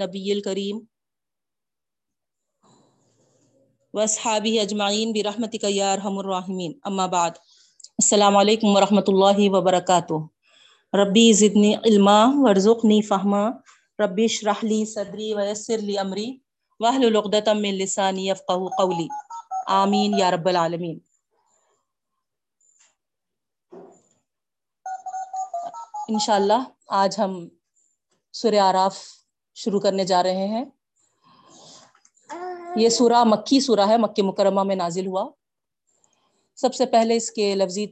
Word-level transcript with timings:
نبی 0.00 0.32
الکریم. 0.32 0.78
وصحابی 3.94 4.58
اجمعین 4.60 5.12
برحمتک 5.12 5.64
یا 5.68 5.92
ارحم 5.92 6.18
الراحمین. 6.18 6.72
اما 6.84 7.06
بعد. 7.06 7.30
السلام 7.98 8.36
علیکم 8.36 8.76
ورحمۃ 8.76 9.08
اللہ 9.08 9.40
وبرکاتہ. 9.54 10.18
ربی 10.92 11.32
زدنی 11.32 11.74
علما 11.74 12.18
ورزقنی 12.34 13.00
فہما. 13.02 13.42
ربی 13.98 14.24
اشرح 14.24 14.58
لی 14.62 14.84
صدری 14.84 15.34
ویسر 15.34 15.78
لی 15.78 15.98
امری. 15.98 16.28
واحلل 16.80 17.16
عقدۃ 17.16 17.48
من 17.54 17.82
لسانی 17.82 18.28
یفقهوا 18.28 18.68
قولی. 18.78 19.08
آمین 19.80 20.18
یا 20.18 20.30
رب 20.30 20.48
العالمین. 20.48 20.98
انشاءاللہ 26.08 26.62
آج 27.04 27.20
ہم 27.20 27.48
سورہ 28.32 28.60
آراف 28.62 28.96
شروع 29.58 29.80
کرنے 29.80 30.04
جا 30.04 30.22
رہے 30.22 30.46
ہیں۔ 30.46 30.64
یہ 32.76 32.88
سورہ 32.88 33.24
مکی 33.24 33.60
سورہ 33.60 33.86
ہے 33.88 33.96
مکہ 33.96 34.22
مکرمہ 34.22 34.62
میں 34.62 34.76
نازل 34.76 35.06
ہوا۔ 35.06 35.24
سب 36.56 36.74
سے 36.74 36.86
پہلے 36.86 37.16
اس 37.16 37.30
کے 37.30 37.54
لفظی 37.54 37.86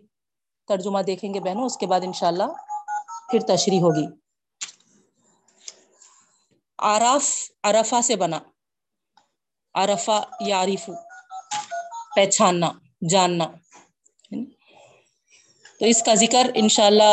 ترجمہ 0.68 1.00
دیکھیں 1.02 1.34
گے 1.34 1.40
بہنوں 1.40 1.64
اس 1.64 1.76
کے 1.76 1.86
بعد 1.86 2.00
انشاءاللہ 2.04 2.48
پھر 3.30 3.40
تشریح 3.40 3.80
ہوگی۔ 3.80 4.06
آراف 6.78 7.26
عرفہ 7.62 8.00
سے 8.00 8.16
بنا۔ 8.16 8.38
عرفہ 9.74 10.18
یعرف 10.40 10.90
پہچاننا 12.16 12.72
جاننا۔ 13.10 13.44
تو 15.80 15.84
اس 15.84 16.02
کا 16.02 16.14
ذکر 16.14 16.50
انشاءاللہ 16.54 17.12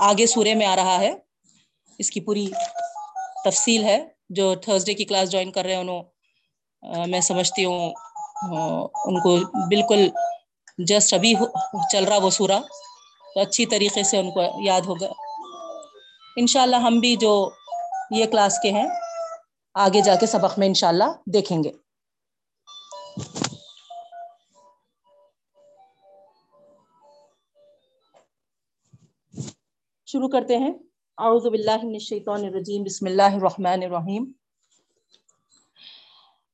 آگے 0.00 0.26
سورے 0.26 0.54
میں 0.54 0.66
آ 0.66 0.76
رہا 0.76 0.98
ہے۔ 1.00 1.31
اس 1.98 2.10
کی 2.10 2.20
پوری 2.20 2.46
تفصیل 3.44 3.84
ہے 3.84 4.08
جو 4.28 4.54
تھرسڈے 4.54 4.94
کی 4.94 5.04
کلاس 5.04 5.30
جوائن 5.30 5.50
کر 5.52 5.62
رہے 5.62 5.72
ہیں 5.72 5.80
انہوں 5.80 6.02
میں 7.06 7.20
سمجھتی 7.20 7.64
ہوں 7.64 7.92
ان 9.04 9.20
کو 9.20 9.36
بالکل 9.68 10.08
جسٹ 10.78 11.14
ابھی 11.14 11.34
چل 11.92 12.04
رہا 12.04 12.16
وہ 12.16 12.30
سورا 12.30 12.58
تو 13.34 13.40
اچھی 13.40 13.66
طریقے 13.66 14.02
سے 14.02 14.18
ان 14.18 14.30
کو 14.30 14.42
یاد 14.64 14.80
ہوگا۔ 14.80 15.06
انشاءاللہ 16.36 16.76
ہم 16.76 16.98
بھی 17.00 17.16
جو 17.16 17.32
یہ 18.10 18.26
کلاس 18.26 18.58
کے 18.62 18.70
ہیں، 18.72 18.88
آگے 19.74 20.00
جا 20.00 20.14
کے 20.14 20.26
سبق 20.26 20.58
میں 20.58 20.66
انشاءاللہ 20.66 21.10
دیکھیں 21.26 21.64
گے۔ 21.64 21.70
شروع 30.06 30.28
کرتے 30.28 30.56
ہیں۔ 30.58 30.72
اعوذ 31.18 31.42
باللہ 31.42 31.76
من 31.82 31.92
الشیطان 31.92 32.44
الرجیم، 32.44 32.82
بسم 32.82 33.06
اللہ 33.06 33.34
الرحمن 33.36 33.82
الرحیم. 33.82 34.24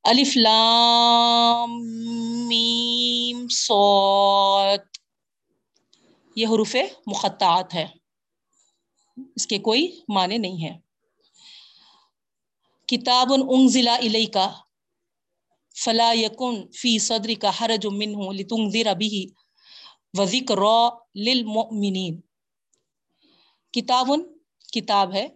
الف 0.04 0.36
لام 0.36 1.76
میم 2.48 3.48
صاد. 3.48 4.78
یہ 6.36 6.46
حروف 6.46 6.74
مقطعات 7.06 7.74
ہے 7.74 7.86
اس 9.36 9.46
کے 9.46 9.58
کوئی 9.58 10.00
معنی 10.08 10.38
نہیں 10.38 10.62
ہے 10.64 10.76
کتاب 12.86 13.32
انزل 13.32 13.88
الیک، 13.88 14.36
فلا 15.84 16.12
یکن 16.12 16.70
فی 16.72 16.98
صدرک 16.98 17.44
حرج 17.60 17.86
منہ 17.86 18.30
لتنذر 18.30 18.92
به 18.94 19.22
وذکر 20.18 20.64
للمؤمنین۔ 21.14 22.20
کتاب 23.72 24.10
کتاب 24.72 25.14
ہے۔ 25.14 25.28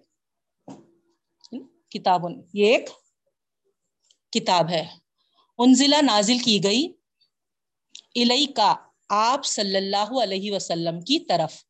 کتاب، 1.88 2.20
یہ 2.52 2.76
ایک 2.76 2.88
کتاب 4.32 4.68
ہے۔ 4.70 4.88
انزلہ 5.58 5.96
نازل 6.02 6.38
کی 6.38 6.60
گئی۔ 6.64 6.92
الہی 8.14 8.46
کا 8.46 8.76
آپ 9.08 9.44
صلی 9.44 9.76
اللہ 9.76 10.22
علیہ 10.22 10.52
وسلم 10.52 11.00
کی 11.00 11.18
طرف۔ 11.18 11.64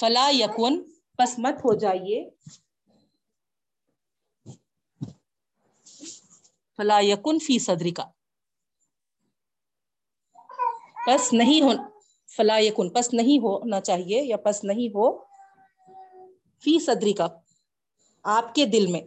فلا 0.00 0.30
یکن، 0.34 0.82
پس 1.16 1.38
مت 1.38 1.54
ہو 1.58 1.74
جائیے۔ 1.74 2.30
فلا 6.76 7.00
یکن 7.00 7.38
فی 7.38 7.58
صدری 7.58 7.90
کا 7.90 8.10
پس 11.06 11.32
نہیں 11.32 11.60
ہو، 11.60 11.70
فلا 12.36 12.58
یکن، 12.58 12.90
پس 12.90 13.12
نہیں 13.12 13.38
ہونا 13.38 13.80
چاہیے 13.80 14.22
یا 14.22 14.36
پس 14.36 14.64
نہیں 14.64 14.88
ہو۔ 14.88 15.31
فی 16.64 16.80
صدری 16.80 17.12
کا، 17.12 17.28
آپ 18.22 18.54
کے 18.54 18.66
دل 18.66 18.86
میں، 18.86 19.00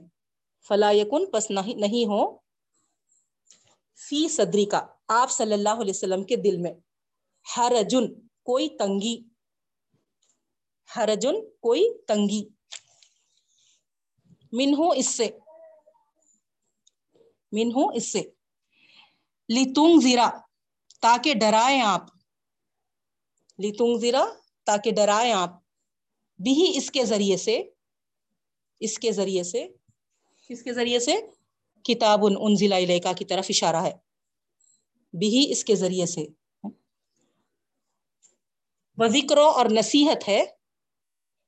فلا 0.67 0.91
یکن، 0.91 1.31
پس 1.31 1.51
نہیں 1.51 2.05
ہو، 2.05 2.37
فی 3.95 4.27
صدری 4.27 4.65
کا، 4.65 4.85
آپ 5.07 5.31
صلی 5.31 5.53
اللہ 5.53 5.69
علیہ 5.69 5.93
وسلم 5.95 6.23
کے 6.23 6.35
دل 6.35 6.57
میں، 6.57 6.73
حرجن، 7.57 8.27
کوئی 8.43 8.69
تنگی، 8.69 9.23
حرجن، 10.95 11.35
کوئی 11.59 11.97
تنگی۔ 12.07 12.49
منہو 14.51 14.89
اس 14.89 15.05
سے، 15.05 15.29
منہو 17.51 17.89
اس 17.89 18.11
سے۔ 18.11 18.21
لتنگ 19.49 19.99
زیرا 19.99 20.29
تاکہ 21.01 21.33
ڈرائیں 21.33 21.81
آپ۔ 21.81 22.01
لتنگ 23.59 23.99
زیرا 23.99 24.25
تاکہ 24.63 24.91
ڈرائیں 24.91 25.33
آپ۔ 25.33 25.64
بھی 26.43 26.73
اس 26.75 26.91
کے 26.91 27.05
ذریعے 27.05 27.37
سے، 27.37 27.63
اس 28.79 28.99
کے 28.99 29.11
ذریعے 29.11 29.43
سے، 29.43 29.67
کس 30.49 30.63
کے 30.63 30.73
ذریعے 30.73 30.99
سے؟ 30.99 31.15
کتاب 31.83 32.19
انزل 32.25 32.73
الیکا 32.73 33.13
کی 33.13 33.25
طرف 33.25 33.45
اشارہ 33.49 33.75
ہے۔ 33.75 33.91
بھی 35.19 35.51
اس 35.51 35.63
کے 35.65 35.75
ذریعے 35.75 36.05
سے۔ 36.05 36.25
و 38.97 39.07
ذکر 39.07 39.37
اور 39.37 39.65
نصیحت 39.65 40.27
ہے 40.27 40.43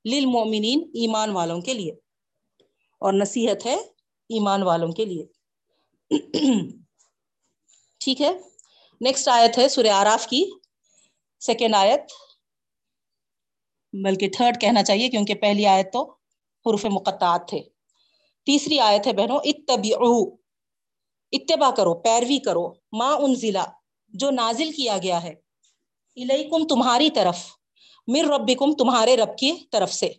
للمؤمنین 0.05 0.79
ایمان 0.93 1.29
والوں 1.29 1.61
کے 1.61 1.73
لیے۔ 1.73 1.91
اور 2.99 3.13
نصیحت 3.13 3.65
ہے 3.65 3.75
ایمان 4.29 4.63
والوں 4.63 4.91
کے 4.91 5.05
لیے۔ 5.05 5.25
ٹھیک 7.99 8.21
ہے۔ 8.21 8.31
نیکسٹ 9.01 9.27
آیت 9.27 9.57
ہے 9.57 9.69
سورہ 9.69 9.87
آراف 9.87 10.27
کی۔ 10.27 10.45
سیکنڈ 11.39 11.75
آیت۔ 11.75 12.01
بلکہ 13.93 14.29
تھرڈ 14.29 14.61
کہنا 14.61 14.83
چاہیے 14.83 15.09
کیونکہ 15.09 15.33
پہلی 15.35 15.65
آیت 15.65 15.93
تو 15.93 16.11
حروف 16.65 16.85
مقطعات 16.85 17.47
تھے۔ 17.47 17.59
تیسری 18.45 18.79
آیت 18.79 19.07
ہے 19.07 19.13
بہنوں، 19.13 19.39
اتبعو، 19.43 20.35
اتباع 21.31 21.71
کرو، 21.71 21.93
پیروی 21.93 22.37
کرو، 22.37 22.73
ما 22.91 23.13
انزلا 23.13 23.63
جو 24.07 24.31
نازل 24.31 24.71
کیا 24.71 24.97
گیا 24.97 25.23
ہے۔ 25.23 25.33
الیکم 26.15 26.67
تمہاری 26.67 27.09
طرف 27.09 27.37
مر 28.07 28.25
ربکم 28.25 28.73
تمہارے 28.73 29.17
رب 29.17 29.37
کی 29.37 29.51
طرف 29.71 29.93
سے۔ 29.93 30.13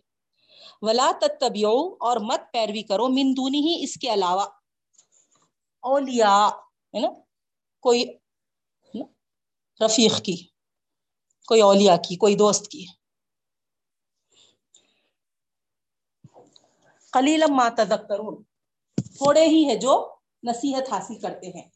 ولا 0.82 1.10
تتبعو، 1.20 1.94
اور 2.00 2.16
مت 2.16 2.40
پیروی 2.52 2.82
کرو، 2.82 3.08
من 3.08 3.36
دونی 3.36 3.60
ہی 3.60 3.84
اس 3.84 3.94
کے 3.94 4.14
علاوہ۔ 4.14 4.44
اولیاء، 5.80 6.48
ہے 6.94 7.00
نا؟ 7.00 7.08
کوئی 7.80 8.04
رفیق 9.84 10.22
کی، 10.22 10.36
کوئی 11.46 11.60
اولیاء 11.60 11.96
کی، 11.96 12.16
کوئی 12.16 12.34
دوست 12.34 12.68
کی۔ 12.68 12.86
قلیل 17.18 17.44
ما 17.50 17.68
تذکرون۔ 17.68 18.42
تھوڑے 19.18 19.46
ہی 19.46 19.68
ہے 19.68 19.76
جو 19.76 20.16
نصیحت 20.42 20.92
حاصل 20.92 21.20
کرتے 21.20 21.46
ہیں۔ 21.46 21.70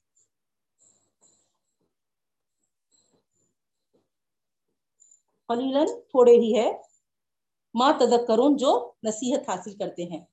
قلیلن 5.49 6.01
تھوڑے 6.01 6.33
ہی 6.33 6.59
ہے 6.59 6.73
ما 7.75 7.93
تذکرون 7.93 8.57
جو 8.57 8.93
نصیحت 9.03 9.49
حاصل 9.49 9.79
کرتے 9.79 10.05
ہیں۔ 10.05 10.25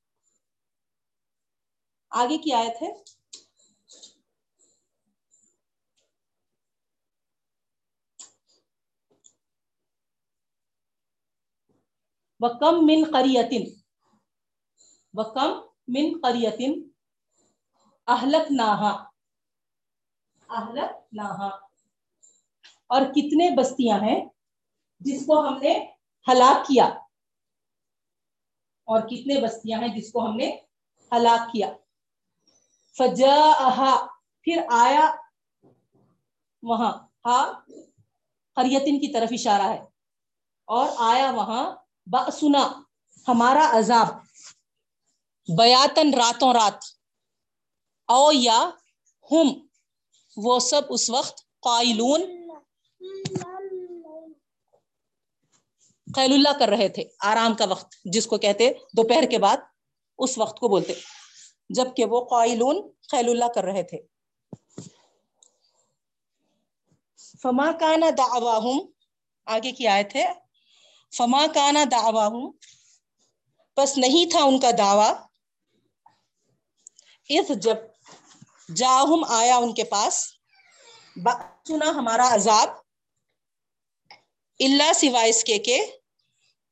آگے 2.09 2.38
کی 2.38 2.53
آیت 2.53 2.81
ہے۔ 2.81 2.91
وکم 12.39 12.75
من 12.85 13.12
قریتن 13.13 13.78
وکم 15.13 15.51
من 15.88 16.19
قریتن 16.21 16.73
اہلک 18.07 18.51
ناہا 18.51 18.91
اہلک 20.50 20.91
ناہا 21.13 21.47
اور 22.89 23.01
کتنے 23.15 23.50
بستیاں 23.57 24.00
ہیں 24.00 24.19
جس 25.01 25.25
کو 25.25 25.39
ہم 25.47 25.57
نے 25.57 25.73
ہلاک 26.27 26.65
کیا 26.67 26.85
اور 28.88 29.01
کتنے 29.01 29.39
بستیاں 29.41 29.79
ہیں 29.81 29.88
جس 29.95 30.11
کو 30.11 30.25
ہم 30.27 30.35
نے 30.38 30.50
ہلاک 31.12 31.51
کیا 31.51 31.69
فجا 32.95 33.95
پھر 34.47 34.62
آیا 34.77 35.09
وہاں 36.63 36.91
ہا 37.25 37.39
قریتن 38.57 39.00
کی 39.00 39.12
طرف 39.13 39.29
اشارہ 39.33 39.69
ہے 39.69 39.79
اور 40.67 40.88
آیا 41.05 41.29
وہاں 41.31 41.63
بسنا 42.07 42.63
ہمارا 43.27 43.69
عذاب 43.73 44.07
بیاتن 45.57 46.13
راتوں 46.13 46.54
رات۔ 46.54 46.74
او 48.07 48.31
یا 48.34 48.69
ہم، 49.31 49.68
وہ 50.38 50.60
سب 50.60 50.81
اس 50.90 51.10
وقت 51.10 51.42
قائلون۔ 51.60 52.51
قیل 56.16 56.34
اللہ 56.34 56.60
کر 56.60 56.69
رہے 56.69 56.90
تھے، 56.90 57.04
آرام 57.19 57.56
کا 57.56 57.66
وقت، 57.66 57.96
جس 58.06 58.28
کو 58.28 58.38
کہتے 58.38 58.72
دوپہر 58.98 59.24
کے 59.31 59.38
بعد، 59.38 59.57
اس 60.18 60.38
وقت 60.38 60.60
کو 60.60 60.68
بولتے۔ 60.68 60.94
جبکہ 61.69 62.06
وہ 62.06 62.25
قائلون 62.25 62.92
خیل 63.12 63.30
اللہ 63.30 63.46
کر 63.56 63.63
رہے 63.63 63.84
تھے۔ 63.84 63.98
فما 67.42 67.72
کانا 67.72 68.10
دعواہم، 68.18 68.80
آگے 69.46 69.72
کی 69.72 69.88
آئے 69.88 70.04
تھے 70.04 70.25
فما 71.18 71.46
کانا 71.54 71.84
دعواہم، 71.92 72.51
پس 73.75 73.98
نہیں 73.98 74.31
تھا 74.31 74.44
ان 74.44 74.60
کا 74.60 74.72
دعویٰ۔ 74.78 75.28
اس 77.29 77.47
جب 77.63 77.77
جاہم 78.75 79.23
آیا 79.29 79.57
ان 79.57 79.73
کے 79.73 79.83
پاس 79.83 80.33
سنا 81.67 81.89
ہمارا 81.89 82.35
عذاب 82.35 82.69
اللہ 84.59 84.93
سوائے 84.95 85.29
اس 85.29 85.43
کے 85.43 85.57
کہ، 85.57 85.85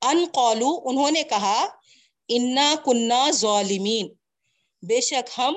ان 0.01 0.25
قولو 0.33 0.81
انہوں 0.83 1.11
نے 1.11 1.23
کہا، 1.23 1.67
انا 2.27 2.75
کنہ 2.85 3.31
ظالمین۔ 3.31 4.13
بے 4.81 5.01
شک 5.01 5.39
ہم 5.39 5.55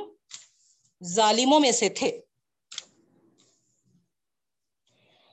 ظالموں 1.05 1.61
میں 1.61 1.73
سے 1.73 1.88
تھے۔ 1.88 2.20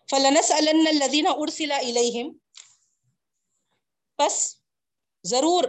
فلنس 0.09 0.51
الدین 0.51 1.27
ارسلا 1.27 1.75
الیہم 1.75 2.37
پس 4.15 4.55
ضرور 5.23 5.63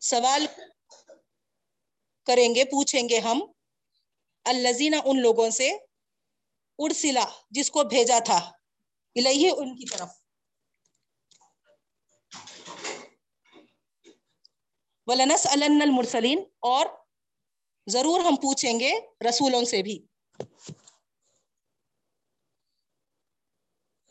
سوال 0.00 0.46
کریں 2.26 2.54
گے، 2.54 2.64
پوچھیں 2.64 3.08
گے 3.08 3.18
ہم 3.18 3.42
الزینہ 4.44 4.96
ان 5.04 5.20
لوگوں 5.20 5.50
سے 5.50 5.70
ارسلا 6.78 7.24
جس 7.50 7.70
کو 7.70 7.84
بھیجا 7.84 8.18
تھا 8.18 8.38
الہی 9.14 9.50
ان 9.50 9.76
کی 9.76 9.84
طرف۔ 9.90 10.08
ولنس 15.06 15.46
المرسلین 15.46 16.44
اور 16.60 16.86
ضرور 17.86 18.20
ہم 18.20 18.36
پوچھیں 18.36 18.80
گے 18.80 18.92
رسولوں 19.28 19.64
سے 19.64 19.82
بھی۔ 19.82 20.06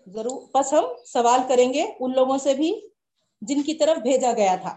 ضرور، 0.07 0.41
بس 0.53 0.73
ہم 0.73 0.85
سوال 1.05 1.39
کریں 1.49 1.73
گے 1.73 1.83
ان 1.99 2.11
لوگوں 2.15 2.37
سے 2.37 2.53
بھی، 2.53 2.89
جن 3.41 3.63
کی 3.63 3.73
طرف 3.73 3.97
بھیجا 3.97 4.31
گیا 4.31 4.55
تھا۔ 4.55 4.75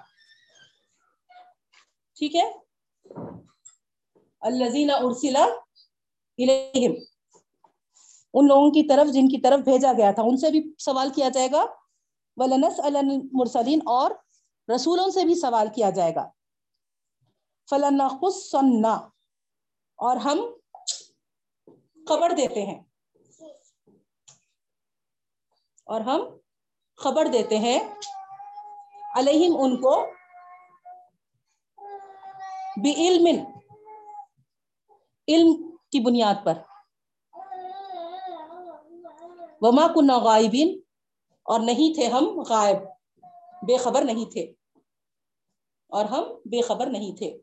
ٹھیک 2.17 2.35
ہے؟ 2.35 2.64
الزین 4.45 4.91
ارسلا 4.91 5.47
ان 8.35 8.47
لوگوں 8.47 8.71
کی 8.71 8.89
طرف، 8.89 9.13
جن 9.13 9.29
کی 9.29 9.41
طرف 9.41 9.61
بھیجا 9.61 9.93
گیا 9.93 10.11
تھا۔ 10.11 10.23
ان 10.23 10.37
سے 10.37 10.51
بھی 10.51 10.73
سوال 10.79 11.11
کیا 11.15 11.29
جائے 11.29 11.49
گا۔ 11.53 11.65
ولنس 12.37 12.81
المرسلین 12.81 13.79
اور 13.87 14.11
رسولوں 14.75 15.11
سے 15.11 15.25
بھی 15.25 15.35
سوال 15.35 15.69
کیا 15.75 15.91
جائے 15.91 16.15
گا۔ 16.15 16.31
فلاں 17.71 19.09
اور 19.97 20.17
ہم 20.17 20.41
خبر 22.09 22.31
دیتے 22.31 22.67
ہیں۔ 22.67 22.83
اور 25.85 26.01
ہم 26.01 26.21
خبر 26.97 27.27
دیتے 27.27 27.59
ہیں۔ 27.59 27.81
علیہم 29.17 29.57
ان 29.59 29.81
کو 29.81 30.07
علم 32.97 33.45
علم 35.29 35.77
کی 35.77 36.01
بنیاد 36.01 36.35
پر۔ 36.45 36.59
وما 39.61 39.87
کن 39.87 40.25
غائبین 40.25 40.81
اور 41.43 41.61
نہیں 41.61 41.95
تھے 41.95 42.09
ہم 42.09 42.41
غائب۔ 42.49 42.77
بے 43.63 43.77
خبر 43.77 44.03
نہیں 44.05 44.31
تھے۔ 44.31 44.53
اور 45.87 46.05
ہم 46.05 46.23
بے 46.23 46.63
خبر 46.63 46.87
نہیں 46.87 47.17
تھے۔ 47.17 47.39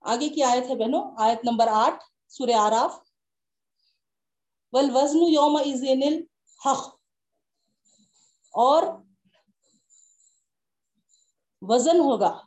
آگے 0.00 0.28
کی 0.28 0.42
آیت 0.42 0.70
ہے 0.70 0.74
بہنوں، 0.76 1.10
آیت 1.16 1.38
نمبر 1.44 1.68
آٹھ، 1.72 2.04
سورہ 2.28 2.54
آراف۔ 2.58 2.98
والوزن 4.72 5.18
یوم 5.22 5.56
ازین 5.56 6.02
الحق۔ 6.02 6.99
اور 8.50 8.82
وزن 11.62 11.98
ہوگا، 12.00 12.46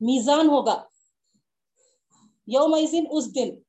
میزان 0.00 0.46
ہوگا۔ 0.46 0.88
یوم 2.46 2.74
اس 3.10 3.34
دن 3.34 3.62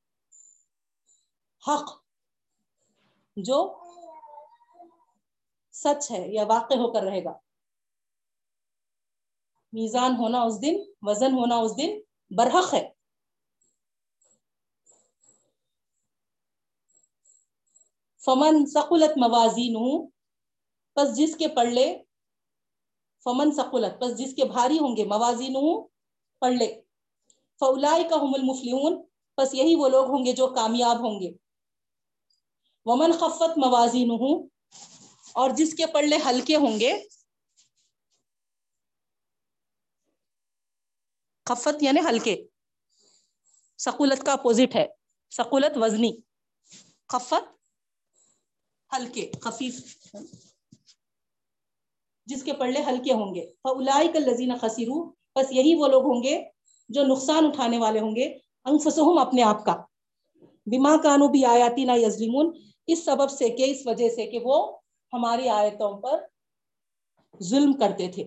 حق 1.68 2.04
جو 3.36 3.80
سچ 5.72 6.10
ہے 6.10 6.28
یا 6.28 6.44
واقع 6.44 6.74
ہو 6.74 6.92
کر 6.92 7.02
رہے 7.02 7.24
گا۔ 7.24 7.38
میزان 9.72 10.10
ہونا 10.18 10.42
اس 10.42 10.62
دن، 10.62 10.74
وزن 11.02 11.32
ہونا 11.32 11.56
اس 11.56 11.76
دن 11.76 12.00
برحق 12.36 12.74
ہے۔ 12.74 12.92
فمن 18.24 18.66
سقلت 18.66 19.10
موازین 19.16 19.76
ہوں 19.76 20.15
پس 20.96 21.16
جس 21.16 21.36
کے 21.36 21.48
پڑھ 21.48 21.68
لے 21.68 22.02
فمن 23.24 23.52
سقلت 23.52 24.00
پس 24.00 24.18
جس 24.18 24.34
کے 24.34 24.44
بھاری 24.44 24.78
ہوں 24.78 24.96
گے 24.96 25.04
موازین 25.04 25.54
پڑھ 26.38 26.52
لے 26.52 26.80
فولائی 27.60 28.04
کا 28.04 28.16
ہم 28.16 28.34
المفلون 28.34 29.02
پس 29.34 29.54
یہی 29.54 29.74
وہ 29.74 29.88
لوگ 29.88 30.06
ہوں 30.06 30.24
گے 30.24 30.32
جو 30.32 30.46
کامیاب 30.46 30.96
ہوں 30.96 31.20
گے۔ 31.20 31.30
ومن 32.86 33.12
خفت 33.12 33.58
موازین 33.58 34.10
اور 35.32 35.50
جس 35.50 35.74
کے 35.74 35.86
پڑھلے 35.86 36.16
ہلکے 36.26 36.56
ہوں 36.56 36.80
گے۔ 36.80 36.92
خفت 41.46 41.82
یعنی 41.82 42.00
ہلکے۔ 42.00 42.36
سکولت 43.78 44.26
کا 44.26 44.32
اپوزٹ 44.32 44.76
ہے۔ 44.76 44.86
سکولت 45.30 45.76
وزنی۔ 45.76 46.12
خفت 47.08 47.44
ہلکے، 48.92 49.30
خفیف۔ 49.42 49.74
جس 52.26 52.42
کے 52.42 52.52
پڑھلے 52.52 52.82
ہلکے 52.82 53.12
ہوں 53.12 53.34
گے۔ 53.34 53.46
فلائی 53.62 54.08
کا 54.08 54.18
لذین 54.18 54.58
خسیرو 54.60 55.08
بس 55.08 55.52
یہی 55.52 55.74
وہ 55.74 55.86
لوگ 55.86 56.02
ہوں 56.04 56.22
گے 56.22 56.44
جو 56.88 57.06
نقصان 57.06 57.46
اٹھانے 57.46 57.78
والے 57.78 58.00
ہوں 58.00 58.16
گے 58.16 58.38
انفسہم 58.64 59.18
اپنے 59.18 59.42
آپ 59.42 59.64
کا۔ 59.64 59.82
بما 60.66 60.96
کانو 61.02 61.28
بھی 61.28 61.44
آیاتی 61.44 61.84
نہ 61.84 61.92
یزلیمون 61.92 62.58
اس 62.86 63.04
سبب 63.04 63.30
سے 63.30 63.48
کہ، 63.48 63.70
اس 63.70 63.86
وجہ 63.86 64.08
سے 64.08 64.26
کہ 64.26 64.38
وہ 64.44 64.76
ہماری 65.12 65.48
آیتوں 65.48 66.00
پر 66.00 66.24
ظلم 67.42 67.72
کرتے 67.72 68.08
تھے۔ 68.08 68.24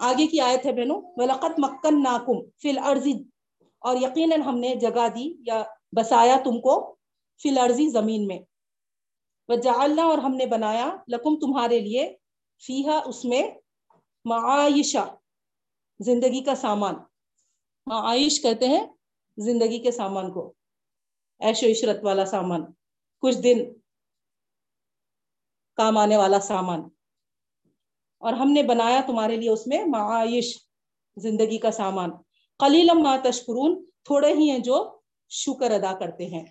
آگے 0.00 0.26
کی 0.26 0.40
آیت 0.40 0.66
ہے 0.66 0.72
بہنوں 0.72 1.02
وَلَقَدْ 1.16 1.52
مَكَّنَّاكُمْ 1.58 2.42
فِي 2.60 2.70
الْأَرْضِ۔ 2.70 3.12
اور 3.78 3.96
یقیناً 3.96 4.42
ہم 4.42 4.58
نے 4.58 4.74
جگہ 4.74 5.08
دی 5.14 5.34
یا 5.46 5.62
بسایا 5.96 6.36
تم 6.44 6.60
کو 6.60 6.96
فی 7.42 7.48
الارضی 7.48 7.88
زمین 7.88 8.26
میں۔ 8.26 8.38
وجعلنا 9.48 10.02
اور 10.02 10.18
ہم 10.18 10.34
نے 10.34 10.46
بنایا 10.46 10.96
لکم 11.08 11.38
تمہارے 11.40 11.78
لیے 11.78 12.16
فیہا 12.66 13.02
اس 13.06 13.24
میں 13.24 13.50
معائشہ، 14.24 15.14
زندگی 16.00 16.44
کا 16.44 16.54
سامان۔ 16.54 16.94
معائش 17.86 18.42
کہتے 18.42 18.68
ہیں 18.68 18.86
زندگی 19.36 19.78
کے 19.78 19.90
سامان 19.90 20.32
کو 20.32 20.52
ایش 21.38 21.64
و 21.64 21.66
عشرت 21.66 22.04
والا 22.04 22.24
سامان، 22.24 22.60
کچھ 23.20 23.38
دن 23.38 23.58
کام 25.76 25.98
آنے 25.98 26.16
والا 26.16 26.40
سامان۔ 26.40 26.80
اور 28.18 28.32
ہم 28.32 28.52
نے 28.52 28.62
بنایا 28.62 29.00
تمہارے 29.06 29.36
لیے 29.36 29.50
اس 29.50 29.66
میں 29.66 29.84
معائش، 29.84 30.58
زندگی 31.16 31.58
کا 31.58 31.70
سامان۔ 31.70 32.10
قلیلم 32.58 33.02
ما 33.02 33.16
تشکرون، 33.24 33.84
تھوڑے 34.04 34.32
ہی 34.32 34.50
ہیں 34.50 34.58
جو 34.58 34.98
شکر 35.28 35.70
ادا 35.70 35.98
کرتے 35.98 36.26
ہیں۔ 36.26 36.44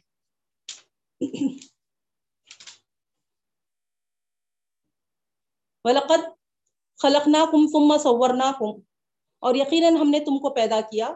وَلَقَدْ 5.87 6.21
خَلَقْنَاكُمْ 7.01 7.67
ثُمَّ 7.71 7.97
صَوَّرْنَاكُمْ 7.97 8.79
اور 9.39 9.55
یقیناً 9.55 9.97
ہم 9.97 10.09
نے 10.09 10.19
تم 10.19 10.37
کو 10.39 10.49
پیدا 10.49 10.79
کیا، 10.81 11.09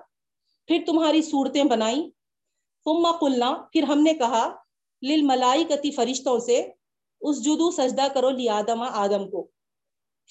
پھر 0.67 0.83
تمہاری 0.85 1.21
صورتیں 1.21 1.63
بنائی، 1.63 2.09
ثم 2.83 3.11
قلنا، 3.11 3.49
پھر 3.71 3.83
ہم 3.83 3.99
نے 4.01 4.13
کہا، 4.13 4.55
للملائکتی 5.01 5.91
فرشتوں 5.91 6.39
سے، 6.39 6.71
اس 7.21 7.43
جدو 7.43 7.71
سجدہ 7.71 8.07
کرو 8.13 8.29
لی 8.29 8.49
آدم 8.49 8.81
آدم 8.81 9.29
کو۔ 9.29 9.47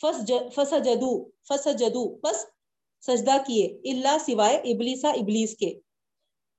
فس 0.00 0.74
جدو 0.84 1.12
فس 1.48 1.68
جدو 1.78 2.08
بس 2.14 2.46
سجدہ 3.06 3.36
کیے 3.46 3.66
اللہ 3.92 4.18
سوائے 4.20 4.56
ابلیسا 4.56 5.10
ابلیس 5.10 5.56
کے۔ 5.56 5.80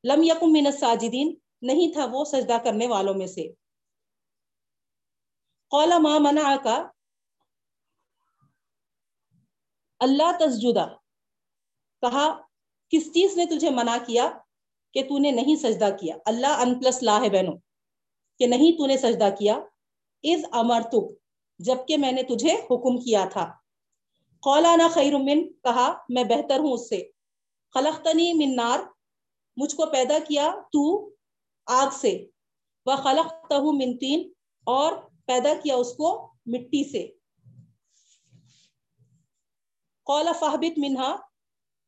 لم 0.03 0.23
یکم 0.23 0.51
من 0.51 0.65
الساجدین، 0.65 1.35
نہیں 1.61 1.93
تھا 1.93 2.05
وہ 2.11 2.23
سجدہ 2.25 2.57
کرنے 2.63 2.87
والوں 2.87 3.13
میں 3.13 3.27
سے۔ 3.27 3.47
قولا 5.69 5.97
ما 5.97 6.17
منع 6.17 6.55
کا 6.63 6.77
اللہ 10.01 10.31
تسجدہ۔ 10.39 10.85
کہا، 12.01 12.27
کس 12.91 13.05
چیز 13.13 13.37
نے 13.37 13.45
تجھے 13.45 13.69
منع 13.69 13.97
کیا 14.07 14.29
کہ 14.93 15.01
تو 15.03 15.17
نے 15.17 15.31
نہیں 15.31 15.55
سجدہ 15.55 15.89
کیا؟ 15.99 16.15
اللہ 16.25 16.47
ان 16.47 16.79
پلس 16.79 17.03
لا 17.03 17.19
ہے 17.21 17.29
بہنوں، 17.29 17.57
کہ 18.39 18.47
نہیں 18.47 18.77
تو 18.77 18.85
نے 18.85 18.97
سجدہ 18.97 19.29
کیا؟ 19.39 19.55
از 20.23 20.45
امرتک، 20.51 21.05
جبکہ 21.59 21.97
میں 21.97 22.11
نے 22.11 22.23
تجھے 22.23 22.53
حکم 22.69 22.97
کیا 22.97 23.25
تھا۔ 23.31 23.45
قولانا 24.39 24.87
خیر 24.87 25.17
من، 25.17 25.39
کہا، 25.53 25.87
میں 26.09 26.23
بہتر 26.23 26.59
ہوں 26.59 26.73
اس 26.73 26.89
سے۔ 26.89 27.01
خلقتنی 27.73 28.33
من 28.33 28.55
نار، 28.55 28.79
مجھ 29.57 29.75
کو 29.75 29.85
پیدا 29.85 30.17
کیا 30.27 30.51
تو 30.71 31.09
آگ 31.65 31.87
سے۔ 31.93 32.25
وہ 32.85 32.95
خلق 32.95 33.51
من 33.51 33.97
تین، 33.97 34.31
اور 34.65 34.93
پیدا 35.25 35.53
کیا 35.63 35.75
اس 35.75 35.93
کو 35.93 36.09
مٹی 36.45 36.83
سے۔ 36.91 37.07
قول 40.03 40.27
فہبت 40.39 40.79
منہا 40.79 41.15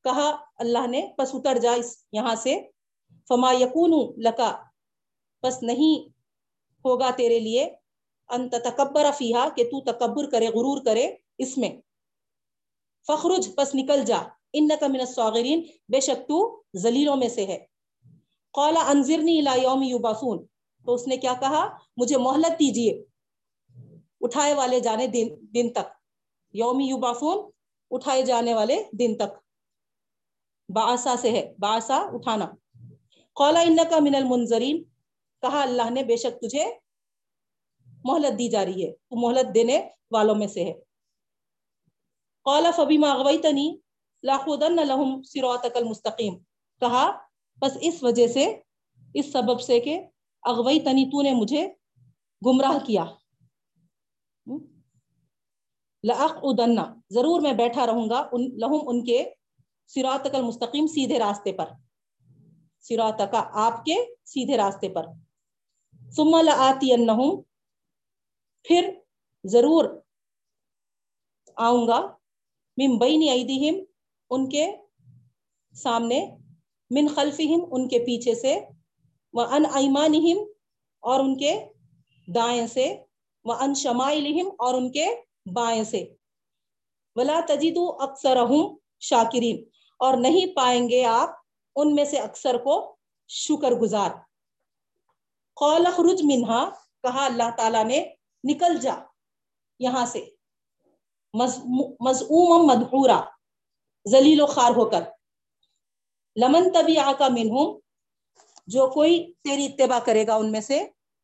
کہا 0.04 0.38
اللہ 0.56 0.88
نے 0.88 1.08
پس 1.18 1.30
اتر 1.34 1.58
جا 1.58 1.74
اس 1.74 2.06
یہاں 2.12 2.36
سے 2.36 2.62
فما 3.28 3.52
یقون 3.52 4.14
لکا 4.18 4.64
پس 5.42 5.64
نہیں 5.64 6.10
ہوگا 6.86 7.12
تیرے 7.12 7.40
لیے 7.40 7.76
انت 8.30 8.56
تکبر 8.64 9.06
فیہا 9.18 9.50
کہ 9.56 9.64
تو 9.64 9.82
تکبر 9.82 10.30
کرے 10.30 10.48
غرور 10.48 10.86
کرے 10.86 11.16
اس 11.38 11.58
میں۔ 11.58 11.70
فخرج 13.08 13.56
پس 13.56 13.76
نکل 13.76 14.04
جا۔ 14.06 14.18
انکا 14.54 14.88
من 14.88 15.00
الصاغرین 15.00 15.62
بے 15.90 16.00
شک 16.00 16.28
تو 16.28 16.64
زلیلوں 16.74 17.16
میں 17.16 17.30
سے 17.30 17.46
ہے۔ 17.46 17.66
قال 18.52 18.78
انذرنی 18.78 19.40
الى 19.40 19.62
یوم 19.62 19.84
یبعثون 19.84 20.46
تو 20.86 20.94
اس 20.94 21.08
نے 21.08 21.18
کیا 21.18 21.34
کہا؟ 21.40 21.78
مجھے 21.98 22.18
مہلت 22.18 22.60
دیجیے 22.60 23.04
اٹھائے 24.22 24.54
والے 24.54 24.80
جانے 24.80 25.08
دن, 25.08 25.28
دن 25.54 25.74
تک۔ 25.74 25.88
یوم 26.54 26.80
یبعثون 26.80 27.53
اٹھائے 27.94 28.22
جانے 28.22 28.54
والے 28.54 28.84
دن 28.92 29.16
تک۔ 29.16 29.40
باسا 30.70 31.16
سے 31.16 31.32
ہے۔ 31.32 31.54
باسا 31.60 32.06
اٹھانا۔ 32.12 32.52
قال 33.34 33.58
انکا 33.58 34.00
من 34.00 34.16
المنظرین۔ 34.16 34.84
کہا 35.42 35.62
اللہ 35.62 35.90
نے، 35.90 36.04
بے 36.04 36.16
شک 36.16 36.42
تجھے 36.42 36.66
مہلت 38.06 38.40
دی 38.40 38.50
جا 38.50 38.66
رہی 38.66 38.88
ہے۔ 38.88 38.92
تو 38.92 39.16
مہلت 39.16 39.56
دینے 39.56 39.90
والوں 40.12 40.36
میں 40.36 40.48
سے 40.48 40.66
ہے۔ 40.66 40.74
قال 42.44 42.66
فبما 42.76 43.12
اغويتني 43.12 43.76
لاخذن 44.24 44.76
لهم 44.88 45.24
صراطك 45.24 45.78
المستقيم 45.78 46.38
کہا، 46.80 47.12
بس 47.62 47.78
اس 47.82 48.04
وجہ 48.04 48.28
سے، 48.28 48.62
اس 49.14 49.32
سبب 49.32 49.62
سے 49.62 49.80
کہ 49.80 50.08
اغویتنی، 50.44 51.06
تو 51.06 51.22
نے 51.22 51.32
مجھے 51.32 51.74
گمراہ 52.46 52.86
کیا۔ 52.86 53.06
لاقعدن 56.04 56.76
ضرور 57.10 57.42
میں 57.42 57.54
بیٹھا 57.54 57.86
رہوں 57.86 58.10
گا، 58.10 58.30
ان 58.32 58.60
لہم 58.60 58.80
ان 58.88 59.06
کے 59.06 59.30
صراطک 59.88 60.36
المستقیم 60.36 60.88
سیدھے 60.88 61.20
راستے 61.20 61.52
پر۔ 61.52 61.70
صراطک، 62.82 63.36
آپ 63.54 63.86
کے 63.86 63.96
سیدھے 64.26 64.58
راستے 64.58 64.90
پر۔ 64.90 65.06
ثم 66.16 66.36
لآتینہم، 66.44 67.42
پھر 68.64 68.90
ضرور 69.44 69.86
آؤں 71.56 71.88
گا۔ 71.88 72.00
من 72.78 72.98
بین 72.98 73.22
ایدیہم، 73.30 73.76
ان 74.30 74.50
کے 74.50 74.72
سامنے۔ 75.74 76.36
من 76.90 77.08
خلفہم، 77.08 77.66
ان 77.72 77.88
کے 77.88 78.00
پیچھے 78.00 78.36
سے۔ 78.36 78.60
وان 79.34 79.66
ایمانہم، 79.74 80.38
اور 81.00 81.20
ان 81.20 81.38
کے 81.38 81.66
دائیں 82.36 82.68
سے۔ 82.68 83.04
وان 83.46 83.74
شمائلہم، 83.74 84.48
اور 84.48 84.74
ان 84.74 84.92
کے 84.92 85.08
بائیں 85.46 85.84
سے۔ 85.84 86.16
ولا 87.16 87.40
تجدو 87.48 87.98
اکثرہم 88.00 88.78
شاکرین 89.00 89.64
اور 90.00 90.18
نہیں 90.18 90.56
پائیں 90.56 90.90
گے 90.90 91.06
آپ 91.06 91.30
ان 91.76 91.96
میں 91.96 92.06
سے 92.06 92.18
اکثر 92.18 92.58
کو 92.58 92.96
شکر 93.28 93.72
گزار۔ 93.72 94.10
قول 95.56 95.86
اخرج 95.86 96.22
منہا 96.24 96.70
کہا 97.04 97.26
اللہ 97.26 97.56
تعالیٰ 97.58 97.86
نے، 97.86 98.14
نکل 98.44 98.78
جا 98.78 98.96
یہاں 99.80 100.06
سے۔ 100.06 100.30
مزعوم 102.00 102.68
مدحورا۔ 102.68 103.22
ذلیل 104.08 104.42
و 104.42 104.46
خار 104.46 104.72
ہو 104.72 104.90
کر۔ 104.90 105.04
لمن 106.36 106.72
تبی 106.74 106.98
آکا 106.98 107.28
منہم 107.28 107.80
جو 108.68 108.88
کوئی 108.88 109.34
تیری 109.44 109.66
اتباع 109.66 110.00
کرے 110.00 110.28
گا 110.28 110.36
ان 110.36 110.52
میں 110.52 110.62
سے۔ 110.62 110.84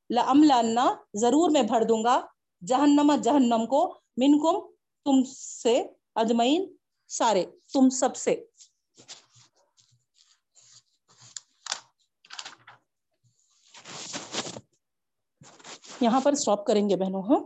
لَأَمْلَنَّا 0.09 0.95
ضرور 1.13 1.49
میں 1.49 1.61
بھر 1.61 1.83
دوں 1.83 2.03
گا۔ 2.03 2.25
جہنم 2.61 3.11
جہنم 3.23 3.65
کو 3.65 3.81
منکم 4.17 4.59
تم 5.05 5.21
سے 5.25 5.75
اجمعین 6.15 6.61
سارے، 7.09 7.43
تم 7.73 7.89
سب 7.91 8.15
سے۔ 8.15 8.35
یہاں 16.01 16.19
پر 16.21 16.35
سٹاپ 16.35 16.65
کریں 16.65 16.87
گے 16.89 16.95
بہنوں 16.95 17.21
ہاں؟ 17.23 17.39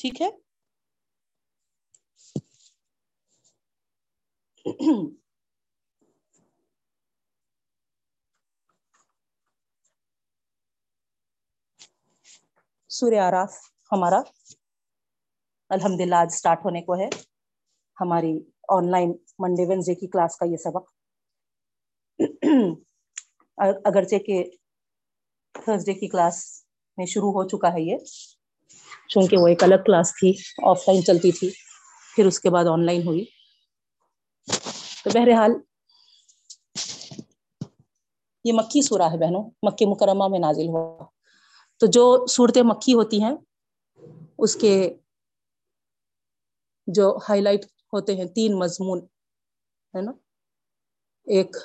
ٹھیک 0.00 0.20
ہے؟ 0.22 0.28
سورہ 12.92 13.18
آراف 13.18 13.54
ہمارا 13.92 14.20
الحمد 15.68 16.00
للہ 16.00 16.14
آج 16.14 16.28
اسٹارٹ 16.32 16.64
ہونے 16.64 16.82
کو 16.82 16.94
ہے۔ 16.94 17.08
ہماری 18.00 18.38
آن 18.68 18.90
لائن 18.90 19.12
منڈے 19.38 19.66
وینزڈے 19.66 19.94
کی 19.94 20.06
کلاس 20.06 20.36
کا 20.36 20.46
یہ 20.46 20.56
سبق۔ 20.56 20.90
اگرچہ 23.84 24.16
کہ 24.16 24.50
تھرسڈے 25.64 25.94
کی 25.94 26.08
کلاس 26.08 26.64
میں 26.96 27.06
شروع 27.06 27.32
ہو 27.32 27.48
چکا 27.48 27.72
ہے 27.72 27.80
یہ، 27.80 27.96
چونکہ 29.08 29.36
وہ 29.36 29.48
ایک 29.48 29.62
الگ 29.62 29.82
کلاس 29.86 30.12
تھی 30.18 30.32
آف 30.62 30.88
لائن 30.88 31.04
چلتی 31.04 31.32
تھی، 31.32 31.50
پھر 32.16 32.26
اس 32.26 32.40
کے 32.40 32.50
بعد 32.50 32.64
آن 32.64 32.86
لائن 32.86 33.06
ہوئی۔ 33.06 33.24
تو 35.04 35.10
بہرحال 35.14 35.50
یہ 38.44 38.52
مکی 38.52 38.82
سورہ 38.82 39.02
ہے 39.02 39.18
بہنوں، 39.18 39.50
مکی 39.62 39.84
مکرمہ 39.84 40.28
میں 40.28 40.38
نازل 40.38 40.68
ہوا۔ 40.68 41.11
تو 41.82 41.86
جو 41.90 42.26
صورتیں 42.26 42.62
مکی 42.62 42.94
ہوتی 42.94 43.22
ہیں، 43.22 43.36
اس 44.38 44.56
کے 44.56 44.94
جو 46.86 47.18
ہائی 47.28 47.40
لائٹ 47.40 47.64
ہوتے 47.64 48.16
ہیں، 48.16 48.24
تین 48.24 48.58
مضمون، 48.58 48.98
ہے 49.96 50.00
نا؟ 50.00 50.12
ایک 51.24 51.56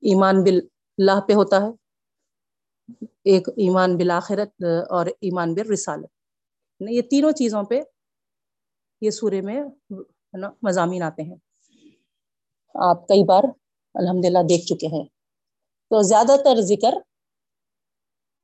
ایمان 0.00 0.44
باللہ 0.44 1.20
پہ 1.28 1.32
ہوتا 1.32 1.56
ہے، 1.56 1.68
ایک 3.24 3.48
ایمان 3.48 3.96
بالآخرت، 3.96 4.64
اور 4.90 5.06
ایمان 5.06 5.54
بالرسالت۔ 5.54 6.10
یعنی 6.80 6.96
یہ 6.96 7.02
تینوں 7.02 7.32
چیزوں 7.32 7.62
پہ 7.62 7.80
یہ 9.00 9.10
سورے 9.10 9.40
میں، 9.40 9.64
ہے 9.90 10.38
نا، 10.38 10.50
مضامین 10.62 11.02
آتے 11.02 11.22
ہیں۔ 11.22 11.36
آپ 12.74 13.08
کئی 13.08 13.24
بار 13.24 13.42
الحمد 13.94 14.24
للہ 14.24 14.38
دیکھ 14.48 14.66
چکے 14.66 14.86
ہیں۔ 14.86 15.04
تو 15.90 16.02
زیادہ 16.02 16.36
تر 16.44 16.60
ذکر 16.60 17.13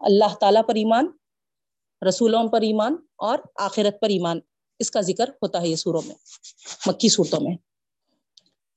اللہ 0.00 0.34
تعالیٰ 0.34 0.62
پر 0.68 0.74
ایمان، 0.74 1.06
رسولوں 2.08 2.48
پر 2.48 2.60
ایمان 2.60 2.96
اور 3.18 3.38
آخرت 3.56 4.00
پر 4.00 4.08
ایمان۔ 4.08 4.40
اس 4.78 4.90
کا 4.90 5.00
ذکر 5.00 5.28
ہوتا 5.28 5.60
ہے 5.60 5.68
یہ 5.68 5.76
سوروں 5.76 6.02
میں، 6.06 6.14
مکی 6.86 7.08
صورتوں 7.08 7.40
میں۔ 7.40 7.56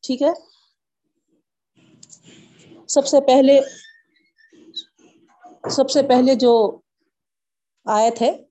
ٹھیک 0.02 0.22
ہے؟ 0.22 0.54
سب 2.88 3.08
سے 3.08 3.18
پہلے، 3.28 3.62
سب 5.70 5.90
سے 5.90 6.04
پہلے 6.08 6.36
جو 6.36 6.80
آیت 7.86 8.22
ہے، 8.22 8.44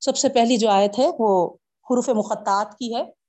سب 0.00 0.16
سے 0.16 0.28
پہلی 0.28 0.56
جو 0.56 0.68
آیت 0.68 0.98
ہے 0.98 1.06
وہ 1.18 1.56
حروف 1.90 2.08
مخطات 2.08 2.78
کی 2.78 2.94
ہے۔ 2.94 3.25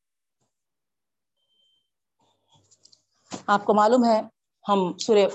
آپ 3.47 3.65
کو 3.65 3.73
معلوم 3.73 4.05
ہے، 4.05 4.19
ہم 4.65 4.79
سورہ 4.99 5.25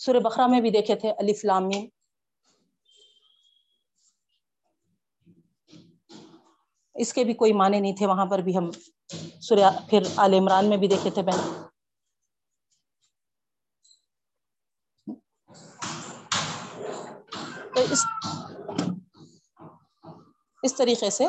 سورہ 0.00 0.20
بخرا 0.24 0.46
میں 0.46 0.60
بھی 0.60 0.70
دیکھے 0.70 0.94
تھے 0.96 1.12
علی 1.20 1.34
فلامی 1.34 1.86
اس 6.96 7.12
کے 7.12 7.24
بھی 7.24 7.34
کوئی 7.34 7.52
معنی 7.52 7.80
نہیں 7.80 7.96
تھے، 7.96 8.06
وہاں 8.06 8.26
پر 8.26 8.38
بھی 8.38 8.56
ہم 8.56 8.70
سوریا 9.40 9.70
پھر 9.90 10.02
عال 10.16 10.34
عمران 10.34 10.68
میں 10.68 10.76
بھی 10.76 10.88
دیکھے 10.88 11.10
تھے 11.10 11.22
بہن۔ 11.22 11.62
تو 17.74 17.80
اس 17.92 18.04
اس 20.62 20.76
طریقے 20.76 21.10
سے 21.10 21.26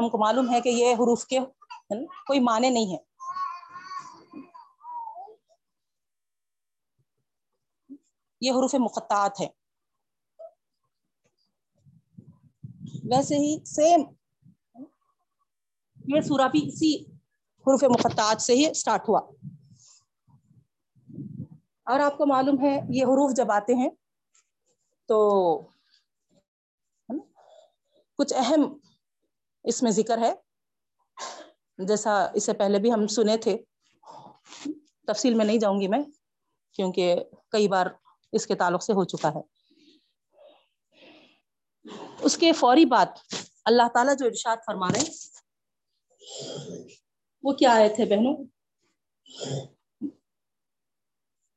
ہم 0.00 0.08
کو 0.08 0.18
معلوم 0.18 0.54
ہے 0.54 0.60
کہ 0.60 0.68
یہ 0.68 0.94
حروف 0.94 1.26
کے 1.26 1.38
کوئی 2.26 2.40
معنی 2.40 2.70
نہیں 2.70 2.92
ہے۔ 2.92 2.98
یہ 8.40 8.50
حروف 8.50 8.74
مقطعات 8.74 9.40
ہے 9.40 9.46
ویسے 13.04 13.36
ہی 13.36 13.64
سیم 13.64 14.00
یہ 16.06 16.20
سورہ 16.20 16.48
بھی 16.48 16.68
اسی 16.68 16.94
حروف 17.66 17.84
مقطعات 17.84 18.42
سے 18.42 18.54
ہی 18.54 18.66
اسٹارٹ 18.66 19.08
ہوا۔ 19.08 19.20
اور 21.86 22.00
آپ 22.00 22.18
کو 22.18 22.26
معلوم 22.26 22.60
ہے 22.60 22.80
یہ 22.88 23.04
حروف 23.04 23.36
جب 23.36 23.50
آتے 23.52 23.74
ہیں 23.74 23.90
تو 25.08 25.18
کچھ 28.18 28.34
اہم 28.36 28.78
اس 29.64 29.82
میں 29.82 29.90
ذکر 29.90 30.18
ہے۔ 30.18 30.34
جیسا 31.78 32.26
اس 32.34 32.44
سے 32.44 32.52
پہلے 32.52 32.78
بھی 32.78 32.92
ہم 32.92 33.06
سنے 33.06 33.36
تھے۔ 33.36 33.58
تفصیل 35.06 35.34
میں 35.34 35.44
نہیں 35.44 35.58
جاؤں 35.58 35.80
گی 35.80 35.88
میں، 35.88 36.02
کیونکہ 36.72 37.24
کئی 37.48 37.68
بار 37.68 37.86
اس 38.32 38.46
کے 38.46 38.54
تعلق 38.54 38.82
سے 38.82 38.92
ہو 38.92 39.04
چکا 39.04 39.28
ہے۔ 39.28 39.60
اس 42.22 42.36
کے 42.36 42.52
فوری 42.52 42.84
بات 42.84 43.08
اللہ 43.64 43.82
تعالیٰ 43.94 44.14
جو 44.18 44.26
ارشاد 44.26 44.56
فرما 44.66 44.88
رہے 44.88 45.10
وہ 47.42 47.52
کیا 47.52 47.72
آئے 47.72 47.88
تھے 47.88 48.04
بہنوں؟ 48.04 48.44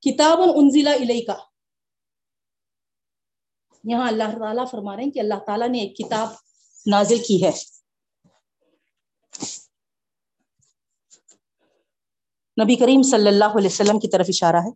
کتاب 0.01 0.37
انزلہ 0.55 0.89
علیہ 0.89 1.25
کا 1.27 1.35
یہاں 3.83 4.07
اللہ 4.07 4.23
تعالیٰ 4.23 4.65
فرما 4.71 4.95
رہے 4.95 5.03
ہیں 5.03 5.11
کہ 5.11 5.19
اللہ 5.19 5.39
تعالیٰ 5.45 5.69
نے 5.69 5.79
ایک 5.79 5.97
کتاب 5.97 6.27
نازل 6.85 7.17
کی 7.27 7.45
ہے۔ 7.45 7.72
نبی 12.61 12.75
کریم 12.75 13.01
صلی 13.01 13.27
اللہ 13.27 13.57
علیہ 13.57 13.67
وسلم 13.67 13.99
کی 13.99 14.09
طرف 14.11 14.25
اشارہ 14.29 14.55
ہے۔ 14.55 14.71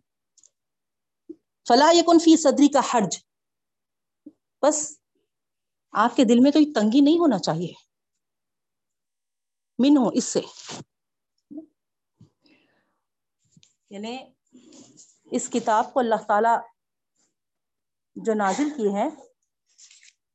فلاح 1.68 1.92
یکن 1.92 2.18
فی 2.18 2.36
صدری 2.36 2.68
کا 2.68 2.80
حرج۔ 2.94 3.18
بس 4.62 5.00
آپ 5.92 6.16
کے 6.16 6.24
دل 6.24 6.38
میں 6.40 6.52
کوئی 6.52 6.72
تنگی 6.72 7.00
نہیں 7.00 7.18
ہونا 7.18 7.38
چاہیے۔ 7.38 7.72
من 9.78 9.96
ہو 9.96 10.08
اس 10.08 10.24
سے۔ 10.24 10.40
یعنی 13.90 14.18
اس 15.24 15.48
کتاب 15.48 15.92
کو 15.92 16.00
اللہ 16.00 16.22
تعالی 16.28 16.68
جو 18.14 18.34
نازل 18.34 18.70
کی 18.76 18.94
ہے، 18.94 19.10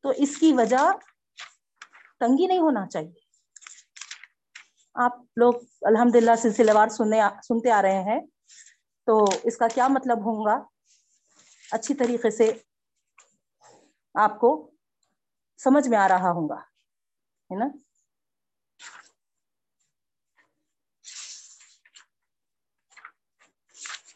تو 0.02 0.10
اس 0.10 0.38
کی 0.38 0.54
وجہ 0.54 0.92
تنگی 2.20 2.48
نہیں 2.48 2.60
ہونا 2.60 2.88
چاہیے۔ 2.88 3.23
آپ 4.96 5.12
لوگ 5.36 5.54
الحمد 5.82 6.16
للہ 6.16 6.36
سلسلے 6.42 6.74
وار 6.74 6.88
سننے 6.88 7.22
سنتے 7.44 7.72
آ 7.72 7.82
رہے 7.82 8.02
ہیں۔ 8.02 8.20
تو 9.08 9.26
اس 9.44 9.58
کا 9.58 9.68
کیا 9.68 9.88
مطلب 9.88 10.18
ہوں 10.18 10.46
گا 10.46 10.56
اچھی 11.72 11.94
طریقے 11.94 12.30
سے 12.30 12.52
آپ 14.16 14.40
کو 14.40 14.72
سمجھ 15.60 15.88
میں 15.88 15.98
آ 15.98 16.08
رہا 16.08 16.32
ہوں 16.32 16.50
گا 16.50 16.60
ہے 17.50 17.56
نا؟ 17.56 17.68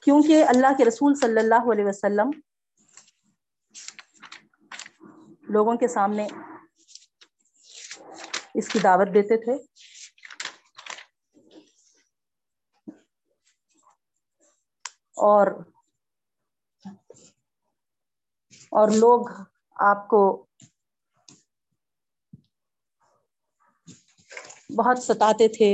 کیونکہ 0.01 0.45
اللہ 0.47 0.67
کے 0.77 0.85
رسول 0.85 1.15
صلی 1.15 1.39
اللہ 1.39 1.71
علیہ 1.71 1.85
وسلم 1.85 2.31
لوگوں 5.49 5.75
کے 5.75 5.87
سامنے 5.87 6.27
اس 8.53 8.67
کی 8.67 8.79
دعوت 8.79 9.13
دیتے 9.13 9.37
تھے۔ 9.37 9.55
اور 15.17 15.47
اور 18.71 18.89
لوگ 18.93 19.21
آپ 19.75 20.07
کو 20.07 20.21
بہت 24.77 24.97
ستاتے 24.99 25.47
تھے۔ 25.49 25.69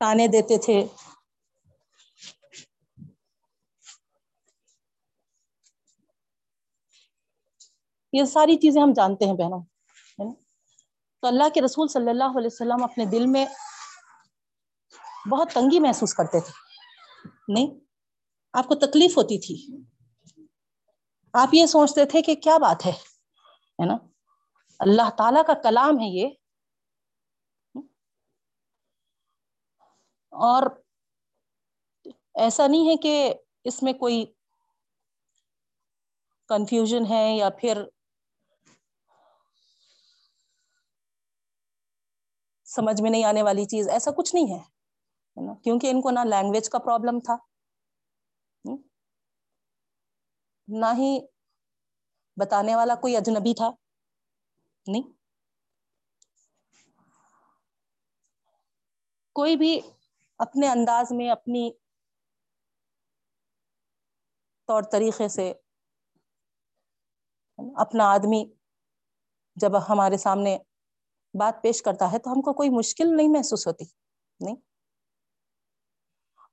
تانے 0.00 0.26
دیتے 0.28 0.56
تھے۔ 0.58 0.76
یہ 8.18 8.24
ساری 8.24 8.56
چیزیں 8.56 8.82
ہم 8.82 8.92
جانتے 8.92 9.24
ہیں 9.24 9.32
بہنوں 9.32 9.64
تو 11.20 11.26
اللہ 11.26 11.48
کے 11.54 11.60
رسول 11.62 11.88
صلی 11.88 12.10
اللہ 12.10 12.38
علیہ 12.38 12.46
وسلم 12.46 12.84
اپنے 12.84 13.04
دل 13.04 13.26
میں 13.26 13.46
بہت 15.30 15.48
تنگی 15.52 15.80
محسوس 15.80 16.14
کرتے 16.14 16.40
تھے۔ 16.40 16.52
نہیں، 17.48 17.80
آپ 18.52 18.66
کو 18.66 18.74
تکلیف 18.74 19.16
ہوتی 19.16 19.38
تھی۔ 19.38 19.82
آپ 21.32 21.48
یہ 21.52 21.66
سوچتے 21.66 22.04
تھے 22.04 22.22
کہ 22.22 22.34
کیا 22.34 22.58
بات 22.58 22.86
ہے 22.86 22.92
نا؟ 23.86 23.94
اللہ 24.78 25.10
تعالی 25.10 25.40
کا 25.46 25.52
کلام 25.62 25.94
ہے 26.00 26.08
یہ۔ 26.08 26.28
اور 30.28 30.62
ایسا 32.34 32.66
نہیں 32.66 32.88
ہے 32.88 32.96
کہ 32.96 33.34
اس 33.64 33.82
میں 33.82 33.92
کوئی 33.92 34.26
کنفیوژن 36.48 37.06
ہے 37.10 37.36
یا 37.36 37.48
پھر 37.50 37.84
سمجھ 42.68 43.02
میں 43.02 43.10
نہیں 43.10 43.24
آنے 43.24 43.42
والی 43.42 43.64
چیز، 43.64 43.88
ایسا 43.88 44.10
کچھ 44.16 44.34
نہیں 44.34 44.54
ہے 44.54 44.62
کیونکہ 45.62 45.90
ان 45.90 46.00
کو 46.00 46.10
نہ 46.10 46.20
لینگویج 46.20 46.70
کا 46.70 46.78
پرابلم 46.78 47.20
تھا۔ 47.20 47.36
نہ 50.68 50.86
ہی 50.98 51.18
بتانے 52.36 52.76
والا 52.76 52.94
کوئی 52.94 53.16
اجنبی 53.16 53.54
تھا۔ 53.54 53.70
نہیں۔ 54.86 55.02
کوئی 59.32 59.56
بھی 59.56 59.80
اپنے 60.38 60.68
انداز 60.68 61.12
میں، 61.12 61.30
اپنی 61.30 61.70
طور 64.68 64.82
طریقے 64.82 65.28
سے 65.28 65.52
اپنا 67.76 68.04
آدمی 68.12 68.44
جب 69.56 69.70
ہمارے 69.88 70.16
سامنے 70.16 70.58
بات 71.38 71.62
پیش 71.62 71.82
کرتا 71.82 72.12
ہے 72.12 72.18
تو 72.18 72.32
ہم 72.32 72.40
کو 72.40 72.52
کوئی 72.52 72.70
مشکل 72.70 73.16
نہیں 73.16 73.28
محسوس 73.28 73.66
ہوتی، 73.66 73.84
نہیں؟ 74.40 74.56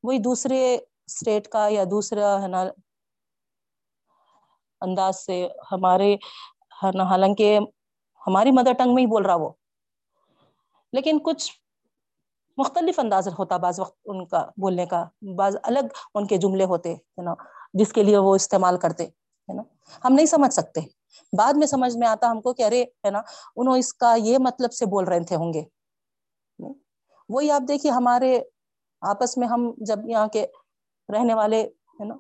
وہی 0.04 0.18
دوسرے 0.18 0.78
اسٹیٹ 1.06 1.48
کا 1.48 1.68
یا 1.68 1.84
دوسرا 1.84 2.42
ہے 2.42 2.48
نا، 2.48 2.64
انداز 4.82 5.16
سے 5.16 5.48
ہمارے 5.72 6.16
حالانکہ 6.84 7.60
ہماری 8.28 8.52
مدر 8.52 8.74
ٹنگ 8.74 8.94
میں 8.94 9.04
ہی 9.04 9.08
بول 9.08 9.26
رہا 9.26 9.36
وہ۔ 9.36 9.50
لیکن 10.94 11.20
کچھ 11.20 11.52
مختلف 12.58 13.00
انداز 13.00 13.28
ہوتا 13.40 13.58
بعض 13.58 13.80
وقت 13.80 13.98
ان 14.06 14.26
کا 14.26 14.46
بولنے 14.58 14.86
کا، 14.86 15.04
بعض 15.36 15.56
الگ 15.64 15.94
ان 16.14 16.28
کے 16.28 16.38
جملے 16.38 16.64
ہوتے، 16.64 16.94
ہے 16.94 17.22
نا، 17.22 17.34
جس 17.74 17.94
کے 17.94 18.04
لیے 18.04 18.18
وہ 18.18 18.36
استعمال 18.36 18.78
کرتے، 18.78 19.04
ہے 19.04 19.54
نا، 19.54 19.64
ہم 20.06 20.14
نہیں 20.14 20.26
سمجھ 20.26 20.54
سکتے۔ 20.54 20.82
بعد 21.38 21.54
میں 21.54 21.68
سمجھ 21.68 21.98
میں 21.98 22.08
آتا 22.08 22.32
ہم 22.32 22.42
کو 22.42 22.54
کہ 22.54 22.64
ارے، 22.64 22.84
ہے 22.84 23.10
نا، 23.10 23.22
انہوں 23.56 23.78
اس 23.78 23.94
کا 23.94 24.16
یہ 24.18 24.38
مطلب 24.38 24.74
سے 24.74 24.86
بول 24.86 25.04
رہے 25.04 25.24
تھے 25.24 25.36
ہوں 25.36 25.54
گے۔ 25.54 25.64
وہی 27.30 27.52
آپ 27.52 27.62
دیکھیے 27.68 27.92
ہمارے 27.92 28.42
آپس 29.02 29.38
میں 29.38 29.48
ہم 29.48 29.72
جب 29.78 30.10
یہاں 30.10 30.28
کے 30.28 30.46
رہنے 31.14 31.34
والے، 31.34 31.62
ہے 31.66 32.06
نا، 32.06 32.16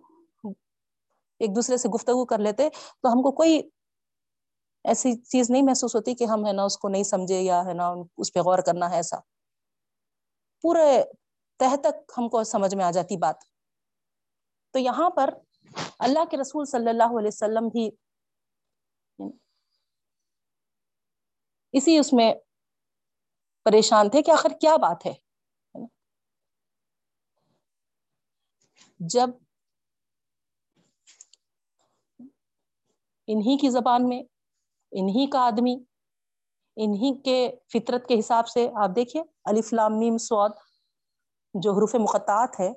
ایک 1.39 1.55
دوسرے 1.55 1.77
سے 1.77 1.89
گفتگو 1.89 2.25
کر 2.25 2.38
لیتے، 2.38 2.69
تو 2.69 3.13
ہم 3.13 3.21
کو 3.21 3.31
کوئی 3.31 3.69
ایسی 4.84 5.15
چیز 5.15 5.49
نہیں 5.49 5.62
محسوس 5.62 5.95
ہوتی 5.95 6.15
کہ 6.15 6.23
ہم، 6.23 6.45
ہے 6.45 6.51
نا، 6.51 6.63
اس 6.63 6.77
کو 6.77 6.89
نہیں 6.89 7.03
سمجھے 7.03 7.41
یا، 7.41 7.65
ہے 7.65 7.73
نا، 7.73 7.93
اس 8.17 8.34
پہ 8.34 8.39
غور 8.39 8.60
کرنا 8.60 8.89
ہے 8.89 8.95
ایسا۔ 8.95 9.17
پورے 10.62 11.03
تہ 11.60 11.75
تک 11.75 12.12
ہم 12.17 12.29
کو 12.29 12.43
سمجھ 12.43 12.75
میں 12.75 12.86
آ 12.86 12.91
جاتی 12.91 13.17
بات۔ 13.17 13.36
تو 14.71 14.79
یہاں 14.79 15.10
پر 15.10 15.29
اللہ 15.99 16.25
کے 16.31 16.38
رسول 16.38 16.65
صلی 16.65 16.89
اللہ 16.89 17.19
علیہ 17.19 17.27
وسلم 17.27 17.67
بھی 17.67 17.91
اسی 21.75 21.97
اس 21.97 22.13
میں 22.13 22.33
پریشان 23.65 24.09
تھے 24.09 24.21
کہ 24.21 24.31
آخر 24.31 24.49
کیا 24.61 24.75
بات 24.75 25.05
ہے؟ 25.05 25.13
جب 28.99 29.29
انہی 33.27 33.57
کی 33.57 33.69
زبان 33.69 34.09
میں، 34.09 34.23
انہی 34.91 35.29
کا 35.29 35.39
آدمی، 35.39 35.75
انہی 36.77 37.21
کے 37.21 37.55
فطرت 37.73 38.07
کے 38.07 38.19
حساب 38.19 38.47
سے 38.47 38.69
آپ 38.75 38.89
دیکھیے 38.95 39.23
علی 39.45 39.61
فلام 39.61 39.99
میم 39.99 40.17
سواد 40.17 40.49
جو 41.53 41.71
حروف 41.71 41.95
مقطعات 41.95 42.59
ہے 42.59 42.71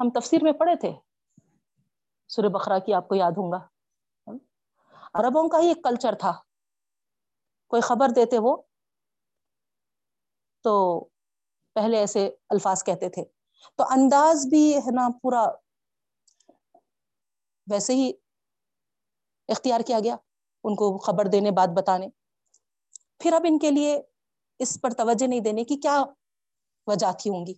ہم 0.00 0.10
تفسیر 0.10 0.42
میں 0.42 0.52
پڑھے 0.52 0.76
تھے۔ 0.76 0.92
سورہ 2.28 2.48
بقرہ 2.48 2.78
کی 2.78 2.94
آپ 2.94 3.08
کو 3.08 3.14
یاد 3.14 3.32
ہوں 3.36 3.52
گا۔ 3.52 3.73
عربوں 5.14 5.48
کا 5.48 5.58
ہی 5.58 5.68
ایک 5.68 5.84
کلچر 5.84 6.14
تھا۔ 6.14 6.32
کوئی 7.68 7.82
خبر 7.82 8.08
دیتے 8.16 8.38
وہ؟ 8.38 8.56
تو 10.62 11.04
پہلے 11.74 11.98
ایسے 11.98 12.30
الفاظ 12.48 12.84
کہتے 12.84 13.08
تھے۔ 13.08 13.24
تو 13.76 13.84
انداز 13.90 14.46
بھی 14.50 14.76
ہے 14.76 14.90
نا 14.90 15.08
پورا 15.22 15.44
ویسے 17.70 17.94
ہی 17.94 18.12
اختیار 19.48 19.80
کیا 19.80 19.98
گیا 20.04 20.16
ان 20.64 20.74
کو 20.74 20.98
خبر 20.98 21.24
دینے، 21.24 21.50
بات 21.50 21.68
بتانے۔ 21.76 22.08
پھر 23.18 23.32
اب 23.32 23.42
ان 23.44 23.58
کے 23.58 23.70
لیے 23.70 24.02
اس 24.58 24.80
پر 24.80 24.90
توجہ 24.90 25.26
نہیں 25.26 25.40
دینے 25.40 25.64
کی 25.64 25.76
کیا 25.76 26.04
وجہ 26.86 27.12
تھی 27.18 27.30
ہوں 27.30 27.46
گی۔ 27.46 27.54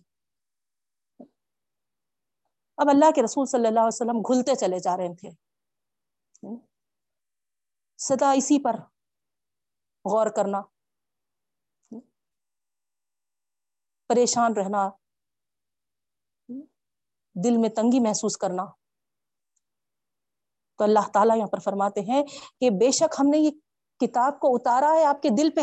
اب 2.77 2.87
اللہ 2.89 3.11
کے 3.15 3.23
رسول 3.23 3.45
صلی 3.45 3.67
اللہ 3.67 3.79
علیہ 3.79 3.87
وسلم 3.87 4.21
گھلتے 4.21 4.55
چلے 4.55 4.79
جا 4.79 4.97
رہے 4.97 5.15
تھے۔ 5.15 5.29
سدا 7.99 8.31
اسی 8.31 8.57
پر 8.63 8.75
غور 10.05 10.27
کرنا، 10.35 10.61
پریشان 14.09 14.53
رہنا، 14.53 14.89
دل 17.35 17.57
میں 17.57 17.69
تنگی 17.69 17.99
محسوس 17.99 18.37
کرنا۔ 18.37 18.65
تو 20.79 20.83
اللہ 20.83 21.07
تعالیٰ 21.13 21.37
یہاں 21.37 21.47
پر 21.47 21.59
فرماتے 21.59 22.01
ہیں 22.01 22.23
کہ 22.61 22.69
بے 22.69 22.91
شک 22.91 23.15
ہم 23.19 23.29
نے 23.29 23.37
یہ 23.37 23.51
کتاب 23.99 24.39
کو 24.39 24.55
اتارا 24.55 24.93
ہے 24.95 25.03
آپ 25.05 25.21
کے 25.21 25.29
دل 25.37 25.49
پہ، 25.55 25.61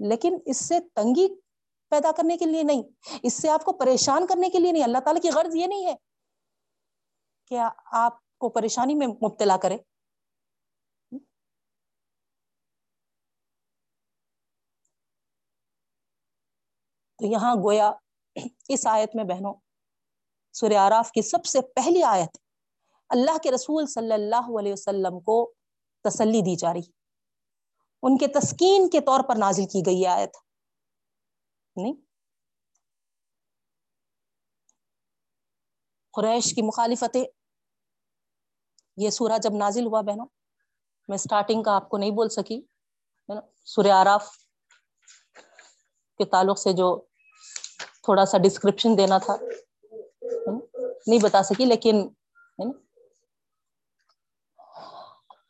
لیکن 0.00 0.38
اس 0.46 0.64
سے 0.68 0.80
تنگی 0.94 1.28
پیدا 1.92 2.10
کرنے 2.16 2.36
کے 2.36 2.46
لیے 2.46 2.62
نہیں، 2.62 2.82
اس 3.22 3.34
سے 3.34 3.48
آپ 3.50 3.64
کو 3.64 3.72
پریشان 3.78 4.26
کرنے 4.26 4.48
کے 4.48 4.58
لیے 4.58 4.72
نہیں۔ 4.72 4.84
اللہ 4.84 4.98
تعالیٰ 4.98 5.22
کی 5.22 5.30
غرض 5.30 5.56
یہ 5.56 5.66
نہیں 5.66 5.86
ہے 5.86 5.94
کہ 7.50 7.58
آپ 7.92 8.20
کو 8.38 8.48
پریشانی 8.48 8.94
میں 8.94 9.06
مبتلا 9.06 9.56
کرے۔ 9.56 9.78
تو 17.22 17.26
یہاں 17.26 17.54
گویا 17.54 17.92
اس 18.68 18.86
آیت 18.86 19.10
میں 19.14 19.24
بہنوں، 19.24 19.54
سورہ 20.52 20.72
آراف 20.72 21.10
کی 21.12 21.22
سب 21.22 21.44
سے 21.44 21.60
پہلی 21.60 22.02
آیت 22.02 22.38
اللہ 23.08 23.38
کے 23.38 23.50
رسول 23.50 23.86
صلی 23.86 24.12
اللہ 24.12 24.58
علیہ 24.60 24.72
وسلم 24.72 25.20
کو 25.20 25.52
تسلی 26.04 26.40
دی 26.40 26.56
جا 26.56 26.72
رہی۔ 26.72 26.90
ان 28.02 28.18
کے 28.18 28.26
تسکین 28.26 28.88
کے 28.88 29.00
طور 29.00 29.20
پر 29.28 29.36
نازل 29.36 29.64
کی 29.64 29.82
گئی 29.86 30.06
آیت۔ 30.06 30.36
نہیں؟ 31.76 31.94
قریش 36.12 36.54
کی 36.54 36.62
مخالفتیں۔ 36.62 37.24
یہ 38.96 39.10
سورہ 39.10 39.38
جب 39.42 39.50
نازل 39.58 39.86
ہوا 39.86 40.00
بہنوں، 40.00 40.26
میں 41.08 41.18
سٹارٹنگ 41.18 41.62
کا 41.62 41.76
آپ 41.76 41.88
کو 41.88 41.98
نہیں 41.98 42.10
بول 42.10 42.28
سکی۔ 42.28 42.62
سورہ 43.64 43.90
آراف 43.90 44.30
کے 46.18 46.24
تعلق 46.24 46.58
سے 46.58 46.72
جو 46.72 47.06
تھوڑا 48.04 48.24
سا 48.26 48.38
ڈسکرپشن 48.44 48.96
دینا 48.98 49.18
تھا۔ 49.18 49.36
نہیں 51.06 51.18
بتا 51.22 51.42
سکی، 51.42 51.64
لیکن 51.64 51.96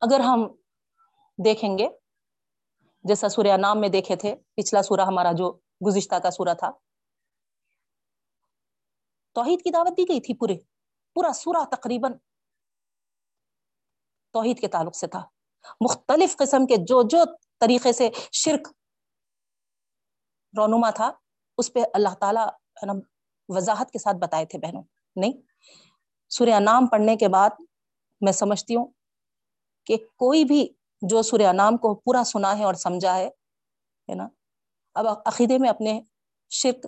اگر 0.01 0.21
ہم 0.21 0.47
دیکھیں 1.39 1.77
گے، 1.79 1.89
جیسا 3.05 3.29
سورہ 3.29 3.57
نام 3.57 3.81
میں 3.81 3.89
دیکھے 3.89 4.17
تھے، 4.17 4.35
پچھلا 4.57 4.83
سورہ 4.83 5.07
ہمارا 5.07 5.33
جو 5.39 5.53
گزشتہ 5.87 6.15
کا 6.23 6.31
سورہ 6.31 6.55
تھا، 6.59 6.71
توحید 9.37 9.63
کی 9.63 9.71
دعوت 9.71 9.97
دی 9.97 10.05
گئی 10.09 10.21
تھی 10.21 10.35
پورے، 10.35 10.57
پورا 11.17 11.33
سورہ 11.35 11.65
تقریباً 11.71 12.13
توحید 14.35 14.61
کے 14.61 14.69
تعلق 14.69 14.95
سے 14.97 15.07
تھا۔ 15.07 15.23
مختلف 15.81 16.37
قسم 16.37 16.67
کے 16.67 16.77
جو 16.89 17.03
جو 17.11 17.25
طریقے 17.61 17.93
سے 17.93 18.09
شرک 18.33 18.69
رونما 20.55 20.91
تھا 20.91 21.11
اس 21.63 21.73
پہ 21.73 21.81
اللہ 21.95 22.15
تعالیٰ 22.21 22.49
وضاحت 23.49 23.91
کے 23.91 23.99
ساتھ 23.99 24.17
بتائے 24.17 24.47
تھے 24.47 24.59
بہنوں، 24.59 24.83
نہیں؟ 25.17 25.33
سورہ 26.29 26.59
نام 26.61 26.87
پڑھنے 26.87 27.17
کے 27.17 27.29
بعد 27.29 27.51
میں 28.21 28.33
سمجھتی 28.33 28.77
ہوں 28.77 28.87
کہ 29.87 29.97
کوئی 29.97 30.45
بھی 30.45 30.69
جو 31.03 31.23
سورہ 31.23 31.53
نام 31.53 31.77
کو 31.77 31.95
پورا 31.95 32.25
سنا 32.25 32.59
ہے 32.59 32.65
اور 32.65 32.75
سمجھا 32.75 33.17
ہے 33.19 34.15
نا، 34.15 34.29
اب 34.95 35.07
عقیدے 35.27 35.59
میں 35.59 35.71
اپنے 35.71 36.01
شرک 36.51 36.87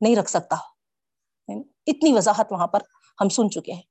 نہیں 0.00 0.16
رکھ 0.16 0.30
سکتا۔ 0.30 0.56
اتنی 1.86 2.12
وضاحت 2.12 2.52
وہاں 2.52 2.66
پر 2.66 2.80
ہم 3.20 3.28
سن 3.28 3.50
چکے 3.50 3.72
ہیں۔ 3.72 3.82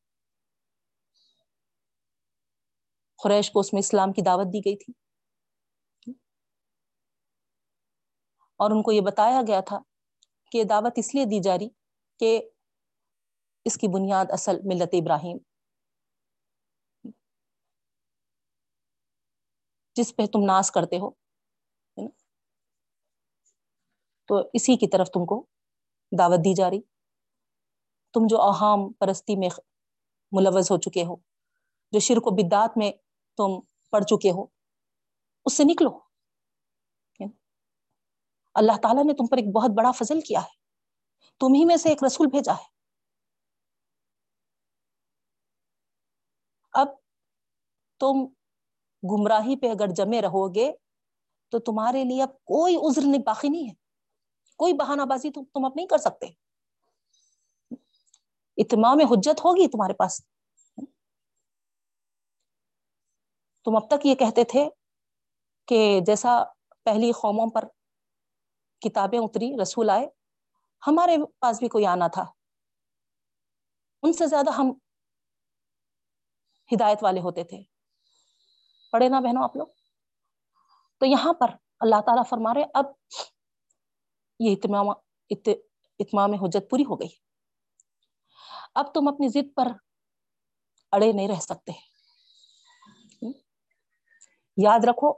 قریش 3.24 3.52
کو 3.52 3.60
اس 3.60 3.74
میں 3.74 3.80
اسلام 3.80 4.14
کی 4.14 4.22
دعوت 4.22 4.48
دی 4.54 4.60
گئی 4.60 4.78
تھی۔ 4.78 5.03
اور 8.64 8.72
ان 8.72 8.82
کو 8.82 8.92
یہ 8.92 9.02
بتایا 9.02 9.42
گیا 9.48 9.62
تھا 9.62 9.80
کہ 10.52 10.58
یہ 10.58 10.64
دعوت 10.64 10.94
اس 10.96 11.16
لیے 11.16 11.26
دی 11.26 11.40
جا 11.40 11.58
رہی 11.58 11.70
کہ 12.20 12.30
اس 13.66 13.78
کی 13.78 13.88
بنیاد 13.88 14.26
اصل 14.30 14.60
ملت 14.64 14.94
ابراہیم۔ 14.94 15.38
جس 19.96 20.16
پہ 20.16 20.26
تم 20.26 20.46
ناس 20.46 20.72
کرتے 20.72 20.98
ہو 20.98 21.10
تو 24.30 24.38
اسی 24.54 24.76
کی 24.78 24.88
طرف 24.88 25.08
تم 25.08 25.26
کو 25.26 25.46
دعوت 26.12 26.40
دی 26.40 26.54
جا 26.54 26.70
رہی۔ 26.70 26.82
تم 28.14 28.28
جو 28.30 28.42
اہام 28.42 28.92
پرستی 28.94 29.36
میں 29.36 29.50
ملوث 30.32 30.72
ہو 30.72 30.78
چکے 30.78 31.04
ہو، 31.04 31.16
جو 31.94 32.00
شرک 32.00 32.28
و 32.28 32.36
بدات 32.36 32.78
میں 32.78 32.92
تم 33.38 33.60
پڑھ 33.92 34.04
چکے 34.04 34.32
ہو، 34.32 34.46
اس 35.46 35.58
سے 35.58 35.64
نکلو۔ 35.64 36.03
اللہ 38.56 38.72
تعالیٰ 38.82 39.04
نے 39.06 39.14
تم 39.14 39.28
پر 39.28 39.38
ایک 39.38 39.56
بہت 39.56 39.72
بڑا 39.72 39.92
فضل 39.92 40.22
کیا 40.22 40.42
ہے۔ 40.42 40.64
تم 41.40 41.54
ہی 41.54 41.66
میں 41.66 41.78
سے 41.78 41.90
ایک 41.90 42.04
رسول 42.04 42.28
بھیجا 42.28 42.54
ہے۔ 42.54 42.74
اب 46.74 46.88
تم 48.00 48.26
گمراہی 49.04 49.60
پہ 49.60 49.70
اگر 49.70 49.88
جمے 49.88 50.22
رہو 50.22 50.56
گے 50.56 50.72
تو 51.50 51.60
تمہارے 51.60 52.04
لیے 52.04 52.24
اب 52.24 52.30
کوئی 52.30 52.76
عذر 52.76 53.02
نہیں 53.06 53.22
باقی 53.26 53.50
نہیں 53.50 53.70
ہے۔ 53.70 53.74
کوئی 54.56 54.74
بہانہ 54.74 55.02
بازی 55.02 55.32
تم 55.32 55.66
اب 55.66 55.72
نہیں 55.76 55.88
کر 55.88 55.98
سکتے۔ 55.98 56.28
اتمام 58.58 58.98
حجت 59.00 59.46
ہوگی 59.46 59.68
تمہارے 59.68 59.94
پاس۔ 59.94 60.22
تم 63.66 63.76
اب 63.76 63.88
تک 63.88 64.06
یہ 64.06 64.16
کہتے 64.16 64.44
تھے 64.44 64.70
کہ 65.66 66.00
جیسا 66.06 66.44
پہلی 66.84 67.12
قوموں 67.12 67.52
پر 67.52 67.66
کتابیں 68.84 69.20
اتری، 69.20 69.62
رسول 69.62 69.90
آئے، 69.90 70.08
ہمارے 70.88 71.18
پاس 71.40 71.60
بھی 71.60 71.68
کوئی 71.68 71.86
آنا 71.86 72.08
تھا۔ 72.08 72.26
ان 74.04 74.14
سے 74.14 74.28
زیادہ 74.28 74.52
ہم 74.52 74.72
ہدایت 76.74 76.98
والے 77.02 77.22
ہوتے 77.22 77.44
تھے۔ 77.44 77.64
پڑھے 78.92 79.10
نا 79.10 79.20
بہنوں 79.20 79.44
آپ 79.44 79.56
لوگ؟ 79.56 79.68
تو 80.98 81.06
یہاں 81.06 81.34
پر 81.34 81.48
اللہ 81.80 82.02
تعالیٰ 82.06 82.24
فرما 82.30 82.54
رہے، 82.54 82.64
اب 82.74 82.86
یہ 84.40 84.52
اتمام 84.52 84.90
اتمام 86.00 86.34
حجت 86.34 86.70
پوری 86.70 86.84
ہو 86.84 87.00
گئی۔ 87.00 87.10
اب 88.76 88.94
تم 88.94 89.08
اپنی 89.08 89.28
ضد 89.28 89.56
پر 89.56 89.68
اڑے 90.92 91.12
نہیں 91.12 91.28
رہ 91.28 91.40
سکتے۔ 91.40 91.72
یاد 94.58 94.80
رکھو، 94.84 95.14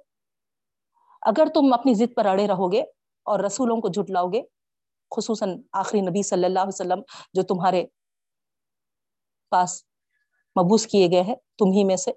اگر 1.21 1.45
تم 1.53 1.73
اپنی 1.73 1.93
ضد 1.93 2.15
پر 2.15 2.25
اڑے 2.25 2.47
رہو 2.47 2.71
گے 2.71 2.83
اور 3.25 3.39
رسولوں 3.39 3.81
کو 3.81 3.87
جھٹلاؤ 3.87 4.27
گے، 4.27 4.41
خصوصاً 5.15 5.61
آخری 5.73 6.01
نبی 6.01 6.23
صلی 6.23 6.45
اللہ 6.45 6.59
علیہ 6.59 6.75
وسلم 6.75 7.01
جو 7.33 7.43
تمہارے 7.43 7.85
پاس 9.49 9.83
مبوس 10.55 10.87
کیے 10.87 11.07
گئے 11.11 11.21
ہیں، 11.21 11.35
تم 11.35 11.71
ہی 11.71 11.83
میں 11.83 11.95
سے۔ 11.95 12.11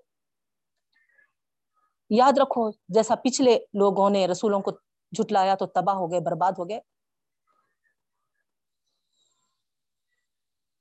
یاد 2.11 2.38
رکھو، 2.38 2.71
جیسا 2.71 3.14
پچھلے 3.14 3.59
لوگوں 3.73 4.11
نے 4.11 4.27
رسولوں 4.27 4.61
کو 4.61 4.71
جھٹلایا 5.12 5.55
تو 5.55 5.66
تباہ 5.66 5.94
ہو 5.94 6.11
گئے، 6.11 6.21
برباد 6.21 6.53
ہو 6.59 6.68
گئے۔ 6.68 6.81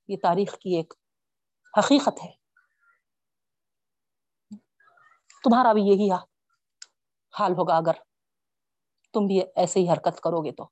یہ 0.08 0.16
تاریخ 0.22 0.58
کی 0.58 0.76
ایک 0.76 0.94
حقیقت 1.78 2.24
ہے۔ 2.24 2.30
تمہارا 5.44 5.72
بھی 5.72 5.82
یہی 5.82 6.10
حال 7.38 7.52
ہوگا 7.52 7.76
اگر 7.76 8.07
تم 9.12 9.26
بھی 9.26 9.40
ایسے 9.56 9.80
ہی 9.80 9.90
حرکت 9.90 10.20
کرو 10.20 10.44
گے 10.44 10.52
تو۔ 10.52 10.68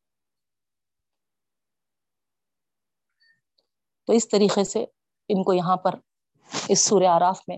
تو 4.06 4.12
اس 4.12 4.28
طریقے 4.28 4.64
سے 4.64 4.84
ان 5.28 5.42
کو 5.42 5.52
یہاں 5.52 5.76
پر 5.76 5.94
اس 6.68 6.84
سور 6.84 7.02
آراف 7.02 7.40
میں 7.48 7.56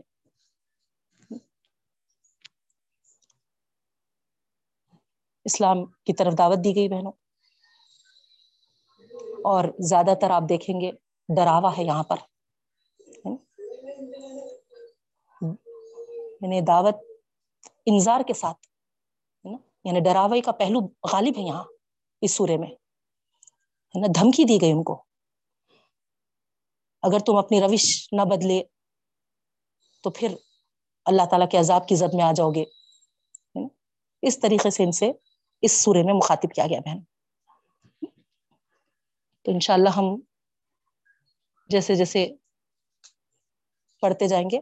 اسلام 5.44 5.84
کی 5.86 6.12
طرف 6.12 6.38
دعوت 6.38 6.58
دی 6.64 6.76
گئی 6.76 6.88
بہنوں۔ 6.88 7.12
اور 9.44 9.64
زیادہ 9.78 10.14
تر 10.20 10.30
آپ 10.30 10.42
دیکھیں 10.48 10.80
گے 10.80 10.90
ڈراوا 11.36 11.76
ہے 11.78 11.82
یہاں 11.84 12.02
پر۔ 12.02 12.16
یعنی 16.42 16.60
دعوت 16.60 16.94
انذار 17.86 18.20
کے 18.26 18.34
ساتھ 18.34 18.67
یعنی 19.88 20.00
ڈراوے 20.00 20.40
کا 20.40 20.52
پہلو 20.52 20.80
غالب 21.12 21.38
ہے 21.38 21.42
یہاں 21.42 21.64
اس 22.20 22.32
سورے 22.34 22.56
میں، 22.56 22.68
ہے 22.68 24.00
نا؟ 24.00 24.06
دھمکی 24.20 24.44
دی 24.44 24.60
گئی 24.60 24.72
ان 24.72 24.82
کو۔ 24.82 25.04
اگر 27.02 27.18
تم 27.18 27.36
اپنی 27.36 27.60
روش 27.60 28.08
نہ 28.12 28.22
بدلے 28.22 28.62
تو 30.02 30.10
پھر 30.10 30.34
اللہ 31.04 31.22
تعالیٰ 31.30 31.48
کے 31.48 31.58
عذاب 31.58 31.88
کی 31.88 31.94
زد 31.94 32.14
میں 32.14 32.24
آ 32.24 32.32
جاؤ 32.32 32.50
گے۔ 32.50 32.64
اس 34.22 34.40
طریقے 34.40 34.70
سے 34.70 34.84
ان 34.84 34.92
سے 34.92 35.12
اس 35.62 35.72
سورے 35.72 36.02
میں 36.02 36.14
مخاطب 36.14 36.54
کیا 36.54 36.66
گیا، 36.66 36.80
بہن۔ 36.80 37.00
تو 39.42 39.50
انشاءاللہ 39.50 39.88
ہم 39.88 40.04
جیسے 41.68 41.94
جیسے 41.94 42.28
پڑھتے 44.00 44.28
جائیں 44.28 44.50
گے، 44.50 44.58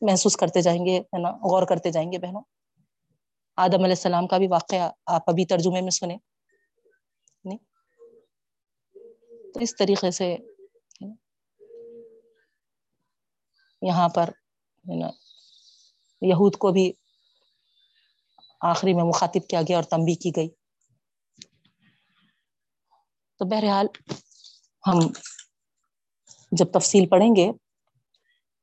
محسوس 0.00 0.36
کرتے 0.36 0.62
جائیں 0.62 0.86
گے، 0.86 1.00
ہے 1.00 1.18
نا؟ 1.18 1.30
غور 1.30 1.66
کرتے 1.66 1.90
جائیں 1.90 2.12
گے، 2.12 2.18
بہنوں۔ 2.18 2.42
آدم 3.56 3.74
علیہ 3.74 3.96
السلام 3.96 4.26
کا 4.26 4.38
بھی 4.38 4.46
واقعہ 4.46 4.90
آپ 5.06 5.22
ابھی 5.26 5.46
ترجمے 5.46 5.80
میں 5.80 5.90
سنیں۔ 5.90 6.16
نہیں؟ 7.44 7.58
تو 9.54 9.60
اس 9.60 9.76
طریقے 9.76 10.10
سے 10.10 10.36
یہاں 13.82 14.08
پر 14.08 14.30
یہود 16.22 16.56
کو 16.56 16.72
بھی 16.72 16.92
آخری 18.60 18.94
میں 18.94 19.04
مخاطب 19.04 19.48
کیا 19.48 19.62
گیا 19.62 19.76
اور 19.76 19.84
تنبی 19.84 20.14
کی 20.14 20.30
گئی۔ 20.36 20.48
تو 23.40 23.44
بہرحال 23.44 23.86
ہم 24.86 24.98
جب 26.52 26.66
تفصیل 26.72 27.08
پڑھیں 27.08 27.36
گے 27.36 27.50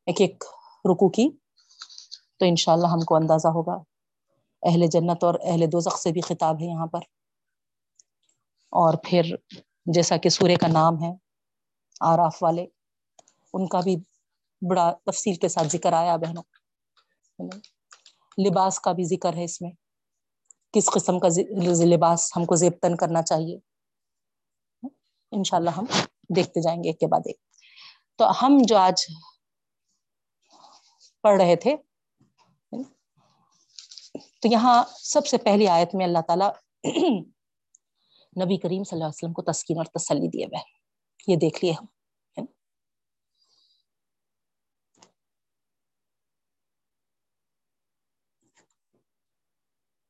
ایک 0.07 0.21
ایک 0.21 0.43
رکو 0.85 1.09
کی، 1.09 1.29
تو 2.39 2.45
انشاءاللہ 2.45 2.87
ہم 2.87 2.99
کو 2.99 3.15
اندازہ 3.15 3.47
ہوگا۔ 3.47 3.90
اہل 4.63 4.87
جنت 4.87 5.23
اور 5.23 5.33
اہل 5.43 5.71
دوزخ 5.71 5.99
سے 5.99 6.11
بھی 6.11 6.21
خطاب 6.21 6.55
ہے 6.61 6.65
یہاں 6.65 6.87
پر۔ 6.87 6.99
اور 8.69 8.93
پھر 9.03 9.21
جیسا 9.85 10.17
کہ 10.17 10.29
سورے 10.29 10.55
کا 10.55 10.67
نام 10.67 11.03
ہے، 11.03 11.11
آراف 11.99 12.43
والے، 12.43 12.65
ان 13.53 13.67
کا 13.67 13.79
بھی 13.79 13.95
بڑا 14.69 14.93
تفصیل 15.05 15.35
کے 15.35 15.47
ساتھ 15.47 15.67
ذکر 15.67 15.93
آیا 15.93 16.15
بہنوں۔ 16.15 16.43
لباس 18.47 18.79
کا 18.79 18.91
بھی 18.91 19.03
ذکر 19.03 19.33
ہے 19.33 19.43
اس 19.43 19.61
میں۔ 19.61 19.71
کس 20.73 20.85
قسم 20.85 21.19
کا 21.19 21.27
لباس 21.95 22.37
ہم 22.37 22.45
کو 22.45 22.55
زیبتن 22.55 22.97
کرنا 22.97 23.21
چاہیے۔ 23.21 23.57
انشاءاللہ 25.31 25.69
ہم 25.69 25.85
دیکھتے 26.35 26.61
جائیں 26.61 26.83
گے 26.83 26.89
ایک 26.89 26.99
کے 26.99 27.07
بعد 27.07 27.19
ایک۔ 27.25 27.37
تو 28.15 28.31
ہم 28.41 28.57
جو 28.67 28.77
آج 28.77 29.05
پڑھ 31.21 31.41
رہے 31.41 31.55
تھے 31.55 31.75
تو 34.41 34.47
یہاں 34.47 34.83
سب 34.99 35.27
سے 35.27 35.37
پہلی 35.37 35.67
آیت 35.67 35.95
میں 35.95 36.05
اللہ 36.05 36.21
تعالی 36.27 36.45
نبی 38.43 38.57
کریم 38.57 38.83
صلی 38.83 38.95
اللہ 38.95 39.05
علیہ 39.05 39.17
وسلم 39.17 39.33
کو 39.33 39.41
تسکین 39.41 39.77
اور 39.77 39.85
تسلی 39.85 40.27
دیے 40.27 40.45
ہوئے 40.45 40.61
یہ 41.27 41.35
دیکھ 41.35 41.65
لیے 41.65 41.73
ہم۔ 41.73 41.85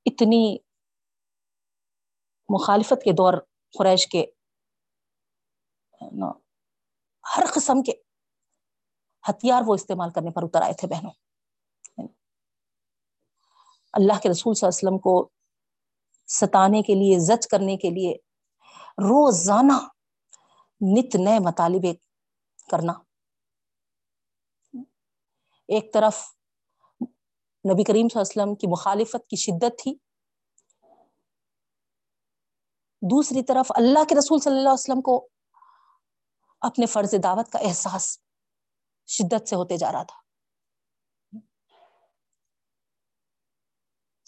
اتنی 0.06 0.58
مخالفت 2.50 3.04
کے 3.04 3.12
دور 3.12 3.34
قریش 3.80 4.08
کے 4.08 4.26
ہر 7.38 7.44
قسم 7.54 7.82
کے 7.82 7.92
ہتھیار 9.30 9.62
وہ 9.68 9.74
استعمال 9.74 10.10
کرنے 10.10 10.32
پر 10.32 10.44
اتر 10.44 10.62
آئے 10.62 10.74
تھے 10.74 10.88
بہنوں۔ 10.88 11.12
اللہ 13.94 14.14
کے 14.24 14.30
رسول 14.30 14.54
صلی 14.54 14.68
اللہ 14.68 14.80
علیہ 14.80 14.88
وسلم 14.88 14.98
کو 14.98 15.30
ستانے 16.28 16.82
کے 16.82 16.96
لیے، 16.96 17.20
زچ 17.20 17.48
کرنے 17.48 17.78
کے 17.78 17.90
لیے 17.90 18.14
روزانہ 18.98 19.74
نت 20.82 21.16
نئے 21.16 21.40
مطالبے 21.40 21.94
کرنا۔ 22.72 22.94
ایک 25.68 25.94
طرف 25.94 26.36
نبی 27.74 27.84
کریم 27.84 28.08
صلی 28.08 28.20
اللہ 28.20 28.32
علیہ 28.32 28.42
وسلم 28.42 28.56
کی 28.56 28.68
مخالفت 28.68 29.28
کی 29.28 29.36
شدت 29.36 29.82
تھی۔ 29.84 29.96
دوسری 33.02 33.44
طرف 33.44 33.72
اللہ 33.76 34.04
کے 34.04 34.16
رسول 34.16 34.40
صلی 34.40 34.52
اللہ 34.52 34.70
علیہ 34.70 34.74
وسلم 34.74 35.02
کو 35.02 35.28
اپنے 36.62 36.86
فرض 36.86 37.16
دعوت 37.24 37.52
کا 37.52 37.60
احساس 37.60 38.20
شدت 39.08 39.50
سے 39.50 39.56
ہوتے 39.56 39.78
جا 39.78 39.92
رہا 39.92 40.04
تھا۔ 40.04 40.31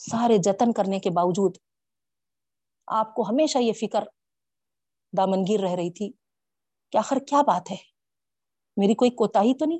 سارے 0.03 0.37
جتن 0.37 0.73
کرنے 0.73 0.99
کے 0.99 1.09
باوجود 1.09 1.57
آپ 2.87 3.13
کو 3.15 3.21
ہمیشہ 3.21 3.57
یہ 3.57 3.73
فکر 3.73 4.03
دامنگیر 5.17 5.59
رہ 5.59 5.75
رہی 5.75 5.91
تھی 5.91 6.11
کہ 6.93 6.97
آخر 6.97 7.17
کیا 7.27 7.41
بات 7.41 7.71
ہے؟ 7.71 7.75
میری 8.77 8.93
کوئی 8.93 9.11
کوتا 9.11 9.41
ہی 9.41 9.53
تو 9.57 9.65
نہیں؟ 9.65 9.79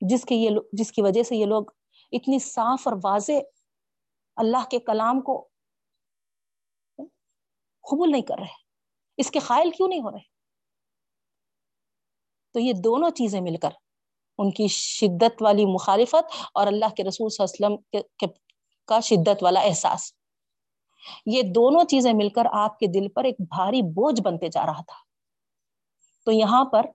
جس 0.00 0.24
کے 0.24 0.34
یہ 0.34 0.50
جس 0.72 0.92
کی 0.92 1.02
وجہ 1.02 1.22
سے 1.22 1.36
یہ 1.36 1.46
لوگ 1.46 1.64
اتنی 2.12 2.38
صاف 2.38 2.88
اور 2.88 2.96
واضح 3.04 3.32
اللہ 4.36 4.68
کے 4.70 4.78
کلام 4.78 5.20
کو 5.20 5.48
قبول 7.84 8.10
نہیں 8.10 8.22
کر 8.22 8.38
رہے 8.38 8.58
اس 9.18 9.30
کے 9.30 9.38
قائل 9.38 9.70
کیوں 9.70 9.88
نہیں 9.88 10.00
ہو 10.00 10.10
رہے؟ 10.10 10.28
تو 12.54 12.60
یہ 12.60 12.72
دونوں 12.84 13.10
چیزیں 13.10 13.40
مل 13.40 13.56
کر 13.56 13.70
ان 14.38 14.50
کی 14.50 14.68
شدت 14.68 15.42
والی 15.42 15.64
مخالفت 15.64 16.38
اور 16.54 16.66
اللہ 16.66 16.94
کے 16.96 17.04
رسول 17.04 17.28
صلی 17.28 17.44
اللہ 17.44 17.66
علیہ 17.66 17.98
وسلم 17.98 18.49
کا 18.90 19.00
شدت 19.00 19.42
والا 19.42 19.60
احساس۔ 19.60 20.12
یہ 21.26 21.42
دونوں 21.42 21.84
چیزیں 21.84 22.12
مل 22.12 22.28
کر 22.28 22.46
آپ 22.52 22.78
کے 22.78 22.86
دل 22.86 23.08
پر 23.08 23.24
ایک 23.24 23.36
بھاری 23.40 23.82
بوجھ 23.82 24.20
بنتے 24.22 24.48
جا 24.48 24.66
رہا 24.66 24.82
تھا۔ 24.82 24.98
تو 26.24 26.32
یہاں 26.32 26.64
پر 26.64 26.86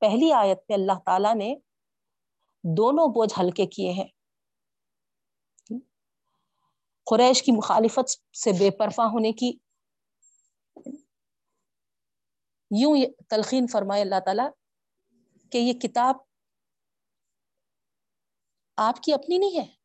پہلی 0.00 0.32
آیت 0.32 0.66
پہ 0.66 0.72
اللہ 0.72 0.98
تعالی 1.06 1.34
نے 1.34 1.54
دونوں 2.76 3.08
بوجھ 3.08 3.40
ہلکے 3.40 3.66
کیے 3.66 3.92
ہیں۔ 3.92 4.08
قریش 7.10 7.42
کی 7.42 7.52
مخالفت 7.52 8.36
سے 8.36 8.52
بے 8.58 8.70
پرفا 8.70 9.06
ہونے 9.06 9.32
کی 9.32 9.52
یوں 12.70 12.96
تلخین 13.28 13.66
فرمائے 13.66 14.02
اللہ 14.02 14.20
تعالی 14.24 14.42
کہ 15.50 15.58
یہ 15.58 15.72
کتاب 15.72 16.16
آپ 18.76 19.02
کی 19.02 19.12
اپنی 19.12 19.38
نہیں 19.38 19.60
ہے۔ 19.60 19.75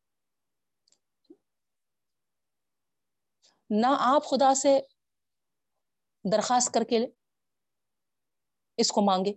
نہ 3.80 3.86
آپ 3.90 4.24
خدا 4.24 4.54
سے 4.54 4.80
درخواست 6.32 6.74
کر 6.74 6.84
کے 6.84 7.06
اس 8.76 8.92
کو 8.92 9.00
مانگے۔ 9.00 9.32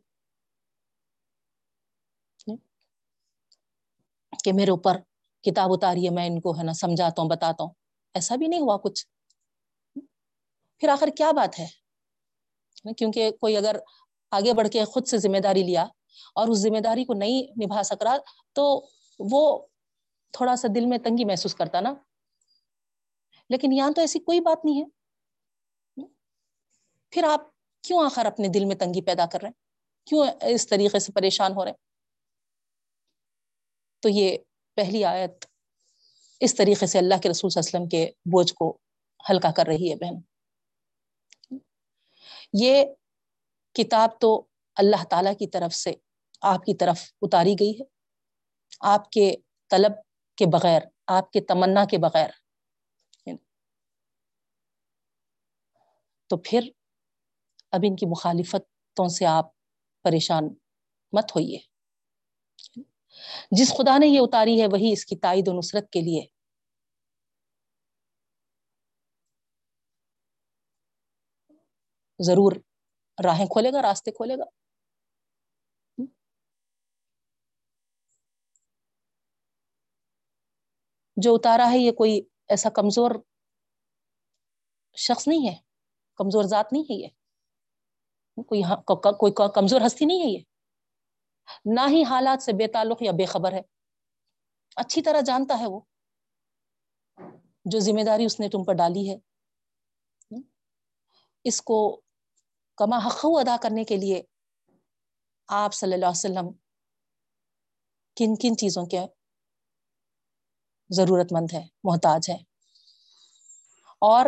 کہ 4.43 4.53
میرے 4.53 4.71
اوپر 4.71 4.97
کتاب 5.41 5.69
اتاری 5.73 6.05
ہے، 6.05 6.09
میں 6.09 6.27
ان 6.27 6.41
کو 6.41 6.57
ہے 6.57 6.63
نا 6.63 6.73
سمجھاتا 6.73 7.21
ہوں، 7.21 7.29
بتاتا 7.29 7.63
ہوں۔ 7.63 7.71
ایسا 8.13 8.35
بھی 8.35 8.47
نہیں 8.47 8.59
ہوا 8.59 8.77
کچھ۔ 8.77 9.07
پھر 10.77 10.89
آخر 10.89 11.07
کیا 11.17 11.31
بات 11.31 11.59
ہے؟ 11.59 11.67
کیونکہ 12.97 13.31
کوئی 13.31 13.57
اگر 13.57 13.75
آگے 14.31 14.53
بڑھ 14.53 14.67
کے 14.69 14.85
خود 14.85 15.07
سے 15.07 15.17
ذمہ 15.17 15.37
داری 15.37 15.63
لیا 15.63 15.83
اور 16.35 16.47
اس 16.47 16.57
ذمہ 16.57 16.79
داری 16.79 17.05
کو 17.05 17.13
نہیں 17.13 17.41
نبھا 17.41 17.83
سک 17.83 18.03
رہا 18.03 18.17
تو 18.53 18.87
وہ 19.19 19.67
تھوڑا 20.31 20.55
سا 20.55 20.67
دل 20.75 20.85
میں 20.85 20.97
تنگی 20.97 21.25
محسوس 21.25 21.55
کرتا 21.55 21.79
نا۔ 21.79 21.93
لیکن 23.49 23.73
یہاں 23.73 23.91
تو 23.91 24.01
ایسی 24.01 24.19
کوئی 24.19 24.39
بات 24.39 24.65
نہیں 24.65 24.81
ہے۔ 24.81 24.85
پھر 27.09 27.23
آپ 27.23 27.41
کیوں 27.81 28.05
آخر 28.05 28.25
اپنے 28.25 28.47
دل 28.47 28.65
میں 28.65 28.75
تنگی 28.75 29.01
پیدا 29.01 29.25
کر 29.25 29.41
رہے 29.41 29.47
ہیں؟ 29.47 29.65
کیوں 30.05 30.27
اس 30.41 30.67
طریقے 30.67 30.99
سے 30.99 31.11
پریشان 31.11 31.51
ہو 31.51 31.65
رہے 31.65 31.71
ہیں؟ 31.71 31.77
تو 33.99 34.09
یہ 34.09 34.37
پہلی 34.75 35.05
آیت 35.05 35.45
اس 36.39 36.55
طریقے 36.55 36.85
سے 36.85 36.97
اللہ 36.97 37.15
کے 37.23 37.29
رسول 37.29 37.49
صلی 37.49 37.59
اللہ 37.59 37.77
علیہ 37.77 37.85
وسلم 37.85 37.89
کے 37.89 38.11
بوجھ 38.25 38.53
کو 38.53 38.77
ہلکا 39.29 39.51
کر 39.51 39.65
رہی 39.67 39.91
ہے 39.91 39.95
بہن۔ 39.95 40.15
یہ 42.53 42.85
کتاب 43.73 44.09
تو 44.19 44.45
اللہ 44.75 45.03
تعالی 45.09 45.35
کی 45.39 45.47
طرف 45.47 45.73
سے 45.73 45.93
آپ 46.41 46.65
کی 46.65 46.75
طرف 46.75 47.01
اتاری 47.21 47.55
گئی 47.59 47.71
ہے۔ 47.79 47.85
آپ 48.79 49.09
کے 49.09 49.35
طلب 49.69 49.91
کے 50.35 50.45
بغیر، 50.45 50.81
آپ 51.07 51.31
کے 51.31 51.41
تمنا 51.41 51.85
کے 51.85 51.97
بغیر 51.97 52.29
تو 56.27 56.37
پھر 56.37 56.59
اب 57.71 57.79
ان 57.83 57.95
کی 57.95 58.05
مخالفتوں 58.05 59.07
سے 59.07 59.25
آپ 59.25 59.45
پریشان 60.03 60.43
مت 61.11 61.31
ہوئیے۔ 61.35 61.59
جس 63.51 63.69
خدا 63.69 63.97
نے 63.97 64.07
یہ 64.07 64.19
اتاری 64.21 64.61
ہے، 64.61 64.67
وہی 64.71 64.93
اس 64.93 65.05
کی 65.05 65.15
تائید 65.15 65.47
و 65.47 65.57
نصرت 65.57 65.89
کے 65.91 66.01
لیے۔ 66.01 66.25
ضرور 72.19 72.51
راہیں 73.23 73.45
کھولے 73.45 73.73
گا، 73.73 73.81
راستے 73.81 74.11
کھولے 74.11 74.35
گا۔ 74.35 74.43
جو 81.17 81.35
اتارا 81.35 81.71
ہے، 81.71 81.77
یہ 81.77 81.91
کوئی 81.91 82.21
ایسا 82.47 82.69
کمزور 82.69 83.11
شخص 84.97 85.27
نہیں 85.27 85.49
ہے۔ 85.49 85.64
کمزور 86.15 86.43
ذات 86.43 86.73
نہیں 86.73 86.83
ہے 86.83 86.93
یہ۔ 86.93 87.07
کوئی 88.43 88.63
ہاں، 88.63 88.75
کوئی 88.75 89.33
کمزور 89.53 89.81
ہستی 89.85 90.05
نہیں 90.05 90.19
ہے 90.19 90.29
یہ۔ 90.29 90.43
نہ 91.65 91.81
ہی 91.89 92.03
حالات 92.03 92.43
سے 92.43 92.53
بے 92.53 92.67
تعلق 92.67 93.01
یا 93.01 93.11
بے 93.11 93.25
خبر 93.25 93.51
ہے۔ 93.53 93.61
اچھی 94.75 95.01
طرح 95.01 95.21
جانتا 95.21 95.59
ہے 95.59 95.65
وہ۔ 95.67 95.79
جو 97.65 97.79
ذمہ 97.79 98.03
داری 98.05 98.25
اس 98.25 98.39
نے 98.39 98.49
تم 98.49 98.63
پر 98.63 98.73
ڈالی 98.73 99.09
ہے۔ 99.09 99.15
اس 101.43 101.61
کو 101.61 102.01
کما 102.77 102.97
حق 102.97 103.19
ادا 103.23 103.57
کرنے 103.63 103.83
کے 103.83 103.95
لیے 103.95 104.21
آپ 105.47 105.73
صلی 105.73 105.93
اللہ 105.93 106.05
علیہ 106.05 106.31
وسلم 106.31 106.51
کن 108.15 108.35
کن 108.35 108.57
چیزوں 108.57 108.85
کے 108.85 108.99
ضرورت 110.89 111.33
مند 111.33 111.53
ہے 111.53 111.67
محتاج 111.83 112.29
ہے 112.29 112.37
اور 113.99 114.25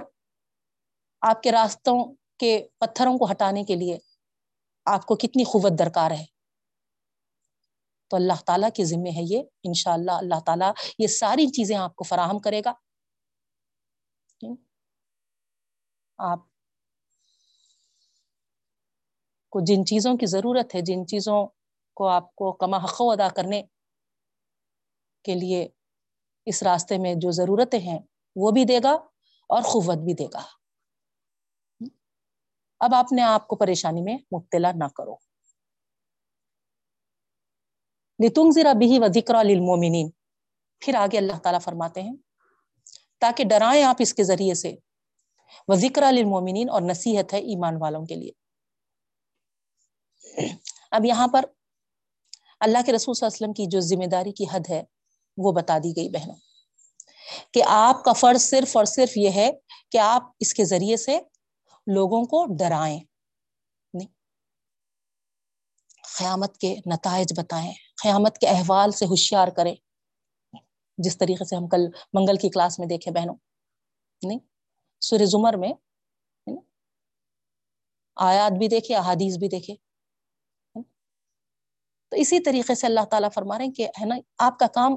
آپ 1.21 1.43
کے 1.43 1.51
راستوں 1.51 2.15
کے 2.39 2.67
پتھروں 2.77 3.17
کو 3.17 3.32
ہٹانے 3.32 3.63
کے 3.63 3.75
لیے 3.75 3.97
آپ 4.86 5.06
کو 5.06 5.15
کتنی 5.15 5.43
قوت 5.43 5.80
درکار 5.80 6.12
ہے۔ 6.12 6.25
تو 8.08 8.17
اللہ 8.17 8.41
تعالیٰ 8.45 8.69
کے 8.75 8.86
ذمے 8.86 9.10
ہے 9.10 9.21
یہ۔ 9.21 9.43
انشاءاللہ 9.63 10.12
اللہ 10.12 10.39
تعالیٰ 10.45 10.71
یہ 10.99 11.08
ساری 11.08 11.47
چیزیں 11.47 11.77
آپ 11.77 11.95
کو 11.95 12.03
فراہم 12.03 12.39
کرے 12.39 12.62
گا۔ 12.65 12.73
آپ 16.17 16.39
کو 19.49 19.60
جن 19.60 19.86
چیزوں 19.86 20.17
کی 20.17 20.25
ضرورت 20.25 20.75
ہے، 20.75 20.82
جن 20.82 21.08
چیزوں 21.08 21.47
کو 21.95 22.08
آپ 22.08 22.36
کو 22.36 22.51
کما 22.51 22.77
حق 22.77 22.95
ادا 22.99 23.27
کرنے 23.30 23.63
کے 25.23 25.36
لیے 25.36 25.67
اس 26.45 26.63
راستے 26.63 26.97
میں 26.97 27.13
جو 27.17 27.32
ضرورتیں 27.32 27.80
ہیں، 27.80 27.99
وہ 28.36 28.51
بھی 28.51 28.65
دے 28.65 28.80
گا 28.84 28.91
اور 29.49 29.62
قوت 29.62 29.97
بھی 29.97 30.13
دے 30.13 30.25
گا۔ 30.34 30.57
اب 32.79 32.95
اپنے 32.95 33.21
آپ 33.21 33.47
کو 33.47 33.55
پریشانی 33.55 34.01
میں 34.01 34.17
مبتلا 34.17 34.71
نہ 34.71 34.83
کرو۔ 34.95 35.13
لتنگ 38.25 38.51
ذرا 38.51 38.73
بھی 38.73 38.99
و 38.99 39.07
ذکر 39.07 39.43
للمومنین 39.43 40.09
پھر 40.79 40.95
آگے 40.95 41.17
اللہ 41.17 41.37
تعالیٰ 41.43 41.61
فرماتے 41.61 42.01
ہیں، 42.01 42.15
تاکہ 43.19 43.43
ڈرائیں 43.43 43.83
آپ 43.83 43.95
اس 43.99 44.13
کے 44.13 44.23
ذریعے 44.23 44.53
سے۔ 44.53 44.75
وہ 45.67 45.75
ذکر 45.75 46.11
للمومنین 46.11 46.69
اور 46.69 46.81
نصیحت 46.81 47.33
ہے 47.33 47.39
ایمان 47.39 47.77
والوں 47.81 48.05
کے 48.05 48.15
لیے۔ 48.15 48.31
اب 50.91 51.05
یہاں 51.05 51.27
پر 51.27 51.45
اللہ 52.59 52.77
کے 52.85 52.91
رسول 52.91 53.15
صلی 53.15 53.25
اللہ 53.25 53.35
علیہ 53.35 53.47
وسلم 53.47 53.53
کی 53.53 53.65
جو 53.65 53.79
ذمہ 53.79 54.05
داری 54.05 54.31
کی 54.31 54.45
حد 54.51 54.69
ہے، 54.69 54.83
وہ 55.37 55.51
بتا 55.51 55.77
دی 55.77 55.91
گئی 55.97 56.09
بہنوں۔ 56.09 56.35
کہ 57.53 57.63
آپ 57.65 58.03
کا 58.03 58.13
فرض 58.13 58.41
صرف 58.41 58.77
اور 58.77 58.85
صرف 58.85 59.17
یہ 59.17 59.29
ہے 59.29 59.51
کہ 59.91 59.97
آپ 59.97 60.23
اس 60.39 60.53
کے 60.53 60.65
ذریعے 60.65 60.97
سے 60.97 61.19
لوگوں 61.93 62.23
کو 62.26 62.56
ڈرائیں۔ 62.56 63.00
نہیں۔ 63.93 64.08
قیامت 66.19 66.58
کے 66.58 66.76
نتائج 66.86 67.39
بتائیں۔ 67.39 67.73
قیامت 68.04 68.38
کے 68.38 68.47
احوال 68.47 68.91
سے 68.91 69.06
ہوشیار 69.06 69.47
کریں۔ 69.47 69.76
جس 70.97 71.17
طریقے 71.17 71.45
سے 71.45 71.56
ہم 71.56 71.67
کل 71.67 71.82
منگل 72.13 72.38
کی 72.38 72.50
کلاس 72.50 72.80
میں 72.80 72.88
دیکھے 72.88 73.12
بہنوں۔ 73.12 73.36
نہیں۔ 74.23 74.39
سور 75.02 75.26
زمر 75.26 75.54
میں۔ 75.54 75.73
آیات 78.15 78.52
بھی 78.52 78.67
دیکھے، 78.67 78.95
احادیث 78.95 79.38
بھی 79.38 79.47
دیکھے۔ 79.47 79.76
تو 82.10 82.15
اسی 82.15 82.39
طریقے 82.39 82.76
سے 82.76 82.88
اللہ 82.88 83.06
تعالیٰ 83.12 83.30
فرما 83.36 83.58
رہے 83.58 83.65
ہیں 83.65 83.71
کہ، 83.71 83.88
ہے 84.02 84.06
نا، 84.06 84.15
آپ 84.38 84.60
کا 84.60 84.67
کام 84.67 84.91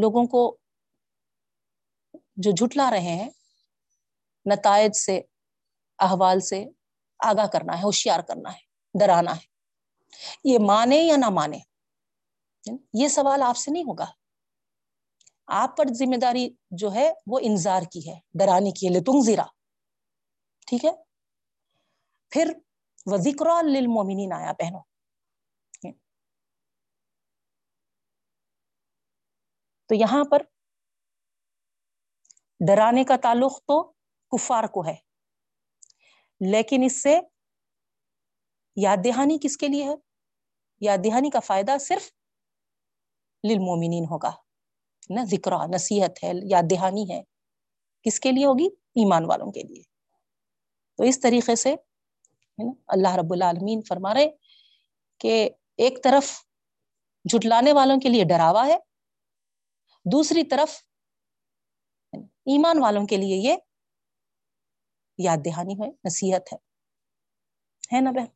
لوگوں 0.00 0.26
کو 0.26 0.58
جو 2.36 2.50
جھٹلا 2.50 2.90
رہے 2.90 3.00
ہیں، 3.00 3.30
نتائج 4.52 4.92
سے 4.96 5.20
احوال 6.02 6.40
سے 6.40 6.64
آگاہ 7.18 7.46
کرنا 7.46 7.78
ہے، 7.78 7.82
ہوشیار 7.82 8.20
کرنا 8.20 8.52
ہے، 8.52 8.58
ڈرانا 8.98 9.36
ہے۔ 9.36 9.46
یہ 10.44 10.58
مانے 10.66 10.96
یا 10.96 11.16
نہ 11.16 11.28
مانے؟ 11.28 11.58
یہ 12.92 13.08
سوال 13.08 13.42
آپ 13.42 13.56
سے 13.56 13.70
نہیں 13.70 13.82
ہوگا۔ 13.82 14.06
آپ 15.46 15.76
پر 15.76 15.84
ذمہ 15.92 16.16
داری 16.16 16.50
جو 16.70 16.92
ہے 16.92 17.12
وہ 17.26 17.38
انذار 17.42 17.82
کی 17.92 18.10
ہے، 18.10 18.20
ڈرانے 18.34 18.70
کی 18.70 18.88
ہے 18.88 18.92
لتنگ 18.92 19.22
زیرا۔ 19.22 19.44
ٹھیک 20.66 20.84
ہے؟ 20.84 20.90
پھر 22.30 22.52
وہ 23.06 23.16
ذکر 23.16 23.46
للمومنین 23.62 24.32
آیا 24.32 24.52
پہنو 24.52 24.78
تو 29.86 29.94
یہاں 29.94 30.24
پر 30.30 30.42
ڈرانے 32.66 33.04
کا 33.04 33.16
تعلق 33.16 33.58
تو 33.58 33.92
کفار 34.30 34.64
کو 34.64 34.86
ہے۔ 34.86 35.11
لیکن 36.50 36.82
اس 36.84 37.02
سے 37.02 37.20
یاد 38.76 38.96
دہانی 39.04 39.38
کس 39.42 39.56
کے 39.56 39.68
لیے 39.68 39.84
ہے؟ 39.84 39.94
یاد 40.80 40.98
دہانی 41.04 41.30
کا 41.30 41.40
فائدہ 41.40 41.78
صرف 41.80 42.10
للمومنین 43.48 44.04
ہوگا۔ 44.04 44.30
نا، 45.10 45.24
ذکر، 45.24 45.52
نصیحت 45.74 46.24
ہے، 46.24 46.32
یاد 46.50 46.62
دہانی 46.70 47.10
ہے۔ 47.10 47.22
کس 48.02 48.20
کے 48.20 48.32
لیے 48.32 48.44
ہوگی؟ 48.44 48.66
ایمان 48.66 49.24
والوں 49.24 49.52
کے 49.52 49.62
لیے۔ 49.62 49.82
تو 50.96 51.04
اس 51.04 51.20
طریقے 51.20 51.56
سے 51.56 51.74
اللہ 52.86 53.16
رب 53.16 53.32
العالمین 53.32 53.80
فرما 53.88 54.14
رہے 54.14 54.30
کہ 55.18 55.50
ایک 55.76 56.04
طرف 56.04 56.32
جھٹلانے 57.24 57.72
والوں 57.72 58.00
کے 58.00 58.08
لیے 58.08 58.24
ڈراوا 58.24 58.66
ہے، 58.66 58.78
دوسری 60.04 60.44
طرف 60.44 60.84
ایمان 62.12 62.78
والوں 62.78 63.06
کے 63.06 63.16
لیے 63.16 63.36
یہ 63.36 63.54
یاد 65.18 65.36
دہانی 65.44 65.74
ہے، 65.74 65.90
نصیحت 66.04 66.52
ہے۔ 66.52 66.58
ہے 67.96 68.00
نا 68.00 68.10
بہن؟ 68.10 68.26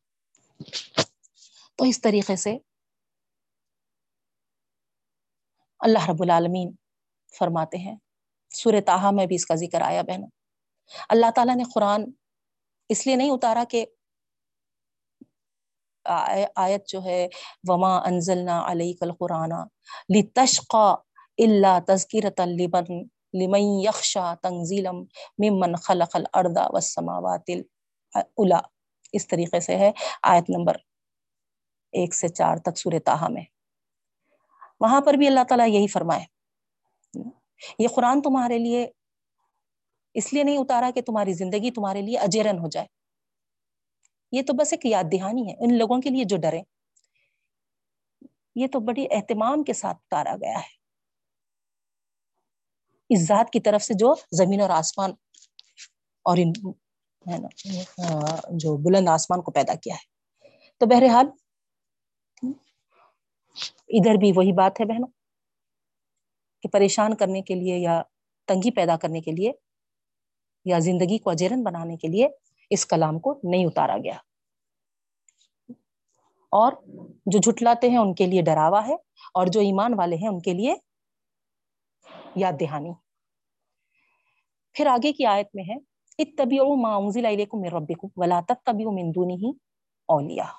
تو 1.75 1.85
اس 1.85 2.01
طریقے 2.01 2.35
سے 2.35 2.57
اللہ 5.79 6.09
رب 6.09 6.23
العالمین 6.23 6.71
فرماتے 7.39 7.77
ہیں 7.77 7.95
سور 8.49 8.73
تاہا 8.85 9.11
میں 9.11 9.25
بھی 9.25 9.35
اس 9.35 9.45
کا 9.45 9.55
ذکر 9.55 9.81
آیا 9.81 10.01
بہن۔ 10.01 10.23
اللہ 11.09 11.25
تعالیٰ 11.35 11.55
نے 11.55 11.63
قرآن 11.75 12.03
اس 12.89 13.07
لیے 13.07 13.15
نہیں 13.15 13.31
اتارا 13.31 13.63
کہ 13.69 13.85
آیت 16.55 16.87
جو 16.87 17.03
ہے، 17.03 17.27
وما 17.67 17.97
انزلنا 17.97 18.71
علیک 18.71 19.03
القرآن 19.03 19.49
لتشقا 20.17 20.91
اللہ 21.37 21.79
تذکیرت 21.87 22.41
لمن 22.45 23.16
لمن 23.33 23.59
یخشا 23.61 24.33
تنزیلم 24.41 24.95
ممن 25.37 25.75
خلق 25.75 26.15
الارض 26.15 26.57
والسماوات 26.57 27.43
الاولا 27.49 28.59
اس 29.13 29.27
طریقے 29.27 29.59
سے 29.59 29.77
ہے 29.77 29.91
آیت 30.23 30.49
نمبر 30.49 30.75
ایک 31.91 32.15
سے 32.15 32.27
چار 32.27 32.57
تک 32.57 32.77
سورہ 32.77 32.99
تاہا 33.05 33.27
میں۔ 33.27 33.43
وہاں 34.79 35.01
پر 35.01 35.13
بھی 35.13 35.27
اللہ 35.27 35.43
تعالیٰ 35.49 35.67
یہی 35.67 35.87
فرمائے۔ 35.87 36.25
یہ 37.79 37.87
قرآن 37.95 38.21
تمہارے 38.21 38.57
لیے 38.57 38.87
اس 40.13 40.33
لیے 40.33 40.43
نہیں 40.43 40.57
اتارا 40.57 40.89
کہ 40.95 41.01
تمہاری 41.01 41.33
زندگی 41.33 41.71
تمہارے 41.71 42.01
لیے 42.01 42.17
اجیرن 42.17 42.59
ہو 42.59 42.67
جائے۔ 42.69 42.87
یہ 44.31 44.41
تو 44.41 44.53
بس 44.53 44.73
ایک 44.73 44.85
یاد 44.85 45.03
دہانی 45.11 45.47
ہے 45.47 45.53
ان 45.59 45.77
لوگوں 45.77 46.01
کے 46.01 46.09
لیے 46.09 46.23
جو 46.23 46.37
ڈرے۔ 46.37 46.61
یہ 48.55 48.67
تو 48.67 48.79
بڑی 48.79 49.07
اہتمام 49.11 49.63
کے 49.63 49.73
ساتھ 49.73 49.97
اتارا 49.97 50.35
گیا 50.35 50.59
ہے۔ 50.59 50.76
اس 53.09 53.19
ذات 53.19 53.49
کی 53.49 53.59
طرف 53.59 53.83
سے 53.83 53.93
جو 53.93 54.13
زمین 54.31 54.61
اور 54.61 54.69
آسمان 54.69 55.11
اور 56.25 56.37
ان 56.37 56.51
ہے 57.25 57.37
نا، 57.37 57.47
جو 58.51 58.75
بلند 58.77 59.09
آسمان 59.09 59.41
کو 59.41 59.51
پیدا 59.51 59.73
کیا 59.75 59.95
ہے۔ 59.95 60.05
تو 60.81 60.85
بہرحال، 60.85 61.27
ادھر 63.89 64.15
بھی 64.15 64.31
وہی 64.35 64.51
بات 64.51 64.79
ہے 64.79 64.85
بہنوں، 64.85 65.07
کہ 66.63 66.69
پریشان 66.69 67.15
کرنے 67.15 67.41
کے 67.41 67.55
لیے 67.55 67.77
یا 67.77 68.01
تنگی 68.47 68.71
پیدا 68.71 68.97
کرنے 68.97 69.21
کے 69.21 69.31
لیے 69.31 69.51
یا 70.65 70.79
زندگی 70.79 71.17
کو 71.17 71.29
اجیرن 71.29 71.63
بنانے 71.63 71.97
کے 71.97 72.07
لیے 72.07 72.27
اس 72.69 72.85
کلام 72.85 73.19
کو 73.19 73.39
نہیں 73.43 73.65
اتارا 73.65 73.97
گیا۔ 73.97 74.17
اور 76.51 76.73
جو 77.25 77.39
جھٹلاتے 77.39 77.89
ہیں، 77.89 77.97
ان 77.97 78.13
کے 78.15 78.25
لیے 78.25 78.41
ڈراوا 78.41 78.87
ہے، 78.87 78.93
اور 79.33 79.47
جو 79.47 79.59
ایمان 79.59 79.93
والے 79.93 80.15
ہیں، 80.15 80.27
ان 80.27 80.39
کے 80.39 80.53
لیے 80.53 80.75
یاد 82.35 82.53
دہانی۔ 82.59 82.91
پھر 84.73 84.85
آگے 84.85 85.13
کی 85.13 85.25
آیت 85.25 85.47
میں 85.53 85.63
ہے، 85.63 85.75
اتبعوا 86.19 86.75
ما 86.81 86.95
انزل 86.95 87.25
الیکم 87.25 87.61
من 87.61 87.67
ربکم 87.67 88.07
ولا 88.15 88.39
تتبعوا 88.47 88.91
من 88.91 89.11
دونه 89.15 89.49
اولیاء۔ 90.07 90.51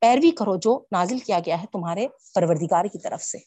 پیروی 0.00 0.30
کرو 0.30 0.56
جو 0.56 0.84
نازل 0.92 1.18
کیا 1.18 1.38
گیا 1.46 1.60
ہے 1.60 1.66
تمہارے 1.66 2.06
پروردگار 2.34 2.84
کی 2.84 2.98
طرف 2.98 3.22
سے۔ 3.22 3.38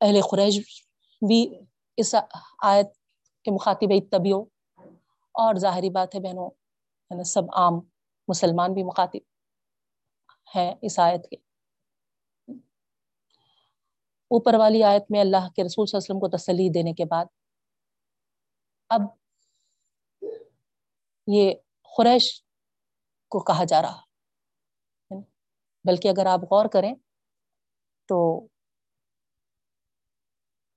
اہل 0.00 0.20
قریش 0.30 0.84
بھی 1.28 1.54
اس 1.96 2.14
آیت 2.62 2.86
کے 3.44 3.50
مخاطب 3.50 3.92
طبیو 4.10 4.44
اور 5.34 5.54
ظاہری 5.54 5.90
بات 5.90 6.14
ہے 6.14 6.20
بہنوں 6.20 7.24
سب 7.24 7.42
عام 7.54 7.91
مسلمان 8.28 8.74
بھی 8.74 8.82
مخاطب 8.82 9.18
ہیں 10.54 10.74
اس 10.82 10.98
آیت 10.98 11.28
کے۔ 11.30 11.36
اوپر 14.30 14.54
والی 14.54 14.82
آیت 14.82 15.10
میں 15.10 15.20
اللہ 15.20 15.48
کے 15.56 15.64
رسول 15.64 15.86
صلی 15.86 15.96
اللہ 15.96 16.04
علیہ 16.04 16.10
وسلم 16.10 16.20
کو 16.20 16.36
تسلی 16.36 16.68
دینے 16.68 16.92
کے 16.92 17.04
بعد، 17.04 17.24
اب 18.90 19.02
یہ 21.26 21.52
خریش 21.96 22.42
کو 23.32 23.40
کہا 23.40 23.64
جا 23.64 23.82
رہا 23.82 24.00
بلکہ 25.84 26.08
اگر 26.08 26.26
آپ 26.26 26.40
غور 26.40 26.66
کریں 26.72 26.94
تو 28.08 28.18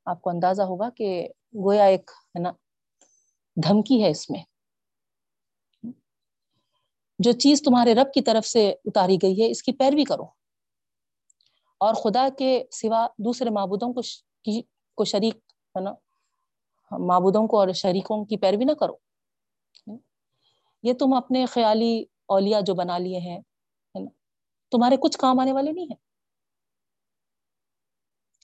آپ 0.06 0.22
کو 0.22 0.30
اندازہ 0.30 0.62
ہوگا 0.62 0.90
کہ 0.90 1.08
گویا 1.56 1.86
ایک، 1.86 2.12
ہے 2.36 2.42
نا، 2.42 2.52
دھمکی 3.58 4.04
ہے 4.04 4.10
اس 4.10 4.30
میں۔ 4.30 4.44
جو 7.20 7.32
چیز 7.32 7.62
تمہارے 7.62 7.94
رب 7.94 8.14
کی 8.14 8.22
طرف 8.22 8.48
سے 8.48 8.70
اتاری 8.86 9.18
گئی 9.22 9.42
ہے، 9.42 9.52
اس 9.52 9.64
کی 9.64 9.72
پیروی 9.72 10.04
کرو۔ 10.04 10.24
اور 11.78 11.94
خدا 11.94 12.28
کے 12.38 12.64
سوا 12.72 13.08
دوسرے 13.18 13.50
معبودوں 13.50 13.94
کو 13.94 14.02
کو 14.96 15.06
شریک، 15.06 15.36
ہے 15.76 15.80
نا؟ 15.80 15.92
معبودوں 16.92 17.48
کو 17.48 17.60
اور 17.60 17.68
شریکوں 17.74 18.26
کی 18.26 18.38
پیروی 18.38 18.64
نہ 18.64 18.72
کرو۔ 18.72 18.96
یہ 20.84 20.94
تم 20.94 21.14
اپنے 21.14 21.46
خیالی 21.46 22.04
اولیاء 22.26 22.60
جو 22.62 22.74
بنا 22.74 22.98
لیے 22.98 23.20
ہیں 23.20 23.40
تمہارے 24.72 24.98
کچھ 24.98 25.18
کام 25.18 25.40
آنے 25.40 25.52
والے 25.52 25.72
نہیں 25.72 25.86
ہیں۔ 25.86 26.06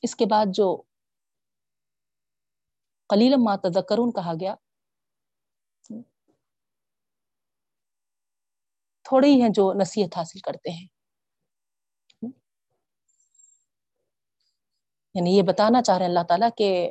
اس 0.01 0.15
کے 0.15 0.25
بعد 0.25 0.45
جو 0.53 0.81
کلیلم 3.09 3.43
ما 3.43 3.55
تذکرون 3.55 4.11
کہا 4.11 4.33
گیا 4.39 4.55
تھوڑے 9.11 9.27
ہی 9.27 9.41
ہیں 9.41 9.49
جو 9.49 9.73
نصیحت 9.73 10.17
حاصل 10.17 10.39
کرتے 10.39 10.71
ہیں۔ 10.71 10.87
یعنی 15.15 15.37
یہ 15.37 15.41
بتانا 15.41 15.81
چاہ 15.81 15.97
رہے 15.97 16.05
ہیں 16.05 16.11
اللہ 16.11 16.23
تعالیٰ 16.23 16.49
کہ 16.57 16.89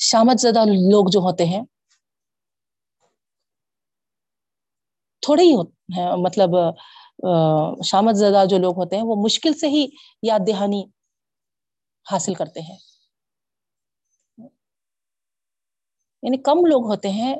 شامت 0.00 0.40
زدہ 0.40 0.64
لوگ 0.64 1.04
جو 1.12 1.20
ہوتے 1.20 1.44
ہیں، 1.44 1.60
تھوڑے 5.22 5.42
ہی 5.42 5.54
ہیں 5.96 6.16
مطلب 6.16 6.50
شامت 7.84 8.14
زدہ 8.16 8.44
جو 8.50 8.58
لوگ 8.58 8.76
ہوتے 8.76 8.96
ہیں، 8.96 9.02
وہ 9.02 9.16
مشکل 9.24 9.54
سے 9.54 9.68
ہی 9.68 9.86
یاد 10.22 10.40
دہانی 10.46 10.84
حاصل 12.12 12.34
کرتے 12.34 12.60
ہیں۔ 12.60 12.76
یعنی 16.22 16.36
کم 16.42 16.66
لوگ 16.66 16.84
ہوتے 16.90 17.08
ہیں 17.08 17.34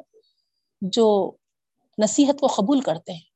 جو 0.92 1.32
نصیحت 1.98 2.40
کو 2.40 2.46
قبول 2.46 2.80
کرتے 2.80 3.12
ہیں۔ 3.12 3.26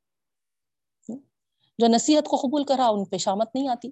جو 1.79 1.87
نصیحت 1.87 2.25
کو 2.25 2.37
قبول 2.37 2.65
کرا، 2.65 2.87
ان 2.87 3.05
پہ 3.05 3.17
شامت 3.17 3.55
نہیں 3.55 3.67
آتی۔ 3.67 3.89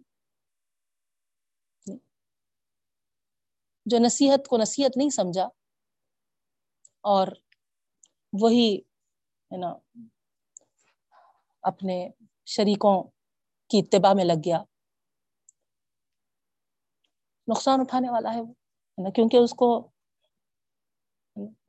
جو 3.85 3.97
نصیحت 3.99 4.47
کو 4.47 4.57
نصیحت 4.57 4.97
نہیں 4.97 5.09
سمجھا، 5.09 5.47
اور 7.01 7.27
وہی، 8.33 8.77
ہے 9.51 9.57
نا، 9.57 9.73
اپنے 11.63 12.09
شریکوں 12.45 13.03
کی 13.69 13.79
اتباع 13.79 14.13
میں 14.13 14.25
لگ 14.25 14.39
گیا۔ 14.45 14.63
نقصان 17.47 17.81
اٹھانے 17.81 18.09
والا 18.09 18.33
ہے 18.33 18.41
وہ 18.41 19.11
کیونکہ 19.11 19.37
اس 19.37 19.51
کو 19.51 19.91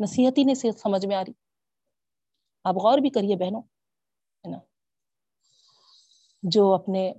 نصیحت 0.01 0.39
ہی 0.39 0.45
نہیں 0.45 0.55
سمجھ 0.55 1.07
میں 1.07 1.16
آ 1.16 1.22
رہی۔ 1.22 1.32
آپ 2.65 2.75
غور 2.75 2.99
بھی 2.99 3.11
کریے 3.11 3.37
بہنوں، 3.37 3.63
ہے 4.45 4.51
نا؟ 4.51 4.59
جو 6.43 6.75
اپنے 6.75 7.13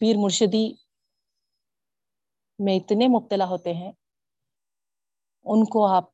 پیر 0.00 0.16
مرشدی 0.16 0.72
میں 2.58 2.76
اتنے 2.76 3.08
مبتلا 3.08 3.46
ہوتے 3.46 3.74
ہیں، 3.74 3.92
ان 5.46 5.64
کو 5.64 5.86
آپ 5.86 6.10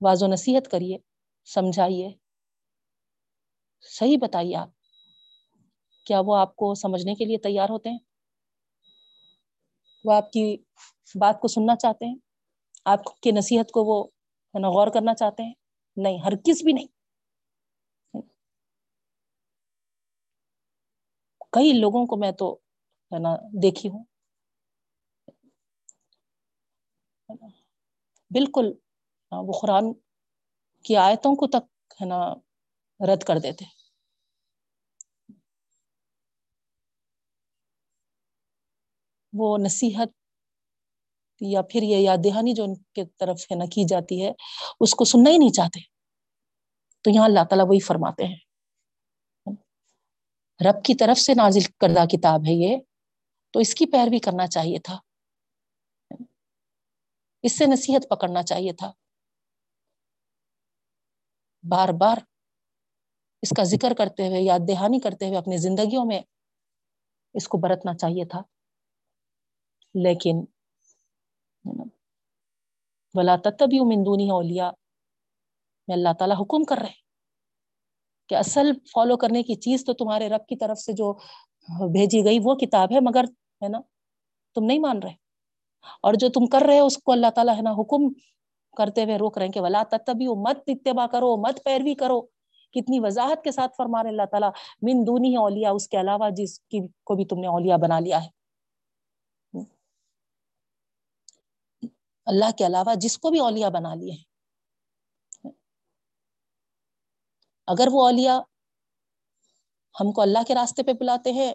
واض 0.00 0.22
و 0.22 0.26
نصیحت 0.26 0.68
کریے، 0.70 0.98
سمجھائیے، 1.46 2.08
صحیح 3.82 4.16
بتائیے 4.20 4.56
آپ، 4.56 4.68
کیا 6.06 6.20
وہ 6.20 6.36
آپ 6.36 6.56
کو 6.56 6.74
سمجھنے 6.74 7.14
کے 7.14 7.24
لیے 7.24 7.38
تیار 7.38 7.68
ہوتے 7.68 7.90
ہیں؟ 7.90 7.98
وہ 10.04 10.12
آپ 10.12 10.32
کی 10.32 10.56
بات 11.14 11.40
کو 11.40 11.48
سننا 11.48 11.76
چاہتے 11.76 12.06
ہیں؟ 12.06 12.16
آپ 12.84 13.04
کی 13.22 13.30
نصیحت 13.30 13.70
کو 13.70 13.84
وہ 13.84 14.04
ہے 14.54 14.60
نا 14.60 14.68
غور 14.68 14.88
کرنا 14.88 15.14
چاہتے 15.14 15.42
ہیں؟ 15.42 15.52
نہیں، 15.96 16.18
ہر 16.18 16.36
کس 16.36 16.62
بھی 16.64 16.72
نہیں۔ 16.72 16.99
کئی 21.52 21.72
لوگوں 21.72 22.04
کو 22.06 22.16
میں 22.16 22.30
تو 22.32 22.52
ہے 23.12 23.18
نا 23.18 23.36
دیکھی 23.62 23.88
ہوں 23.88 24.04
بالکل 28.30 28.72
وہ 29.32 29.52
قرآن 29.60 29.92
کی 30.84 30.96
آیتوں 30.96 31.34
کو 31.34 31.46
تک 31.46 31.94
ہے 32.00 32.06
نا 32.06 32.18
رد 33.00 33.22
کر 33.22 33.38
دیتے 33.38 33.64
وہ 39.32 39.56
نصیحت 39.58 40.08
یا 41.40 41.60
پھر 41.62 41.82
یہ 41.82 41.96
یاد 41.96 42.24
دہانی 42.24 42.52
جو 42.54 42.64
ان 42.64 42.74
کے 42.94 43.04
طرف 43.18 43.44
ہے 43.50 43.56
نا 43.56 43.64
کی 43.64 43.84
جاتی 43.88 44.22
ہے 44.24 44.32
اس 44.80 44.94
کو 44.94 45.04
سننا 45.04 45.30
ہی 45.30 45.38
نہیں 45.38 45.52
چاہتے 45.52 45.80
تو 47.04 47.10
یہاں 47.10 47.24
اللہ 47.24 47.44
تعالیٰ 47.44 47.66
وہی 47.68 47.80
فرماتے 47.80 48.26
ہیں 48.26 48.49
رب 50.64 50.84
کی 50.84 50.94
طرف 50.94 51.18
سے 51.18 51.34
نازل 51.34 51.60
کردہ 51.60 52.06
کتاب 52.06 52.40
ہے 52.40 52.52
یہ، 52.52 52.76
تو 53.50 53.60
اس 53.60 53.74
کی 53.74 53.86
پیروی 53.86 54.18
کرنا 54.18 54.46
چاہیے 54.46 54.78
تھا۔ 54.78 54.98
اس 57.42 57.58
سے 57.58 57.66
نصیحت 57.66 58.08
پکڑنا 58.10 58.42
چاہیے 58.42 58.72
تھا۔ 58.72 58.92
بار 61.70 61.88
بار 61.88 62.16
اس 63.42 63.50
کا 63.56 63.62
ذکر 63.62 63.94
کرتے 63.98 64.28
ہوئے، 64.28 64.40
یاد 64.40 64.58
دہانی 64.68 65.00
کرتے 65.00 65.26
ہوئے 65.26 65.38
اپنی 65.38 65.56
زندگیوں 65.56 66.04
میں 66.04 66.20
اس 67.34 67.48
کو 67.48 67.58
برتنا 67.58 67.94
چاہیے 67.94 68.24
تھا۔ 68.24 68.42
لیکن 69.94 70.44
ولا 73.14 73.36
تب 73.36 73.50
مندونی 73.62 74.30
اولیا 74.30 74.70
میں 75.88 75.96
اللہ 75.96 76.08
تعالیٰ 76.18 76.36
حکم 76.40 76.64
کر 76.64 76.76
رہے 76.76 77.09
کہ 78.30 78.34
اصل 78.34 78.72
فالو 78.94 79.16
کرنے 79.16 79.42
کی 79.42 79.54
چیز 79.54 79.84
تو 79.84 79.92
تمہارے 79.92 80.28
رب 80.28 80.46
کی 80.46 80.56
طرف 80.56 80.78
سے 80.78 80.92
جو 80.92 81.12
بھیجی 81.92 82.24
گئی 82.24 82.38
وہ 82.44 82.54
کتاب 82.54 82.92
ہے، 82.92 83.00
مگر 83.00 83.24
ہے 83.62 83.68
نا، 83.68 83.80
تم 84.54 84.64
نہیں 84.64 84.78
مان 84.78 84.98
رہے۔ 84.98 85.12
اور 86.02 86.14
جو 86.14 86.28
تم 86.28 86.46
کر 86.46 86.62
رہے 86.62 86.80
ہو، 86.80 86.86
اس 86.86 86.98
کو 86.98 87.12
اللہ 87.12 87.30
تعالیٰ 87.34 87.56
ہے 87.56 87.62
نا 87.62 87.72
حکم 87.72 88.12
کرتے 88.76 89.04
ہوئے 89.04 89.16
روک 89.16 89.38
رہے 89.38 89.46
ہیں 89.46 89.52
کہ 89.52 89.60
ولا 89.60 89.82
تبھی 89.82 90.26
مت 90.28 90.58
اتباع 90.66 91.06
کرو، 91.06 91.36
مت 91.36 91.64
پیروی 91.64 91.94
کرو۔ 91.94 92.20
کتنی 92.72 93.00
وضاحت 93.00 93.44
کے 93.44 93.52
ساتھ 93.52 93.72
فرما 93.76 94.02
رہے 94.02 94.10
اللہ 94.10 94.26
تعالیٰ۔ 94.30 94.50
من 94.82 95.06
دونی 95.06 95.36
اولیا 95.36 95.70
اس 95.70 95.88
کے 95.88 96.00
علاوہ 96.00 96.30
جس 96.30 96.60
کی 96.60 96.80
کو 97.04 97.14
بھی 97.14 97.24
تم 97.24 97.40
نے 97.40 97.46
اولیا 97.46 97.76
بنا 97.76 98.00
لیا 98.00 98.24
ہے۔ 98.24 98.28
اللہ 102.26 102.50
کے 102.58 102.66
علاوہ 102.66 102.94
جس 102.94 103.18
کو 103.18 103.30
بھی 103.30 103.38
اولیا 103.38 103.68
بنا 103.68 103.94
لیے 103.94 104.12
ہیں۔ 104.12 104.29
اگر 107.70 107.88
وہ 107.92 108.02
اولیا 108.02 108.40
ہم 110.00 110.12
کو 110.12 110.22
اللہ 110.22 110.38
کے 110.48 110.54
راستے 110.54 110.82
پہ 110.82 110.92
بلاتے 110.92 111.32
ہیں، 111.32 111.54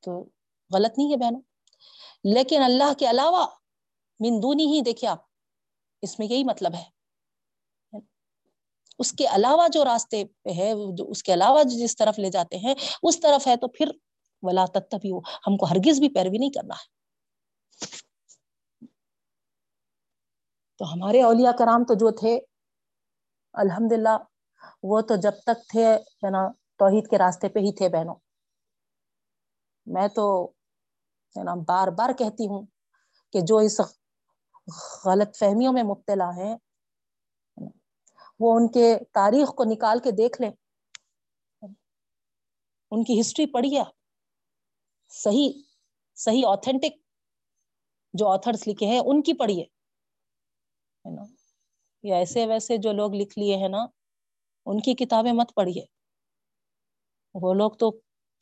تو 0.00 0.28
غلط 0.74 0.98
نہیں 0.98 1.10
ہے 1.10 1.16
بہنوں۔ 1.16 1.40
لیکن 2.24 2.62
اللہ 2.62 2.92
کے 2.98 3.10
علاوہ 3.10 3.46
مندونی 4.20 4.66
ہی، 4.66 4.80
دیکھیے 4.80 5.10
آپ، 5.10 5.18
اس 6.02 6.18
میں 6.18 6.26
یہی 6.30 6.44
مطلب 6.44 6.74
ہے۔ 6.74 6.84
اس 8.98 9.12
کے 9.12 9.26
علاوہ 9.26 9.68
جو 9.68 9.84
راستے 9.84 10.24
پہ 10.42 10.50
ہے، 10.50 10.72
جو 10.94 11.10
اس 11.10 11.22
کے 11.22 11.34
علاوہ 11.34 11.62
جس 11.62 11.96
طرف 11.96 12.18
لے 12.18 12.30
جاتے 12.30 12.56
ہیں، 12.56 12.74
اس 13.02 13.20
طرف 13.20 13.46
ہے 13.46 13.56
تو 13.56 13.68
پھر 13.68 13.88
ولا 14.42 14.64
تبھی 14.66 15.12
ہم 15.46 15.56
کو 15.56 15.66
ہرگز 15.66 15.98
بھی 15.98 16.08
پیروی 16.08 16.38
نہیں 16.38 16.50
کرنا 16.50 16.74
ہے۔ 16.74 16.98
تو 20.78 20.92
ہمارے 20.92 21.22
اولیاء 21.22 21.52
کرام 21.52 21.84
تو 21.84 21.94
جو 21.94 22.10
تھے 22.10 22.40
الحمد 23.58 23.92
للہ 23.92 24.16
وہ 24.82 25.00
تو 25.00 25.16
جب 25.16 25.30
تک 25.30 25.68
تھے، 25.70 25.86
ہے 25.94 26.30
نا، 26.30 26.48
توحید 26.76 27.10
کے 27.10 27.18
راستے 27.18 27.48
پہ 27.48 27.58
ہی 27.58 27.72
تھے 27.72 27.88
بہنوں۔ 27.88 28.14
میں 29.86 30.08
تو، 30.08 30.44
ہے 31.36 31.42
نا، 31.44 31.54
بار 31.54 31.88
بار 31.88 32.10
کہتی 32.18 32.46
ہوں 32.46 32.66
کہ 33.32 33.40
جو 33.40 33.56
اس 33.56 33.80
غلط 35.04 35.36
فہمیوں 35.38 35.72
میں 35.72 35.82
مبتلا 35.82 36.30
ہیں، 36.36 36.56
وہ 38.40 38.56
ان 38.56 38.68
کے 38.68 38.98
تاریخ 39.12 39.48
کو 39.48 39.64
نکال 39.64 39.98
کے 39.98 40.10
دیکھ 40.10 40.40
لیں۔ 40.42 40.50
ان 42.90 43.04
کی 43.04 43.20
ہسٹری 43.20 43.46
پڑھیے 43.46 43.82
صحیح 45.10 45.50
صحیح 46.16 46.42
آتھینٹک 46.46 46.96
جو 48.14 48.28
آتھرس 48.28 48.68
لکھے 48.68 48.86
ہیں، 48.86 49.00
ان 49.00 49.22
کی 49.22 49.32
پڑھیے 49.32 49.64
نا۔ 51.04 51.37
یا 52.02 52.16
ایسے 52.16 52.46
ویسے 52.46 52.76
جو 52.76 52.92
لوگ 52.92 53.14
لکھ 53.14 53.38
لیے 53.38 53.56
ہیں 53.56 53.68
نا، 53.68 53.86
ان 54.66 54.80
کی 54.80 54.94
کتابیں 54.94 55.32
مت 55.32 55.54
پڑھیے۔ 55.54 55.84
وہ 57.34 57.54
لوگ 57.54 57.70
تو 57.70 57.88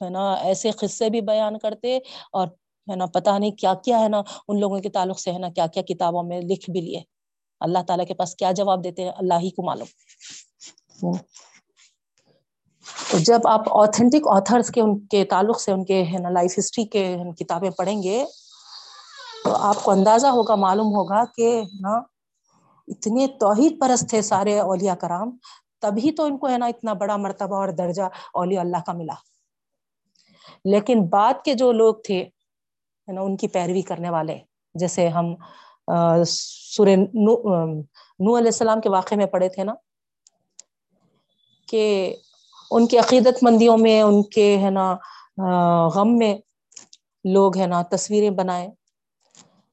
ہے 0.05 0.11
نا 0.11 0.35
ایسے 0.35 0.71
قصے 0.71 1.11
بھی 1.11 1.21
بیان 1.21 1.59
کرتے 1.59 1.97
اور 2.33 2.47
ہے 2.91 2.97
نا 2.97 3.07
پتا 3.07 3.39
نہیں 3.39 3.51
کیا 3.51 3.75
کیا 3.75 4.01
ہے 4.01 4.09
نا 4.09 4.23
ان 4.49 4.61
لوگوں 4.61 4.79
کے 4.79 4.89
تعلق 4.89 5.21
سے 5.21 5.33
ہے 5.33 5.39
نا 5.39 5.49
کیا 5.49 5.67
کیا 5.67 5.83
کتابوں 5.83 6.23
میں 6.23 6.41
لکھ 6.41 6.71
بھی 6.71 6.81
لیے۔ 6.81 7.03
اللہ 7.61 7.79
تعالیٰ 7.87 8.07
کے 8.07 8.15
پاس 8.15 8.35
کیا 8.35 8.53
جواب 8.53 8.85
دیتے 8.85 9.03
ہیں؟ 9.03 9.13
اللہ 9.17 9.35
ہی 9.35 9.51
کو 9.51 9.63
معلوم۔ 9.63 9.89
تو 13.11 13.19
جب 13.19 13.39
آپ 13.45 13.61
آتھینٹک 13.71 14.29
آتھرس 14.29 14.71
کے 14.71 14.81
ان 14.81 15.07
کے 15.07 15.25
تعلق 15.25 15.61
سے، 15.61 15.73
ان 15.73 15.85
کے 15.85 16.03
ہے 16.03 16.19
نا 16.19 16.31
لائف 16.31 16.59
ہسٹری 16.59 16.85
کے 16.85 17.17
کتابیں 17.39 17.71
پڑھیں 17.71 18.03
گے، 18.03 18.25
تو 19.45 19.55
آپ 19.55 19.77
کو 19.83 19.91
اندازہ 19.91 20.27
ہوگا، 20.27 20.55
معلوم 20.55 20.87
ہوگا 20.87 21.25
کہ 21.37 21.63
نا 21.81 22.16
اتنے 22.89 23.27
توحید 23.41 23.79
پرست 23.81 24.09
تھے 24.11 24.23
سارے 24.23 24.59
اولیاء 24.61 24.95
کرام، 25.01 25.37
تبھی 25.83 26.11
تو 26.13 26.25
ان 26.25 26.37
کو 26.39 26.49
ہے 26.49 26.59
نا 26.59 26.67
اتنا 26.67 26.93
بڑا 26.93 27.17
مرتبہ 27.17 27.57
اور 27.57 27.69
درجہ 27.79 28.03
اولیاء 28.35 28.61
اللہ 28.61 28.83
کا 28.87 28.93
ملا۔ 28.93 29.15
لیکن 30.65 31.05
بعد 31.09 31.43
کے 31.45 31.55
جو 31.55 31.71
لوگ 31.73 31.95
تھے 32.05 32.25
نا، 33.09 33.21
ان 33.21 33.37
کی 33.37 33.49
پیروی 33.49 33.83
کرنے 33.83 34.11
والے، 34.11 34.39
جیسے 34.75 35.09
ہم 35.09 35.35
سورہ 36.27 36.95
نو 36.97 37.35
نو 38.21 38.37
علیہ 38.39 38.53
السلام 38.53 38.81
کے 38.81 38.89
واقعے 38.91 39.17
میں 39.17 39.27
پڑھے 39.27 39.49
تھے 39.49 39.65
نا، 39.65 39.75
کہ 41.69 41.85
ان 42.71 42.87
کی 42.87 42.99
عقیدت 42.99 43.43
مندیوں 43.43 43.77
میں، 43.79 44.01
ان 44.03 44.23
کے 44.23 44.57
ہے 44.59 44.71
نا 44.71 44.93
غم 45.95 46.17
میں 46.19 46.37
لوگ 47.25 47.59
ہے 47.59 47.67
نا 47.67 47.83
تصویریں 47.91 48.31
بنائے۔ 48.31 48.69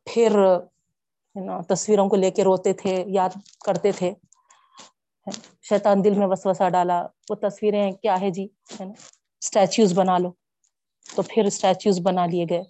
پھر 0.07 0.39
تصویروں 1.69 2.09
کو 2.09 2.15
لے 2.15 2.31
کے 2.31 2.43
روتے 2.43 2.73
تھے، 2.73 3.03
یاد 3.07 3.29
کرتے 3.65 3.91
تھے۔ 3.91 4.13
شیطان 5.69 6.03
دل 6.03 6.17
میں 6.17 6.27
وسوسہ 6.27 6.69
ڈالا، 6.69 7.07
وہ 7.29 7.35
تصویریں 7.35 7.91
کیا 7.91 8.21
ہے 8.21 8.29
جی؟ 8.29 8.47
ہے 8.79 8.85
نا 8.85 8.91
اسٹیچوز 9.41 9.93
بنا 9.93 10.17
لو۔ 10.17 10.31
تو 11.15 11.21
پھر 11.21 11.45
اسٹیچوز 11.45 11.99
بنا 12.03 12.25
لیے 12.25 12.45
گئے۔ 12.49 12.61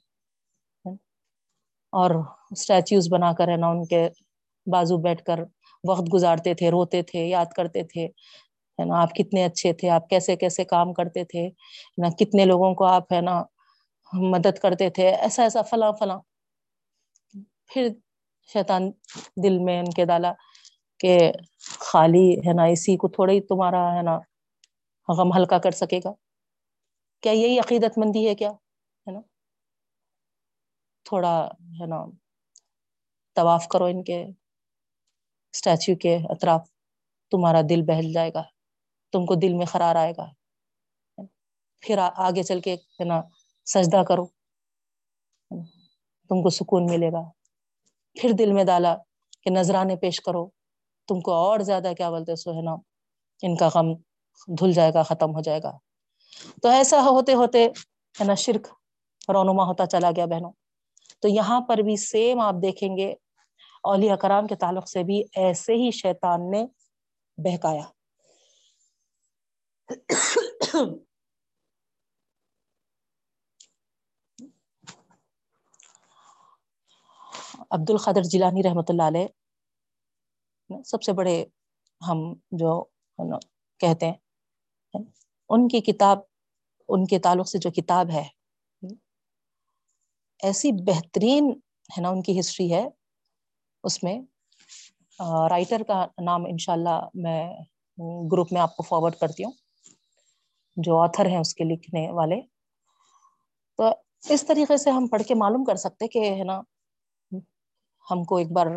اور 1.91 2.15
اسٹیچوز 2.51 3.07
بنا 3.11 3.33
کر 3.33 3.47
ہے 3.47 3.57
نا، 3.57 3.67
ان 3.67 3.85
کے 3.85 4.09
بازو 4.71 4.97
بیٹھ 4.97 5.23
کر 5.23 5.39
وقت 5.87 6.13
گزارتے 6.13 6.53
تھے، 6.53 6.71
روتے 6.71 7.01
تھے، 7.01 7.25
یاد 7.27 7.45
کرتے 7.45 7.83
تھے۔ 7.83 8.05
ہے 8.79 8.85
نا، 8.85 9.01
آپ 9.01 9.15
کتنے 9.15 9.45
اچھے 9.45 9.73
تھے، 9.73 9.89
آپ 9.89 10.09
کیسے 10.09 10.35
کیسے 10.35 10.65
کام 10.65 10.93
کرتے 10.93 11.23
تھے۔ 11.23 11.49
نا، 11.97 12.09
کتنے 12.09 12.45
لوگوں 12.45 12.75
کو 12.75 12.85
آپ 12.85 13.13
ہے 13.13 13.21
نا 13.21 13.43
مدد 14.13 14.59
کرتے 14.59 14.89
تھے، 14.89 15.09
ایسا 15.09 15.43
ایسا 15.43 15.61
فلاں 15.61 15.91
فلاں۔ 15.91 16.19
پھر 17.67 17.87
شیطان 18.47 18.91
دل 19.43 19.57
میں 19.59 19.79
ان 19.79 19.89
کے 19.95 20.05
ڈالا 20.05 20.33
کہ 20.99 21.31
خالی 21.79 22.39
ہے 22.47 22.53
نا، 22.53 22.63
اسی 22.63 22.97
کو 22.97 23.07
تھوڑا 23.07 23.33
ہی 23.33 23.41
تمہارا 23.41 23.95
ہے 23.95 24.01
نا 24.01 24.19
غم 25.07 25.33
ہلکا 25.33 25.57
کر 25.57 25.71
سکے 25.71 25.99
گا۔ 26.05 26.13
کیا 27.21 27.31
یہی 27.31 27.59
عقیدت 27.59 27.97
مندی 27.97 28.27
ہے 28.27 28.35
کیا؟ 28.35 28.49
ہے 29.07 29.11
نا؟ 29.11 29.19
تھوڑا 31.05 31.47
ہے 31.81 31.85
نا، 31.85 32.05
طواف 33.35 33.67
کرو 33.67 33.85
ان 33.85 34.03
کے 34.03 34.25
اسٹیچو 35.53 35.95
کے 35.95 36.17
اطراف، 36.29 36.69
تمہارا 37.31 37.61
دل 37.69 37.81
بہل 37.81 38.13
جائے 38.13 38.31
گا، 38.33 38.43
تم 39.11 39.25
کو 39.25 39.35
دل 39.35 39.53
میں 39.53 39.65
قرار 39.65 39.95
آئے 39.95 40.13
گا۔ 40.17 40.27
پھر 41.81 41.97
آگے 42.15 42.43
چل 42.43 42.61
کے 42.61 42.73
ہے 42.73 43.03
نا، 43.03 43.21
سجدہ 43.65 44.03
کرو۔ 44.07 44.25
تم 46.29 46.43
کو 46.43 46.49
سکون 46.49 46.85
ملے 46.85 47.11
گا۔ 47.11 47.42
پھر 48.21 48.31
دل 48.31 48.53
میں 48.53 48.63
ڈالا 48.63 48.95
کہ 49.43 49.49
نذرانے 49.49 49.95
پیش 49.95 50.21
کرو۔ 50.21 50.47
تم 51.07 51.21
کو 51.21 51.33
اور 51.33 51.59
زیادہ 51.59 51.91
کیا 51.97 52.09
بولتے 52.09 52.35
سو 52.35 52.51
ہے 52.51 52.61
نا 52.61 52.75
ان 53.41 53.55
کا 53.55 53.69
غم 53.75 53.93
دھل 54.47 54.71
جائے 54.71 54.93
گا، 54.93 55.03
ختم 55.03 55.35
ہو 55.35 55.41
جائے 55.41 55.59
گا۔ 55.63 55.71
تو 56.61 56.69
ایسا 56.69 57.01
ہوتے 57.01 57.33
ہوتے 57.33 57.67
ہے 58.19 58.23
نا، 58.23 58.33
شرک 58.33 58.67
رونما 59.29 59.63
ہوتا 59.63 59.85
چلا 59.85 60.11
گیا 60.15 60.25
بہنوں۔ 60.25 60.51
تو 61.21 61.27
یہاں 61.27 61.61
پر 61.61 61.77
بھی 61.77 61.97
سیم 61.97 62.39
آپ 62.39 62.55
دیکھیں 62.61 62.97
گے، 62.97 63.13
اولیاء 63.83 64.15
کرام 64.15 64.47
کے 64.47 64.55
تعلق 64.55 64.89
سے 64.89 65.03
بھی 65.03 65.23
ایسے 65.35 65.73
ہی 65.73 65.91
شیطان 65.91 66.51
نے 66.51 66.65
بہکایا۔ 67.37 67.83
عبد 77.73 77.89
القادر 77.89 78.23
جیلانی 78.31 78.63
رحمۃ 78.63 78.89
اللہ 78.89 79.07
علیہ 79.07 79.27
سب 80.85 81.03
سے 81.03 81.13
بڑے 81.13 81.43
ہم 82.01 82.19
جو 82.51 82.71
کہتے 83.81 84.05
ہیں، 84.05 84.17
ان 85.49 85.67
کی 85.67 85.79
کتاب، 85.81 86.17
ان 86.89 87.05
کے 87.05 87.19
تعلق 87.19 87.47
سے 87.49 87.57
جو 87.59 87.71
کتاب 87.71 88.11
ہے، 88.11 88.23
ایسی 90.39 90.71
بہترین 90.87 91.49
ہے 91.89 92.01
نا 92.01 92.09
ان 92.09 92.21
کی 92.21 92.39
ہسٹری 92.39 92.71
ہے، 92.73 92.83
اس 93.83 94.03
میں 94.03 94.19
رائٹر 95.49 95.83
کا 95.87 96.05
نام 96.25 96.45
انشاء 96.45 96.73
اللہ 96.73 96.99
میں 97.15 97.43
گروپ 98.31 98.53
میں 98.53 98.61
آپ 98.61 98.75
کو 98.75 98.83
فارورڈ 98.83 99.15
کرتی 99.15 99.43
ہوں، 99.43 99.51
جو 100.77 100.99
آتھر 100.99 101.25
ہیں 101.25 101.37
اس 101.37 101.53
کے 101.55 101.63
لکھنے 101.63 102.09
والے۔ 102.11 102.39
تو 103.79 103.83
اس 104.29 104.45
طریقے 104.47 104.77
سے 104.77 104.89
ہم 104.89 105.07
پڑھ 105.07 105.23
کے 105.23 105.35
معلوم 105.35 105.63
کر 105.65 105.75
سکتے 105.75 106.07
کہ 106.07 106.19
ہے 106.31 106.43
نا 106.43 106.61
ہم 108.07 108.23
کو 108.23 108.37
ایک 108.37 108.51
بار 108.51 108.67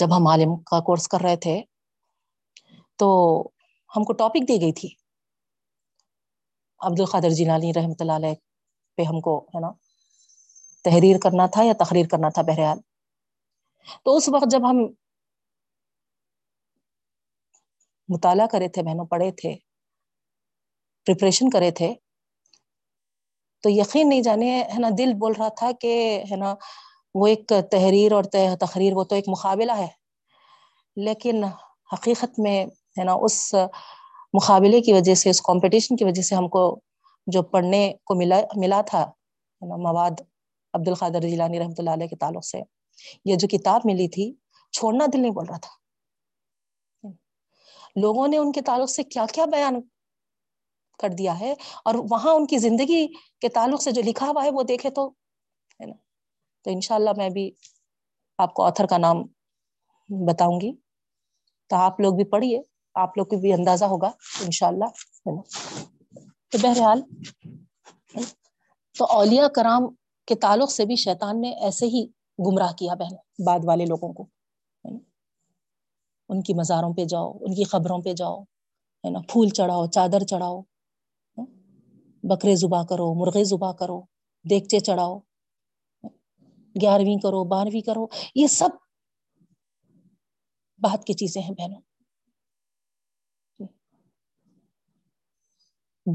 جب 0.00 0.16
ہم 0.16 0.26
عالم 0.26 0.56
کا 0.70 0.80
کورس 0.80 1.08
کر 1.08 1.20
رہے 1.22 1.36
تھے، 1.36 1.60
تو 2.98 3.08
ہم 3.90 4.04
کو 4.04 4.12
ٹاپک 4.12 4.48
دی 4.48 4.60
گئی 4.60 4.72
تھی۔ 4.72 4.88
عبد 6.80 7.00
القادر 7.00 7.30
جیلانی 7.30 7.72
رحمۃ 7.76 8.00
اللہ 8.00 8.12
علیہ 8.12 8.34
پہ 8.98 9.02
ہم 9.02 9.20
کو، 9.20 9.38
ہے 9.54 9.60
نا، 9.60 9.70
تحریر 10.84 11.18
کرنا 11.22 11.46
تھا 11.46 11.62
یا 11.62 11.72
تقریر 11.78 12.06
کرنا 12.10 12.28
تھا 12.28 12.42
بہرحال۔ 12.42 12.78
تو 14.04 14.16
اس 14.16 14.28
وقت 14.28 14.50
جب 14.50 14.70
ہم 14.70 14.78
مطالعہ 18.08 18.46
کرے 18.46 18.68
تھے، 18.68 18.82
بہنوں 18.82 19.06
پڑھے 19.06 19.30
تھے 19.32 19.54
پریپریشن 21.06 21.50
کرے 21.50 21.70
تھے 21.70 21.94
تو 23.66 23.70
یقین 23.70 24.08
نہیں 24.08 24.20
جانے، 24.20 24.62
ہے 24.62 24.78
نا، 24.78 24.88
دل 24.98 25.12
بول 25.14 25.32
رہا 25.38 25.48
تھا 25.48 25.70
کہ، 25.80 26.22
ہے 26.30 26.36
نا، 26.36 26.54
وہ 27.14 27.26
ایک 27.26 27.52
تحریر 27.70 28.12
اور 28.12 28.24
تقریر 28.60 28.92
وہ 28.92 29.04
تو 29.04 29.14
ایک 29.14 29.24
مقابلہ 29.28 29.72
ہے۔ 29.78 29.86
لیکن 30.96 31.44
حقیقت 31.92 32.38
میں، 32.38 32.66
ہے 32.66 33.04
نا، 33.04 33.12
اس 33.12 33.54
مقابلے 34.34 34.80
کی 34.80 34.92
وجہ 34.92 35.14
سے، 35.14 35.30
اس 35.30 35.42
کمپٹیشن 35.42 35.96
کی 35.96 36.04
وجہ 36.04 36.22
سے 36.22 36.34
ہم 36.34 36.48
کو 36.48 36.80
جو 37.26 37.42
پڑھنے 37.42 37.92
کو 38.04 38.14
ملا 38.14 38.40
ملا 38.56 38.80
تھا 38.80 39.10
مواد 39.62 40.20
عبد 40.72 40.88
القادر 40.88 41.20
جیلانی 41.20 41.58
رحمۃ 41.58 41.78
اللہ 41.78 41.90
علیہ 41.90 42.06
کے 42.06 42.16
تعلق 42.16 42.44
سے، 42.44 42.60
یہ 43.24 43.36
جو 43.36 43.48
کتاب 43.48 43.80
ملی 43.84 44.08
تھی، 44.08 44.32
چھوڑنا 44.72 45.06
دل 45.12 45.20
نہیں 45.20 45.32
بول 45.32 45.46
رہا 45.46 45.58
تھا۔ 45.58 45.74
لوگوں 47.96 48.28
نے 48.28 48.36
ان 48.36 48.52
کے 48.52 48.60
تعلق 48.60 48.90
سے 48.90 49.02
کیا 49.02 49.24
کیا 49.32 49.44
بیان 49.44 49.80
کر 50.98 51.08
دیا 51.08 51.38
ہے 51.40 51.54
اور 51.84 51.94
وہاں 52.10 52.32
ان 52.34 52.46
کی 52.46 52.58
زندگی 52.58 53.06
کے 53.40 53.48
تعلق 53.48 53.82
سے 53.82 53.90
جو 53.90 54.02
لکھا 54.02 54.26
ہوا 54.26 54.44
ہے 54.44 54.50
وہ 54.50 54.62
دیکھے 54.62 54.90
تو، 54.90 55.08
ہے 55.80 55.86
نا؟ 55.86 55.94
تو 56.64 56.70
ان 56.70 56.80
شاء 56.80 56.94
اللہ 56.94 57.10
میں 57.16 57.28
بھی 57.28 57.50
آپ 58.38 58.54
کو 58.54 58.62
آتھر 58.62 58.86
کا 58.86 58.98
نام 58.98 59.22
بتاؤں 60.08 60.60
گی۔ 60.60 60.72
تو 61.70 61.76
آپ 61.76 62.00
لوگ 62.00 62.14
بھی 62.14 62.24
پڑھیے، 62.24 62.62
آپ 62.94 63.16
لوگ 63.18 63.26
کو 63.26 63.36
بھی 63.36 63.52
اندازہ 63.52 63.84
ہوگا 63.84 64.10
ان 64.40 64.50
شاء 64.50 64.66
اللہ 64.66 64.84
ہے 64.84 65.34
نا؟ 65.36 65.42
تو 66.50 66.58
بہرحال 66.62 67.02
تو 68.96 69.04
اولیاء 69.04 69.46
کرام 69.46 69.82
کے 70.26 70.34
تعلق 70.34 70.70
سے 70.70 70.84
بھی 70.84 70.96
شیطان 70.96 71.40
نے 71.40 71.50
ایسے 71.52 71.86
ہی 71.86 72.06
گمراہ 72.38 72.72
کیا 72.72 72.94
بہن، 72.94 73.16
بعد 73.44 73.60
والے 73.64 73.84
لوگوں 73.84 74.12
کو 74.12 74.26
ان 76.28 76.42
کی 76.42 76.54
مزاروں 76.54 76.92
پہ 76.94 77.04
جاؤ، 77.04 77.32
ان 77.32 77.54
کی 77.54 77.64
خبروں 77.64 78.02
پہ 78.02 78.12
جاؤ، 78.12 78.40
ہے 79.04 79.10
نا؟ 79.10 79.18
پھول 79.28 79.48
چڑھاؤ، 79.48 79.86
چادر 79.86 80.24
چڑھاؤ 80.24 80.60
بکرے 82.30 82.56
زبا 82.56 82.84
کرو، 82.86 83.14
مرغے 83.14 83.44
زبا 83.44 83.72
کرو 83.72 84.02
دیگچے 84.50 84.80
چڑھاؤ، 84.80 85.18
گیارہویں 86.80 87.22
کرو، 87.22 87.44
بارہویں 87.44 87.80
کرو، 87.80 88.06
یہ 88.34 88.46
سب 88.46 88.68
بات 90.78 91.04
کی 91.04 91.12
چیزیں 91.12 91.42
ہیں 91.42 91.50
بہنوں۔ 91.50 91.80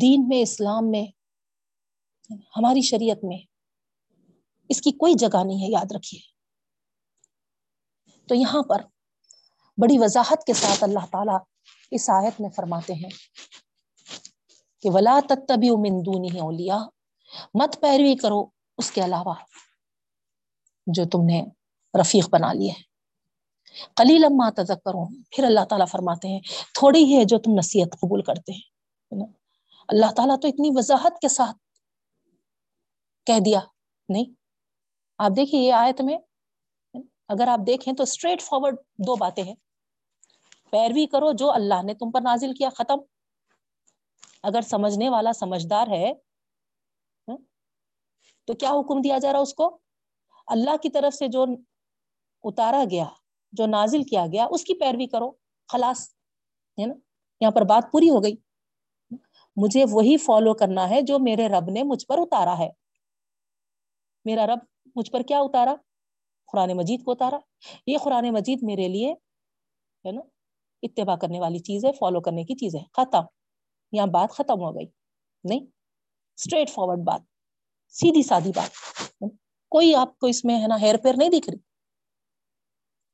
دین 0.01 0.27
میں، 0.27 0.41
اسلام 0.41 0.91
میں، 0.91 1.05
ہماری 2.57 2.81
شریعت 2.81 3.17
میں 3.23 3.37
اس 4.69 4.81
کی 4.81 4.91
کوئی 4.91 5.13
جگہ 5.13 5.43
نہیں 5.45 5.61
ہے، 5.61 5.71
یاد 5.71 5.91
رکھیے۔ 5.91 6.21
تو 8.27 8.35
یہاں 8.35 8.63
پر 8.69 8.81
بڑی 9.77 9.97
وضاحت 9.99 10.43
کے 10.43 10.53
ساتھ 10.53 10.83
اللہ 10.83 11.05
تعالی 11.11 11.37
اس 11.91 12.09
آیت 12.09 12.41
میں 12.41 12.49
فرماتے 12.49 12.93
ہیں۔ 12.93 13.09
کہ 14.81 14.89
ولا 14.93 15.19
تتبی 15.29 15.69
مندونی 15.69 16.39
اولیا 16.39 16.77
مت 17.53 17.81
پیروی 17.81 18.15
کرو 18.15 18.45
اس 18.77 18.91
کے 18.91 19.03
علاوہ 19.03 19.33
جو 20.87 21.05
تم 21.05 21.25
نے 21.25 21.43
رفیق 22.01 22.29
بنا 22.29 22.53
لیے 22.53 22.71
کلی 23.95 24.17
لما 24.17 24.49
تذکروں 24.49 25.05
پھر 25.31 25.43
اللہ 25.43 25.65
تعالیٰ 25.69 25.87
فرماتے 25.87 26.27
ہیں، 26.27 26.39
تھوڑی 26.73 27.03
ہی 27.03 27.17
ہے 27.17 27.23
جو 27.23 27.37
تم 27.37 27.51
نصیحت 27.57 27.93
قبول 28.01 28.21
کرتے 28.21 28.51
ہیں 28.51 29.25
اللہ 29.87 30.11
تعالیٰ 30.15 30.35
تو 30.41 30.47
اتنی 30.47 30.69
وضاحت 30.75 31.19
کے 31.21 31.27
ساتھ 31.27 31.57
کہہ 33.25 33.39
دیا، 33.45 33.59
نہیں؟ 34.09 34.25
آپ 35.17 35.31
دیکھیے 35.35 35.61
یہ 35.61 35.73
آیت 35.73 36.01
میں، 36.01 36.17
اگر 37.27 37.47
آپ 37.47 37.59
دیکھیں 37.67 37.93
تو 37.93 38.03
اسٹریٹ 38.03 38.41
فارورڈ 38.41 38.77
دو 38.97 39.15
باتیں 39.15 39.43
ہیں۔ 39.43 39.55
پیروی 40.71 41.05
کرو 41.05 41.31
جو 41.31 41.51
اللہ 41.51 41.81
نے 41.83 41.93
تم 41.93 42.11
پر 42.11 42.21
نازل 42.21 42.53
کیا، 42.53 42.69
ختم۔ 42.69 42.97
اگر 44.43 44.61
سمجھنے 44.61 45.09
والا 45.09 45.33
سمجھدار 45.33 45.87
ہے 45.87 46.11
ہاں، 47.27 47.37
تو 48.47 48.53
کیا 48.53 48.69
حکم 48.69 49.01
دیا 49.01 49.17
جا 49.17 49.33
رہا 49.33 49.39
اس 49.39 49.53
کو؟ 49.53 49.79
اللہ 50.47 50.77
کی 50.77 50.89
طرف 50.89 51.13
سے 51.13 51.27
جو 51.27 51.45
اتارا 52.43 52.83
گیا، 52.91 53.05
جو 53.51 53.65
نازل 53.65 54.03
کیا 54.03 54.25
گیا، 54.31 54.47
اس 54.51 54.63
کی 54.63 54.73
پیروی 54.73 55.07
کرو، 55.07 55.31
خلاص، 55.67 56.09
ہے 56.81 56.85
نا؟ 56.85 56.93
یہاں 57.41 57.51
پر 57.51 57.61
بات 57.61 57.91
پوری 57.91 58.09
ہو 58.09 58.23
گئی۔ 58.23 58.35
مجھے 59.55 59.85
وہی 59.91 60.17
فالو 60.17 60.53
کرنا 60.53 60.89
ہے 60.89 61.01
جو 61.01 61.19
میرے 61.19 61.47
رب 61.47 61.69
نے 61.69 61.83
مجھ 61.83 62.07
پر 62.07 62.17
اتارا 62.17 62.57
ہے۔ 62.59 62.69
میرا 64.25 64.47
رب 64.47 64.59
مجھ 64.95 65.11
پر 65.11 65.21
کیا 65.21 65.39
اتارا؟ 65.39 65.75
قرآن 66.51 66.77
مجید 66.77 67.03
کو 67.03 67.11
اتارا۔ 67.11 67.37
یہ 67.87 67.97
قرآن 67.97 68.29
مجید 68.33 68.59
میرے 68.61 68.87
لیے، 68.87 69.13
ہے 70.05 70.11
نا، 70.11 70.21
اتباع 70.83 71.15
کرنے 71.15 71.39
والی 71.39 71.59
چیز 71.59 71.85
ہے 71.85 71.91
فالو 71.91 72.21
کرنے 72.21 72.43
کی 72.43 72.55
چیز 72.55 72.75
ہے۔ 72.75 72.81
ختم۔ 72.93 73.23
یہاں 73.91 74.07
بات 74.07 74.31
ختم 74.31 74.59
ہو 74.59 74.75
گئی۔ 74.75 74.85
نہیں 75.43 75.65
اسٹریٹ 76.37 76.69
فارورڈ 76.69 76.99
بات، 76.99 77.21
سیدھی 77.87 78.23
سادی 78.23 78.51
بات۔ 78.55 78.69
کوئی 79.69 79.95
آپ 79.95 80.19
کو 80.19 80.27
اس 80.27 80.45
میں 80.45 80.61
ہے 80.61 80.67
نا 80.67 80.81
ہیئر 80.81 80.97
پیر 80.97 81.13
نہیں 81.17 81.29
دکھ 81.29 81.49
رہی؟ 81.49 81.57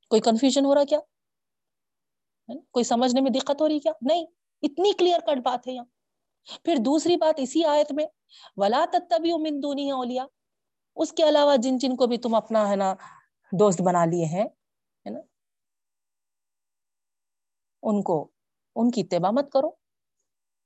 کوئی 0.10 0.22
کنفیوژن 0.22 0.66
ہو 0.66 0.76
رہا 0.76 0.84
کیا؟ 0.84 1.00
کوئی 2.72 2.84
سمجھنے 2.84 3.22
میں 3.22 3.32
دقت 3.32 3.62
ہو 3.62 3.68
رہی 3.68 3.80
کیا؟ 3.80 3.92
نہیں، 4.02 4.26
اتنی 4.62 4.94
کلیئر 4.94 5.20
کٹ 5.20 5.38
بات 5.38 5.68
ہے 5.68 5.74
یہاں۔ 5.74 5.86
پھر 6.66 6.76
دوسری 6.86 7.18
بات 7.18 7.36
اسی 7.38 7.66
آیت 7.66 7.92
میں، 7.92 8.06
ولا 8.58 8.86
تبھی 8.92 9.34
مندونی 9.34 9.92
اولیا 9.92 10.26
اس 10.96 11.14
کے 11.14 11.24
علاوہ 11.30 11.56
جن 11.56 11.78
جن 11.78 11.96
کو 11.96 12.08
بھی 12.08 12.18
تم 12.18 12.36
اپنا 12.36 12.70
ہے 12.70 12.76
نا 12.76 12.96
دوست 13.52 13.82
بنا 13.82 14.06
لیے 14.06 14.26
ہیں، 14.26 14.46
ہے 15.06 15.10
نا، 15.10 15.20
ان 17.84 18.04
کو، 18.04 18.32
ان 18.76 18.92
کی 18.92 19.02
اتباع 19.02 19.32
مت 19.32 19.52
کرو۔ 19.52 19.87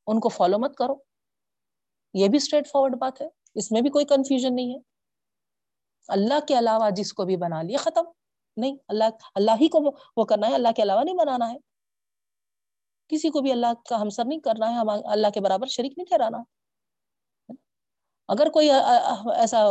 ان 0.07 0.19
کو 0.19 0.29
فالو 0.29 0.59
مت 0.59 0.75
کرو۔ 0.75 0.95
یہ 2.13 2.27
بھی 2.27 2.37
اسٹریٹ 2.37 2.67
فارورڈ 2.67 2.95
بات 2.95 3.21
ہے۔ 3.21 3.27
اس 3.55 3.71
میں 3.71 3.81
بھی 3.81 3.89
کوئی 3.89 4.05
کنفیوژن 4.05 4.55
نہیں 4.55 4.73
ہے۔ 4.73 4.79
اللہ 6.07 6.45
کے 6.47 6.57
علاوہ 6.59 6.89
جس 6.89 7.13
کو 7.13 7.25
بھی 7.25 7.37
بنا 7.37 7.61
لیا 7.61 7.77
ختم۔ 7.77 8.03
نہیں، 8.57 8.75
اللہ 8.87 9.03
اللہ 9.35 9.51
ہی 9.61 9.67
کو 9.67 9.79
وہ 10.17 10.25
کرنا 10.25 10.47
ہے۔ 10.49 10.53
اللہ 10.53 10.67
کے 10.75 10.83
علاوہ 10.83 11.03
نہیں 11.03 11.15
بنانا 11.15 11.51
ہے۔ 11.51 11.57
کسی 13.07 13.29
کو 13.29 13.41
بھی 13.41 13.51
اللہ 13.51 13.73
کا 13.89 14.01
ہمسر 14.01 14.25
نہیں 14.25 14.39
کرنا 14.39 14.69
ہے۔ 14.69 14.73
ہم 14.73 14.89
اللہ 14.89 15.27
کے 15.33 15.41
برابر 15.41 15.67
شریک 15.67 15.93
نہیں 15.97 16.05
ٹھہرانا۔ 16.05 16.37
اگر 18.27 18.49
کوئی 18.49 18.69
ایسا 19.35 19.65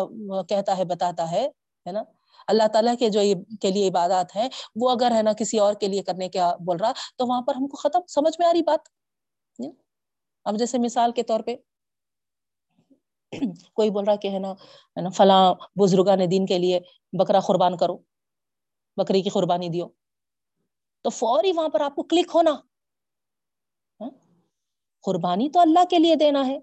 کہتا 0.48 0.78
ہے، 0.78 0.84
بتاتا 0.84 1.30
ہے 1.30 1.48
نا؟ 1.92 2.02
اللہ 2.46 2.68
تعالیٰ 2.72 2.94
کے 2.98 3.08
جو 3.10 3.20
کے 3.60 3.70
لیے 3.70 3.88
عبادات 3.88 4.36
ہیں، 4.36 4.48
وہ 4.76 4.90
اگر، 4.90 5.10
ہے 5.10 5.22
نا، 5.22 5.32
کسی 5.32 5.58
اور 5.58 5.74
کے 5.74 5.88
لیے 5.88 6.02
کرنے 6.02 6.28
کا 6.28 6.56
بول 6.56 6.76
رہا، 6.76 6.92
تو 7.16 7.26
وہاں 7.26 7.42
پر 7.42 7.54
ہم 7.54 7.66
کو 7.68 7.76
ختم۔ 7.76 8.00
سمجھ 8.08 8.34
میں 8.38 8.48
آ 8.48 8.52
رہی 8.52 8.62
بات؟ 8.62 8.80
اب 10.50 10.58
جیسے 10.58 10.78
مثال 10.78 11.12
کے 11.12 11.22
طور 11.22 11.40
پہ 11.40 11.56
کوئی 13.72 13.90
بول 13.90 14.04
رہا 14.04 14.16
کہ 14.16 14.28
ہے 14.28 14.38
نا 14.38 14.54
فلاں 15.08 15.54
بزرگان 15.54 16.18
دین 16.30 16.46
کے 16.46 16.58
لیے 16.58 16.80
بکرا 17.12 17.40
قربان 17.40 17.76
کرو، 17.76 17.98
بکری 18.96 19.22
کی 19.22 19.30
قربانی 19.30 19.68
دیو۔ 19.68 19.88
تو 21.00 21.10
فوری 21.10 21.52
وہاں 21.52 21.68
پر 21.68 21.80
آپ 21.80 21.94
کو 21.94 22.02
کلک 22.02 22.30
ہونا۔ 22.34 22.50
ہاں؟ 24.00 24.10
قربانی 25.02 25.50
تو 25.50 25.60
اللہ 25.60 25.84
کے 25.90 25.98
لیے 25.98 26.14
دینا 26.14 26.46
ہے۔ 26.46 26.58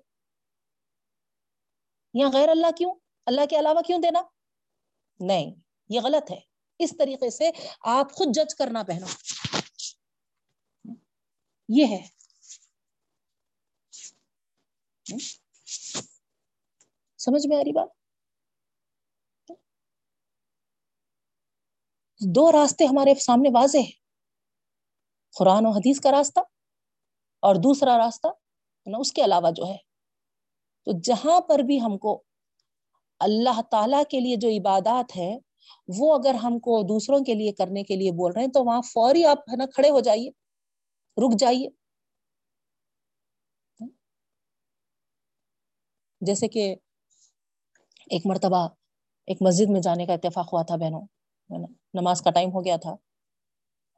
یا 2.14 2.30
غیر 2.34 2.50
اللہ 2.50 2.72
کیوں؟ 2.78 2.96
اللہ 3.26 3.42
کے 3.50 3.60
علاوہ 3.60 3.82
کیوں 3.82 4.00
دینا؟ 4.00 4.22
نہیں، 5.20 5.56
یہ 5.90 6.00
غلط 6.04 6.32
ہے۔ 6.32 6.40
اس 6.80 6.94
طریقے 6.98 7.30
سے 7.30 7.50
آپ 7.82 8.14
خود 8.14 8.28
جج 8.34 8.56
کرنا 8.56 8.84
پہنو 8.84 9.06
یہ 11.70 11.86
ہے۔ 11.86 12.17
سمجھ 17.18 17.48
میں 17.48 17.58
آ 17.58 17.60
رہی 17.60 17.72
بات؟ 17.72 17.88
دو 22.36 22.52
راستے 22.52 22.86
ہمارے 22.86 23.16
سامنے 23.16 23.50
واضح 23.54 23.78
ہیں۔ 23.78 23.92
قرآن 25.40 25.66
و 25.66 25.70
حدیث 25.70 26.00
کا 26.00 26.12
راستہ 26.12 26.40
اور 27.40 27.56
دوسرا 27.56 27.98
راستہ 27.98 28.28
نا 28.86 28.98
اس 28.98 29.12
کے 29.12 29.24
علاوہ 29.24 29.52
جو 29.52 29.68
ہے۔ 29.68 29.78
تو 30.86 30.92
جہاں 31.04 31.42
پر 31.42 31.60
بھی 31.60 31.82
ہم 31.82 31.98
کو 31.98 32.24
اللہ 33.20 33.62
تعالی 33.72 33.98
کے 34.10 34.20
لیے 34.20 34.36
جو 34.36 34.50
عبادات 34.50 35.18
ہے 35.18 35.40
وہ 35.88 36.16
اگر 36.16 36.34
ہم 36.34 36.60
کو 36.60 36.82
دوسروں 36.82 37.20
کے 37.20 37.34
لیے 37.34 37.52
کرنے 37.52 37.84
کے 37.84 37.96
لیے 37.96 38.12
بول 38.12 38.32
رہے 38.32 38.42
ہیں، 38.42 38.52
تو 38.52 38.64
وہاں 38.64 38.82
فوری 38.82 39.26
آپ 39.26 39.40
ہے 39.40 39.56
نا 39.56 39.66
کھڑے 39.66 39.90
ہو 39.90 40.00
جائیے، 40.00 40.30
رک 41.18 41.40
جائیے۔ 41.40 41.87
جیسے 46.28 46.48
کہ 46.48 46.64
ایک 48.12 48.26
مرتبہ 48.26 48.68
ایک 49.28 49.42
مسجد 49.42 49.70
میں 49.70 49.82
جانے 49.82 50.06
کا 50.06 50.14
اتفاق 50.14 50.54
ہوا 50.54 50.62
تھا 50.62 50.76
بہنوں 50.76 51.06
نماز 51.94 52.22
کا 52.22 52.32
ٹائم 52.32 52.52
ہو 52.52 52.64
گیا 52.66 52.78
تھا، 52.78 52.96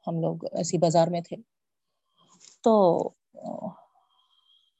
ہم 0.06 0.20
لوگ 0.20 0.44
ایسی 0.52 0.78
بازار 0.78 1.08
میں 1.08 1.20
تھے۔ 1.20 1.36
تو 2.64 2.72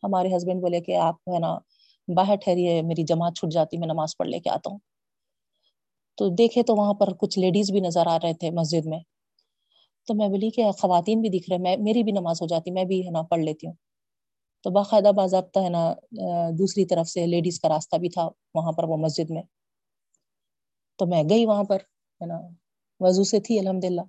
ہمارے 0.03 0.37
ہسبینڈ 0.37 0.61
بولے 0.61 0.81
کہ 0.81 0.97
آپ، 0.97 1.17
ہے 1.29 1.39
نا، 1.39 1.59
باہر 2.09 2.37
ٹھہریے، 2.37 2.81
میری 2.83 3.03
جماعت 3.03 3.35
چھٹ 3.37 3.53
جاتی، 3.53 3.79
میں 3.79 3.89
نماز 3.89 4.17
پڑھ 4.17 4.29
لے 4.29 4.39
کے 4.41 4.51
آتا 4.51 4.71
ہوں۔ 4.71 4.79
تو 6.19 6.29
دیکھے 6.29 6.63
تو 6.63 6.75
وہاں 6.77 6.95
پر 6.95 7.13
کچھ 7.15 7.39
لیڈیز 7.39 7.71
بھی 7.71 7.81
نظر 7.81 8.07
آ 8.07 8.17
رہے 8.23 8.35
تھے 8.35 8.51
مسجد 8.51 8.87
میں۔ 8.87 9.01
تو 10.07 10.15
میں 10.15 10.29
بولی 10.29 10.51
کہ 10.51 10.71
خواتین 10.71 11.21
بھی 11.21 11.29
دکھ 11.29 11.51
رہے 11.51 11.59
میں، 11.59 11.77
میری 11.77 12.03
بھی 12.03 12.13
نماز 12.13 12.43
ہو 12.43 12.47
جاتی، 12.47 12.71
میں 12.71 12.85
بھی، 12.85 13.07
ہے 13.07 13.11
نا، 13.11 13.23
پڑھ 13.23 13.41
لیتی 13.41 13.67
ہوں۔ 13.67 13.75
تو 14.65 14.71
باقاعدہ 14.71 15.13
باضابطہ 15.13 15.59
ہے 15.59 15.69
نا 15.69 15.95
دوسری 16.59 16.85
طرف 16.85 17.09
سے 17.09 17.27
لیڈیز 17.27 17.61
کا 17.61 17.69
راستہ 17.69 17.97
بھی 17.97 18.09
تھا 18.09 18.29
وہاں 18.55 18.73
پر 18.73 18.85
وہ 18.85 18.97
مسجد 18.97 19.31
میں۔ 19.31 19.43
تو 20.99 21.07
میں 21.07 21.23
گئی 21.31 21.47
وہاں 21.47 21.65
پر، 21.65 21.77
ہے 22.21 22.27
نا، 22.27 22.41
وضو 23.01 23.25
سے 23.25 23.41
تھی 23.41 23.59
الحمد 23.59 23.85
للہ 23.85 24.01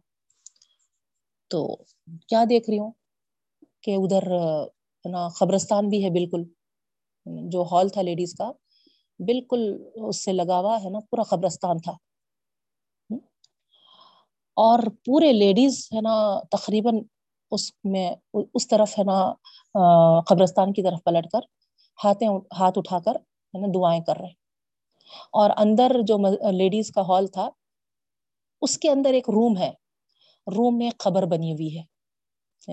تو 1.52 1.76
کیا 2.30 2.44
دیکھ 2.50 2.70
رہی 2.70 2.80
ہوں 2.80 2.92
کہ 3.84 3.96
ادھر 3.96 4.24
نا، 5.06 5.28
قبرستان 5.30 5.90
بھی 5.90 6.04
ہے 6.04 6.10
بالکل۔ 6.10 6.44
جو 7.52 7.64
ہال 7.72 7.90
تھا 7.90 8.02
لیڈیز 8.02 8.34
کا، 8.34 8.52
بالکل 9.20 9.62
اس 9.96 10.24
سے 10.26 10.32
لگا 10.34 10.60
ہوا 10.60 10.78
ہے 10.84 10.90
نا، 10.90 11.00
پورا 11.10 11.24
قبرستان 11.24 11.78
تھا۔ 11.80 11.92
اور 14.58 14.80
پورے 15.06 15.32
لیڈیز 15.34 15.88
ہے 15.96 16.02
نا، 16.02 16.16
تقریباً 16.52 17.02
اس 17.52 17.72
میں، 17.84 18.16
اس 18.54 18.68
طرف 18.68 19.00
ہے 19.00 19.04
نا 19.04 19.34
قبرستان 20.22 20.74
کی 20.74 20.84
طرف 20.84 21.04
پلٹ 21.04 21.28
کر 21.32 21.40
ہاتھیں 22.04 22.30
ہاتھ 22.60 22.78
اٹھا 22.78 23.00
کر 23.00 23.16
ہے 23.16 23.60
نا 23.60 23.68
دعائیں 23.76 24.02
کر 24.02 24.18
رہے۔ 24.18 24.32
اور 25.32 25.50
اندر 25.58 25.92
جو 26.08 26.18
لیڈیز 26.52 26.92
کا 26.92 27.02
ہال 27.02 27.28
تھا، 27.28 27.50
اس 28.62 28.78
کے 28.78 28.90
اندر 28.90 29.14
ایک 29.14 29.30
روم 29.30 29.58
ہے۔ 29.58 29.72
روم 30.48 30.78
میں 30.78 30.90
خبر 31.00 31.26
بنی 31.26 31.54
ہوئی 31.54 31.78
ہے۔ 31.78 31.84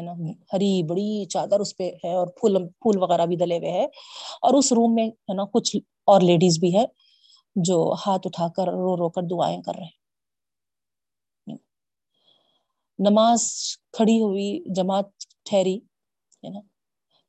نا، 0.03 0.13
ہری، 0.53 0.83
بڑی 0.83 1.25
چادر 1.25 1.61
اس 1.61 1.77
پہ 1.77 1.91
ہے 2.05 2.15
اور 2.15 2.27
پھول 2.27 2.69
پھول 2.69 3.03
وغیرہ 3.03 3.27
بھی 3.27 3.37
ڈلے 3.37 3.59
ہوئے 3.59 3.71
ہے 3.71 3.85
اور 4.43 4.55
اس 4.55 4.73
روم 4.73 4.95
میں 4.95 5.07
ہے 5.09 5.35
نا 5.35 5.45
کچھ 5.53 5.77
اور 6.07 6.21
لیڈیز 6.21 6.59
بھی 6.59 6.77
ہے 6.77 6.85
جو 7.57 7.95
ہاتھ 8.07 8.27
اٹھا 8.27 8.49
کر 8.49 8.69
رو 8.69 8.97
رو 8.97 9.09
کر 9.09 9.23
دعائیں 9.23 9.63
کر 9.63 9.75
رہے 9.75 9.85
ہیں۔ 9.85 9.98
نماز 12.99 13.43
کھڑی 13.93 14.21
ہوئی 14.21 14.75
جماعت 14.75 15.07
ٹھہری 15.45 15.77
ہے 16.43 16.51
نا 16.51 16.61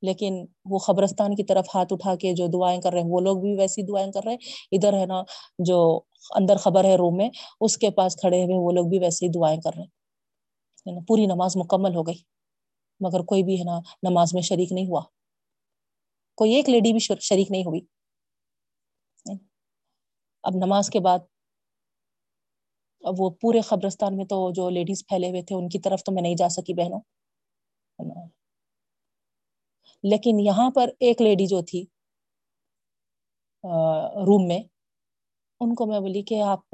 لیکن 0.01 0.45
وہ 0.65 0.79
قبرستان 0.79 1.35
کی 1.35 1.43
طرف 1.43 1.65
ہاتھ 1.75 1.93
اٹھا 1.93 2.15
کے 2.15 2.33
جو 2.33 2.47
دعائیں 2.47 2.81
کر 2.81 2.93
رہے 2.93 3.01
ہیں، 3.01 3.07
وہ 3.09 3.19
لوگ 3.19 3.37
بھی 3.37 3.55
ویسی 3.59 3.81
دعائیں 3.81 4.11
کر 4.11 4.21
رہے 4.25 4.31
ہیں۔ 4.31 4.39
ادھر 4.71 4.93
ہے 4.93 5.05
نا، 5.05 5.23
جو 5.59 5.99
اندر 6.35 6.57
خبر 6.57 6.83
ہے 6.83 6.95
روم 6.95 7.17
میں، 7.17 7.29
اس 7.61 7.77
کے 7.77 7.89
پاس 7.89 8.15
کھڑے 8.15 8.43
ہوئے 8.43 8.57
وہ 8.57 8.71
لوگ 8.71 8.85
بھی 8.85 8.99
ویسے 8.99 9.25
ہی 9.25 9.31
دعائیں 9.31 9.61
کر 9.61 9.69
رہے 9.75 9.83
ہیں۔ 9.83 11.01
پوری 11.07 11.25
نماز 11.25 11.57
مکمل 11.57 11.95
ہو 11.95 12.03
گئی۔ 12.03 12.17
مگر 12.99 13.19
کوئی 13.21 13.43
بھی 13.43 13.59
ہے 13.59 13.63
نا، 13.63 13.79
نماز 14.09 14.33
میں 14.33 14.41
شریک 14.41 14.71
نہیں 14.71 14.87
ہوا۔ 14.87 15.01
کوئی 16.37 16.53
ایک 16.53 16.69
لیڈی 16.69 16.91
بھی 16.91 16.99
شریک 16.99 17.51
نہیں 17.51 17.63
ہوئی۔ 17.63 17.81
اب 20.43 20.53
نماز 20.55 20.89
کے 20.89 20.99
بعد 20.99 21.19
وہ 23.01 23.29
پورے 23.41 23.61
قبرستان 23.61 24.17
میں 24.17 24.25
تو 24.25 24.51
جو 24.51 24.69
لیڈیز 24.69 25.03
پھیلے 25.07 25.29
ہوئے 25.29 25.41
تھے، 25.41 25.55
ان 25.55 25.69
کی 25.69 25.79
طرف 25.79 26.03
تو 26.03 26.11
میں 26.11 26.21
نہیں 26.21 26.35
جا 26.35 26.49
سکی 26.49 26.73
بہنوں۔ 26.73 26.99
لیکن 30.03 30.39
یہاں 30.39 30.71
پر 30.75 30.89
ایک 30.99 31.21
لیڈی 31.21 31.47
جو 31.47 31.61
تھی 31.61 31.85
روم 34.27 34.47
میں، 34.47 34.59
ان 35.61 35.75
کو 35.75 35.85
میں 35.85 35.99
بولی 35.99 36.21
کہ 36.21 36.41
آپ 36.41 36.73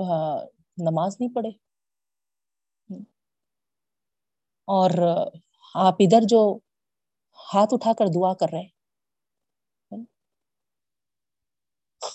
نماز 0.77 1.17
نہیں 1.19 1.33
پڑھے۔ 1.35 1.49
اور 4.67 4.91
آپ 5.75 5.95
ادھر 5.99 6.21
جو 6.23 6.57
ہاتھ 7.53 7.73
اٹھا 7.73 7.93
کر 7.93 8.05
دعا 8.15 8.33
کر 8.33 8.47
رہے 8.53 8.67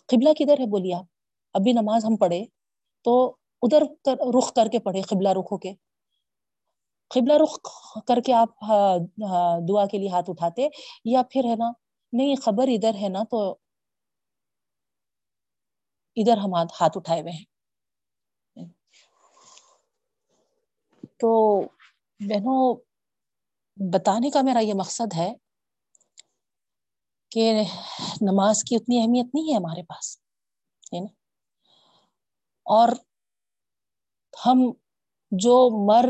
قبلہ 0.09 0.29
کدھر 0.39 0.61
ہے 0.61 0.67
بولیے 0.67 0.95
آپ؟ 0.95 1.05
ابھی 1.55 1.73
نماز 1.73 2.05
ہم 2.05 2.17
پڑھے 2.17 2.45
تو 3.05 3.37
ادھر 3.63 3.83
رخ 4.39 4.53
کر 4.55 4.69
کے 4.73 4.79
پڑھے 4.79 5.03
قبلہ 5.03 5.29
رخ 5.29 5.53
ہو 5.53 5.59
کے 5.59 5.73
قبلہ 7.11 7.33
رخ 7.43 7.59
کر 8.07 8.21
کے 8.27 8.33
آپ 8.33 8.61
دعا 9.69 9.87
کے 9.87 9.99
لیے 9.99 10.09
ہاتھ 10.09 10.31
اٹھاتے 10.31 10.69
یا 11.05 11.23
پھر 11.31 11.45
ہے 11.45 11.57
نا، 11.57 11.71
نہیں، 12.13 12.35
خبر 12.37 12.69
ادھر 12.69 12.95
ہے 12.95 13.09
نا 13.09 13.23
تو 13.31 13.41
ادھر 16.17 16.37
ہم 16.37 16.55
ہاتھ 16.55 16.97
اٹھائے 16.97 17.21
ہوئے 17.21 17.33
ہیں۔ 17.33 17.45
تو 21.21 21.31
بہنوں، 22.21 22.63
بتانے 23.77 24.31
کا 24.31 24.41
میرا 24.43 24.61
یہ 24.61 24.75
مقصد 24.75 25.15
ہے 25.17 25.33
کہ 27.33 27.51
نماز 28.23 28.63
کی 28.65 28.77
اتنی 28.77 29.01
اہمیت 29.01 29.35
نہیں 29.35 29.51
ہے 29.51 29.57
ہمارے 29.57 29.83
پاس، 29.83 30.17
ہے 30.93 31.01
نا؟ 31.01 31.13
اور 32.67 32.89
ہم 34.47 34.73
جو 35.31 35.87
مر 35.87 36.09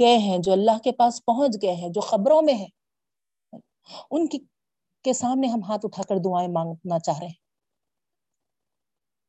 گئے 0.00 0.18
ہیں، 0.18 0.38
جو 0.38 0.52
اللہ 0.52 0.78
کے 0.84 0.92
پاس 0.92 1.24
پہنچ 1.24 1.56
گئے 1.62 1.74
ہیں، 1.74 1.88
جو 1.88 2.00
خبروں 2.00 2.42
میں 2.42 2.54
ہے 2.54 2.66
ان 4.10 4.26
کی 4.26 4.38
کے 5.02 5.12
سامنے 5.12 5.46
ہم 5.46 5.62
ہاتھ 5.62 5.86
اٹھا 5.86 6.02
کر 6.02 6.16
دعائیں 6.24 6.48
مانگنا 6.48 6.98
چاہ 6.98 7.18
رہے 7.18 7.26
ہیں۔ 7.26 7.44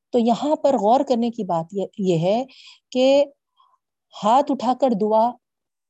تو 0.10 0.20
یہاں 0.20 0.56
پر 0.56 0.74
غور 0.74 1.00
کرنے 1.10 1.30
کی 1.30 1.44
بات 1.44 1.66
یہ 1.98 2.18
ہے 2.20 2.44
کہ 2.92 3.26
ہاتھ 4.24 4.52
اٹھا 4.52 4.74
کر 4.82 4.88
دعا 5.02 5.32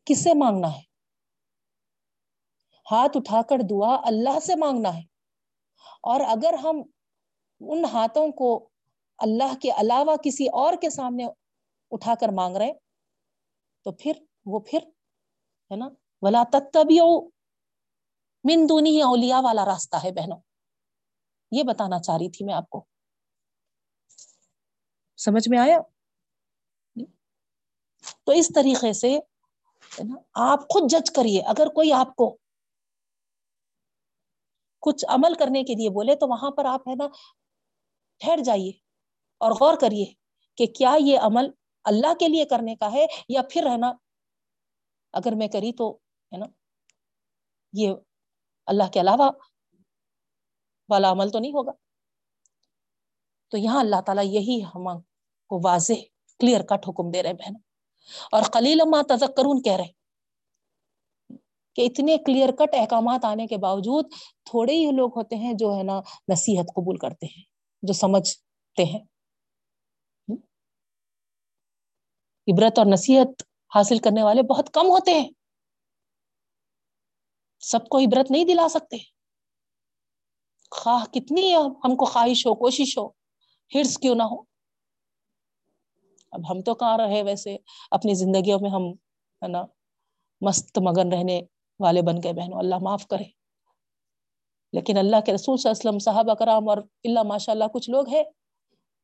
کس 0.05 0.23
سے 0.23 0.33
مانگنا 0.33 0.75
ہے؟ 0.75 0.81
ہاتھ 2.91 3.17
اٹھا 3.17 3.41
کر 3.41 3.55
دعا 3.69 3.97
اللہ 4.03 4.39
سے 4.39 4.55
مانگنا 4.55 4.95
ہے۔ 4.95 5.01
اور 6.03 6.19
اگر 6.19 6.53
ہم 6.53 6.81
ان 7.59 7.85
ہاتھوں 7.85 8.27
کو 8.31 8.69
اللہ 9.17 9.55
کے 9.61 9.71
علاوہ 9.71 10.15
کسی 10.23 10.47
اور 10.47 10.73
کے 10.81 10.89
سامنے 10.89 11.25
اٹھا 11.95 12.13
کر 12.19 12.27
مانگ 12.35 12.55
رہے 12.57 12.71
تو 13.83 13.91
پھر 13.91 14.11
وہ 14.45 14.59
پھر، 14.59 14.79
ہے 15.71 15.75
نا، 15.75 15.89
ولا 16.21 16.43
تب 16.51 16.79
مندونی 18.43 18.89
ہی 18.89 19.01
اولیا 19.01 19.39
والا 19.39 19.65
راستہ 19.65 19.95
ہے 20.03 20.11
بہنوں۔ 20.11 20.39
یہ 21.51 21.63
بتانا 21.63 21.99
چاہ 21.99 22.17
رہی 22.17 22.29
تھی 22.29 22.45
میں 22.45 22.53
آپ 22.53 22.69
کو۔ 22.69 22.85
سمجھ 25.17 25.49
میں 25.49 25.59
آیا؟ 25.59 25.79
تو 28.23 28.31
اس 28.31 28.51
طریقے 28.55 28.93
سے 28.93 29.19
آپ 30.35 30.59
خود 30.59 30.89
جج 30.89 31.11
کریے۔ 31.11 31.41
اگر 31.41 31.67
کوئی 31.67 31.91
آپ 31.91 32.15
کو 32.15 32.37
کچھ 34.81 35.05
عمل 35.09 35.33
کرنے 35.33 35.63
کے 35.63 35.73
لیے 35.73 35.89
بولے، 35.89 36.15
تو 36.15 36.27
وہاں 36.27 36.51
پر 36.51 36.65
آپ، 36.65 36.87
ہے 36.87 36.95
نا، 36.95 37.07
ٹھہر 38.17 38.39
جائیے 38.45 38.71
اور 39.37 39.51
غور 39.51 39.73
کریے 39.81 40.05
کہ 40.57 40.65
کیا 40.65 40.95
یہ 40.99 41.19
عمل 41.19 41.49
اللہ 41.85 42.13
کے 42.13 42.27
لیے 42.27 42.45
کرنے 42.45 42.75
کا 42.75 42.91
ہے 42.91 43.05
یا 43.29 43.41
پھر 43.51 43.67
ہے 43.71 43.77
نا 43.77 43.93
اگر 45.13 45.31
میں 45.35 45.47
کری 45.47 45.71
تو، 45.71 45.91
ہے 46.31 46.37
نا؟ 46.37 46.45
یہ 47.73 47.93
اللہ 48.65 48.83
کے 48.93 48.99
علاوہ 48.99 49.31
والا 50.89 51.11
عمل 51.11 51.29
تو 51.29 51.39
نہیں 51.39 51.51
ہوگا۔ 51.51 51.71
تو 53.51 53.57
یہاں 53.57 53.79
اللہ 53.79 54.01
تعالیٰ 54.01 54.25
یہی 54.25 54.61
ہم 54.75 54.99
کو 55.49 55.59
واضح 55.69 55.93
کلیئر 56.39 56.61
کٹ 56.61 56.87
حکم 56.87 57.11
دے 57.11 57.23
رہے 57.23 57.29
ہیں 57.29 57.37
بہن 57.37 57.53
اور 58.31 58.43
خلیل 58.43 58.81
ما 58.85 59.01
تذکرون 59.09 59.61
کہہ 59.61 59.73
رہے 59.73 59.91
کہ 61.75 61.81
اتنے 61.81 62.17
کلیئر 62.17 62.51
کٹ 62.51 62.73
احکامات 62.73 63.25
آنے 63.25 63.47
کے 63.47 63.57
باوجود 63.57 64.05
تھوڑے 64.45 64.73
ہی 64.73 64.91
لوگ 64.91 65.17
ہوتے 65.17 65.35
ہیں 65.35 65.53
جو، 65.53 65.77
ہے 65.77 65.83
نا، 65.83 65.99
نصیحت 66.33 66.65
قبول 66.65 66.97
کرتے 66.97 67.25
ہیں، 67.25 67.43
جو 67.83 67.93
سمجھتے 67.93 68.83
ہیں۔ 68.83 68.99
عبرت 72.47 72.79
اور 72.79 72.85
نصیحت 72.85 73.43
حاصل 73.75 73.97
کرنے 73.97 74.23
والے 74.23 74.41
بہت 74.41 74.69
کم 74.73 74.85
ہوتے 74.85 75.13
ہیں۔ 75.13 75.29
سب 77.59 77.87
کو 77.89 77.97
عبرت 77.97 78.31
نہیں 78.31 78.45
دلا 78.45 78.67
سکتے۔ 78.69 78.97
خواہ 80.71 81.05
کتنی 81.05 81.55
ہم 81.55 81.95
کو 81.95 82.05
خواہش 82.05 82.47
ہو، 82.47 82.55
کوشش 82.55 82.97
ہو، 82.97 83.07
ہرس 83.75 83.97
کیوں 83.97 84.15
نہ 84.15 84.23
ہو۔ 84.23 84.41
اب 86.31 86.51
ہم 86.51 86.61
تو 86.61 86.75
کہاں 86.75 86.97
رہے 86.97 87.23
ویسے؟ 87.23 87.57
اپنی 87.91 88.13
زندگیوں 88.13 88.59
میں 88.61 88.69
ہم، 88.69 88.91
ہے 89.41 89.47
نا، 89.47 89.63
مست 90.41 90.79
مگن 90.79 91.13
رہنے 91.13 91.41
والے 91.79 92.01
بن 92.01 92.15
گئے 92.23 92.33
بہنوں، 92.33 92.59
اللہ 92.59 92.75
معاف 92.81 93.07
کرے۔ 93.07 93.23
لیکن 94.73 94.97
اللہ 94.97 95.15
کے 95.25 95.33
رسول 95.33 95.57
صلی 95.57 95.69
اللہ 95.69 95.89
علیہ 95.89 95.97
وسلم 95.97 96.13
صاحب 96.13 96.29
اکرام 96.29 96.69
اور 96.69 96.77
اللہ 96.77 97.23
ماشاء 97.23 97.53
اللہ 97.53 97.63
کچھ 97.73 97.89
لوگ 97.89 98.09
ہیں، 98.09 98.23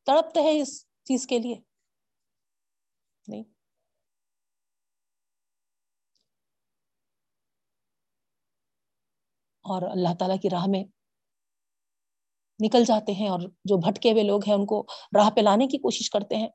تڑپتے 0.06 0.42
ہیں 0.42 0.62
اس 0.62 0.86
چیز 1.04 1.28
کے 1.28 1.40
لیے۔ 1.40 1.71
نہیں 3.28 3.44
اور 9.66 9.82
اللہ 9.82 10.14
تعالی 10.20 10.38
کی 10.38 10.50
راہ 10.50 10.66
میں 10.68 10.84
نکل 12.60 12.84
جاتے 12.86 13.14
ہیں 13.14 13.30
اور 13.30 13.40
جو 13.42 13.78
بھٹکے 13.78 14.12
ہوئے 14.12 14.24
لوگ 14.24 14.42
ہیں 14.48 14.56
ان 14.56 14.66
کو 14.66 14.86
راہ 15.18 15.30
پہ 15.30 15.42
لانے 15.42 15.68
کی 15.68 15.78
کوشش 15.78 16.10
کرتے 16.10 16.36
ہیں۔ 16.36 16.48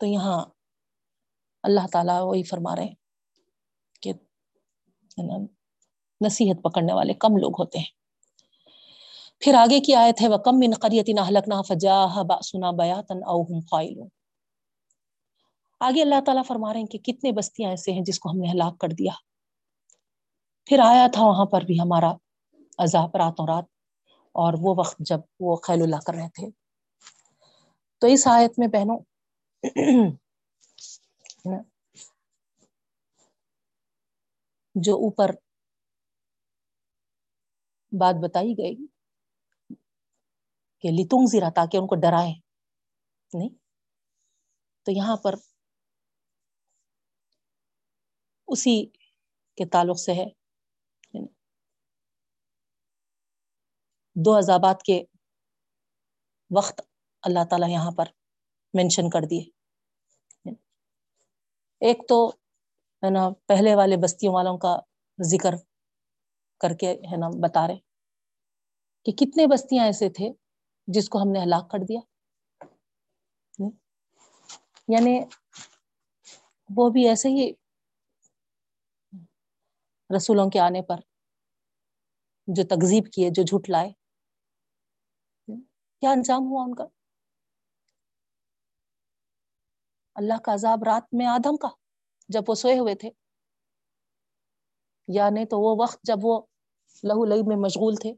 تو 0.00 0.06
یہاں 0.06 0.44
اللہ 1.62 1.86
تعالیٰ 1.92 2.20
وہی 2.22 2.42
فرما 2.42 2.76
رہے 2.76 2.84
ہیں 2.84 2.94
کہ 4.02 4.12
نصیحت 6.20 6.62
پکڑنے 6.62 6.92
والے 6.92 7.14
کم 7.14 7.36
لوگ 7.36 7.52
ہوتے 7.58 7.78
ہیں۔ 7.78 7.90
پھر 9.38 9.54
آگے 9.54 9.80
کی 9.80 9.94
آیت 9.94 10.22
ہے 10.22 10.28
وہ 10.28 10.36
کم 10.36 10.58
من 10.58 10.74
قریت 10.80 11.08
نہ 11.48 11.62
فجا 11.68 12.06
سنا 12.42 12.70
بیاتن 12.70 13.24
اوہم 13.26 13.60
خائلون۔ 13.60 14.08
آگے 15.82 16.02
اللہ 16.02 16.20
تعالیٰ 16.26 16.42
فرما 16.48 16.72
رہے 16.72 16.80
ہیں 16.80 16.86
کہ 16.86 16.98
کتنے 17.04 17.32
بستیاں 17.32 17.70
ایسے 17.70 17.92
ہیں 17.92 18.02
جس 18.06 18.18
کو 18.20 18.30
ہم 18.30 18.38
نے 18.38 18.50
ہلاک 18.50 18.78
کر 18.80 18.88
دیا۔ 18.98 19.12
پھر 20.66 20.78
آیا 20.84 21.06
تھا 21.12 21.24
وہاں 21.26 21.44
پر 21.52 21.64
بھی 21.66 21.80
ہمارا 21.80 22.12
عذاب 22.78 23.16
راتوں 23.16 23.46
رات، 23.46 23.64
اور 24.34 24.54
وہ 24.62 24.74
وقت 24.78 24.96
جب 25.08 25.20
وہ 25.40 25.56
خیل 25.56 25.82
اللہ 25.82 26.00
کر 26.06 26.14
رہے 26.14 26.28
تھے۔ 26.34 26.50
تو 28.02 28.06
اس 28.06 28.26
آیت 28.26 28.58
میں 28.58 28.68
بہنوں، 28.68 28.98
جو 34.74 34.94
اوپر 34.96 35.30
بات 37.92 38.14
بتائی 38.22 38.52
گئی 38.58 38.74
کہ 40.84 40.90
لتنگ 40.90 41.26
زیرا 41.30 41.48
تاکہ 41.54 41.76
ان 41.76 41.86
کو 41.86 41.94
ڈرائے 42.00 42.32
نہیں؟ 43.32 43.48
تو 44.86 44.92
یہاں 44.92 45.16
پر 45.16 45.34
اسی 48.52 48.86
کے 49.56 49.66
تعلق 49.66 49.98
سے 49.98 50.12
ہے۔ 50.12 50.26
دو 54.24 54.38
عذابات 54.38 54.82
کے 54.82 55.04
وقت 56.56 56.80
اللہ 57.22 57.44
تعالی 57.50 57.72
یہاں 57.72 57.90
پر 57.90 58.04
مینشن 58.74 59.10
کر 59.10 59.20
دیے۔ 59.30 59.44
ایک 61.80 61.98
تو 62.08 62.28
ہے 63.02 63.10
نا، 63.10 63.30
پہلے 63.46 63.74
والے 63.74 63.96
بستیوں 63.96 64.34
والوں 64.34 64.58
کا 64.58 64.76
ذکر 65.22 65.54
کر 66.60 66.74
کے 66.74 66.92
ہے 66.92 67.16
نا 67.16 67.28
بتا 67.42 67.66
رہے 67.66 67.78
کہ 69.04 69.12
کتنے 69.12 69.46
بستیاں 69.46 69.84
ایسے 69.84 70.08
تھے 70.08 70.28
جس 70.86 71.08
کو 71.08 71.22
ہم 71.22 71.32
نے 71.32 71.38
ہلاک 71.42 71.70
کر 71.70 71.78
دیا۔ 71.88 72.00
یعنی 74.88 75.20
وہ 76.76 76.90
بھی 76.90 77.08
ایسے 77.08 77.28
ہی 77.28 77.52
رسولوں 80.16 80.50
کے 80.50 80.60
آنے 80.60 80.82
پر 80.82 80.96
جو 82.46 82.62
تکزیب 82.62 83.12
کیے 83.12 83.28
جو 83.30 83.42
جھوٹ 83.42 83.70
لائے۔ 83.70 83.90
کیا 86.00 86.10
انجام 86.10 86.40
ہوا 86.40 86.64
ان 86.64 86.74
کا؟ 86.74 86.84
اللہ 90.14 90.34
کا 90.44 90.54
عذاب 90.54 90.78
رات 90.84 91.02
میں 91.12 91.26
آدم 91.26 91.56
کا، 91.56 91.68
جب 92.28 92.40
وہ 92.48 92.54
سوئے 92.54 92.78
ہوئے 92.78 92.94
تھے۔ 92.94 93.10
یا 95.08 95.30
نہیں 95.30 95.44
تو 95.44 95.60
وہ 95.60 95.76
وقت 95.82 95.98
جب 96.02 96.16
وہ 96.22 96.42
لہو 97.04 97.24
لئی 97.24 97.42
میں 97.46 97.56
مشغول 97.56 97.94
تھے۔ 97.96 98.14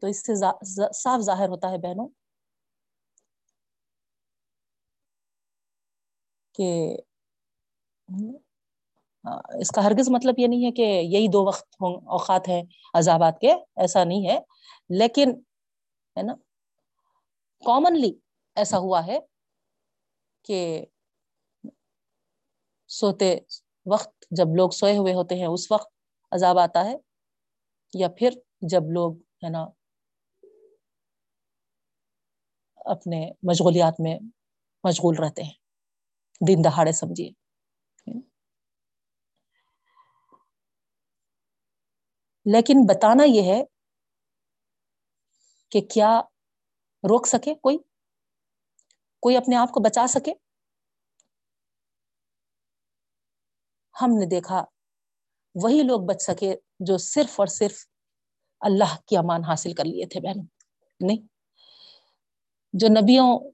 تو 0.00 0.06
اس 0.06 0.26
سے 0.26 0.34
صاف 0.94 1.20
ظاہر 1.20 1.48
ہوتا 1.48 1.70
ہے 1.70 1.78
بہنوں۔ 1.78 2.21
کہ 6.54 6.96
اس 9.60 9.70
کا 9.70 9.84
ہرگز 9.84 10.08
مطلب 10.10 10.34
یہ 10.38 10.46
نہیں 10.46 10.66
ہے 10.66 10.70
کہ 10.72 10.82
یہی 10.82 11.28
دو 11.28 11.46
وقت 11.46 11.66
اوقات 11.82 12.48
ہیں 12.48 12.62
عذابات 12.94 13.38
کے، 13.40 13.52
ایسا 13.52 14.04
نہیں 14.04 14.28
ہے۔ 14.28 14.38
لیکن 14.90 15.30
ہے 16.16 16.22
نا 16.22 16.34
کامنلی 17.66 18.12
ایسا 18.56 18.78
ہوا 18.78 19.06
ہے 19.06 19.18
کہ 20.44 20.84
سوتے 22.88 23.38
وقت 23.86 24.24
جب 24.30 24.46
لوگ 24.56 24.70
سوئے 24.70 24.96
ہوئے 24.96 25.14
ہوتے 25.14 25.34
ہیں، 25.34 25.46
اس 25.46 25.72
وقت 25.72 25.88
عذاب 26.32 26.58
آتا 26.58 26.84
ہے، 26.84 26.96
یا 27.94 28.08
پھر 28.08 28.30
جب 28.60 28.82
لوگ 28.92 29.16
ہے 29.44 29.48
نا 29.50 29.66
اپنے 32.76 33.30
مشغولیات 33.42 34.00
میں 34.00 34.18
مشغول 34.84 35.16
رہتے 35.18 35.42
ہیں۔ 35.42 35.61
دن 36.48 36.64
دہاڑے 36.64 36.92
سمجھیے۔ 36.92 37.30
لیکن 42.44 42.74
بتانا 42.88 43.24
یہ 43.24 43.42
ہے 43.42 43.64
کہ 45.70 45.80
کیا 45.80 46.20
روک 47.02 47.26
سکے 47.26 47.54
کوئی؟ 47.54 47.78
کوئی 49.20 49.36
اپنے 49.36 49.56
آپ 49.56 49.68
کو 49.70 49.80
بچا 49.80 50.06
سکے؟ 50.06 50.32
ہم 54.02 54.10
نے 54.10 54.26
دیکھا 54.26 54.64
وہی 55.54 55.82
لوگ 55.82 56.00
بچ 56.08 56.22
سکے 56.22 56.54
جو 56.80 56.98
صرف 56.98 57.40
اور 57.40 57.46
صرف 57.46 57.86
اللہ 58.60 58.96
کی 59.06 59.16
امان 59.16 59.44
حاصل 59.44 59.74
کر 59.74 59.84
لیے 59.84 60.06
تھے 60.06 60.20
بہن، 60.20 60.44
نہیں؟ 61.00 61.26
جو 62.72 62.88
نبیوں 62.88 63.50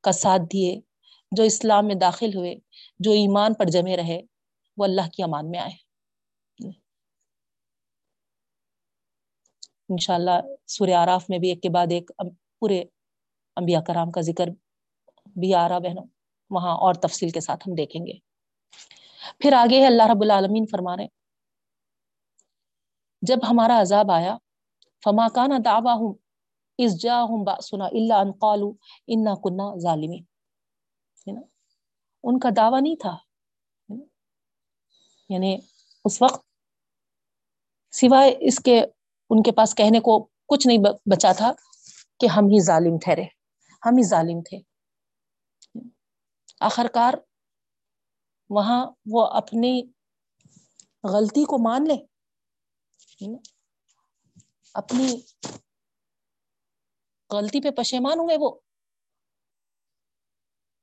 کا 0.00 0.12
ساتھ 0.12 0.42
دیے 0.52 0.80
جو 1.32 1.42
اسلام 1.42 1.86
میں 1.86 1.94
داخل 1.94 2.36
ہوئے، 2.36 2.54
جو 2.98 3.10
ایمان 3.12 3.54
پر 3.54 3.64
جمے 3.64 3.96
رہے، 3.96 4.20
وہ 4.76 4.84
اللہ 4.84 5.08
کی 5.12 5.22
امان 5.22 5.50
میں 5.50 5.60
آئے۔ 5.60 5.74
انشاءاللہ 9.88 10.40
سورہ 10.66 10.94
آراف 10.94 11.28
میں 11.30 11.38
بھی 11.38 11.48
ایک 11.48 11.62
کے 11.62 11.68
بعد 11.68 11.86
ایک 11.90 12.10
پورے 12.60 12.80
انبیاء 13.56 13.80
کرام 13.80 14.10
کا 14.10 14.20
ذکر 14.20 14.48
بھی 15.36 15.54
آ 15.54 15.68
رہا 15.68 15.78
بہنوں، 15.78 16.04
وہاں 16.50 16.74
اور 16.76 16.94
تفصیل 16.94 17.30
کے 17.30 17.40
ساتھ 17.40 17.68
ہم 17.68 17.74
دیکھیں 17.74 18.06
گے۔ 18.06 18.12
پھر 19.40 19.52
آگے 19.52 19.80
ہے، 19.80 19.86
اللہ 19.86 20.06
رب 20.10 20.22
العالمین 20.22 20.66
فرما 20.66 20.96
رہے 20.96 21.06
جب 23.22 23.38
ہمارا 23.50 23.80
عذاب 23.80 24.10
آیا، 24.10 24.36
فما 25.04 25.26
کانا 25.34 25.58
دعوا 25.64 25.92
ہوں 25.92 26.14
اس 26.78 27.00
جا 27.02 27.22
ہوں 27.22 27.44
باسنا 27.44 27.84
اللہ 27.84 28.14
ان 28.14 28.32
قالو 28.40 28.70
انا 29.06 29.34
کنہ 29.34 29.74
ظالمی 29.78 30.20
ان 32.26 32.38
کا 32.38 32.48
دعویٰ 32.56 32.82
نہیں 32.82 32.96
تھا۔ 32.96 33.16
یعنی 35.28 35.58
اس 36.04 36.22
وقت 36.22 36.46
سوائے 37.90 38.36
اس 38.40 38.58
کے 38.58 38.80
ان 39.30 39.42
کے 39.42 39.52
پاس 39.52 39.74
کہنے 39.74 40.00
کو 40.00 40.28
کچھ 40.48 40.66
نہیں 40.66 40.78
بچا 41.06 41.32
تھا 41.32 41.52
کہ 42.20 42.26
ہم 42.26 42.44
ہی 42.44 42.60
ظالم 42.60 42.98
ٹھہرے۔ 42.98 43.22
ہم 43.86 43.96
ہی 43.96 44.08
ظالم 44.08 44.40
تھے۔ 44.42 44.58
آخر 46.60 46.86
کار 46.94 47.14
وہاں 48.50 48.86
وہ 49.10 49.26
اپنی 49.26 49.82
غلطی 51.04 51.44
کو 51.44 51.58
مان 51.58 51.84
لے۔ 51.88 51.96
اپنی 54.74 55.20
غلطی 57.30 57.60
پہ 57.60 57.70
پشیمان 57.70 58.18
ہوئے 58.18 58.36
وہ۔ 58.40 58.60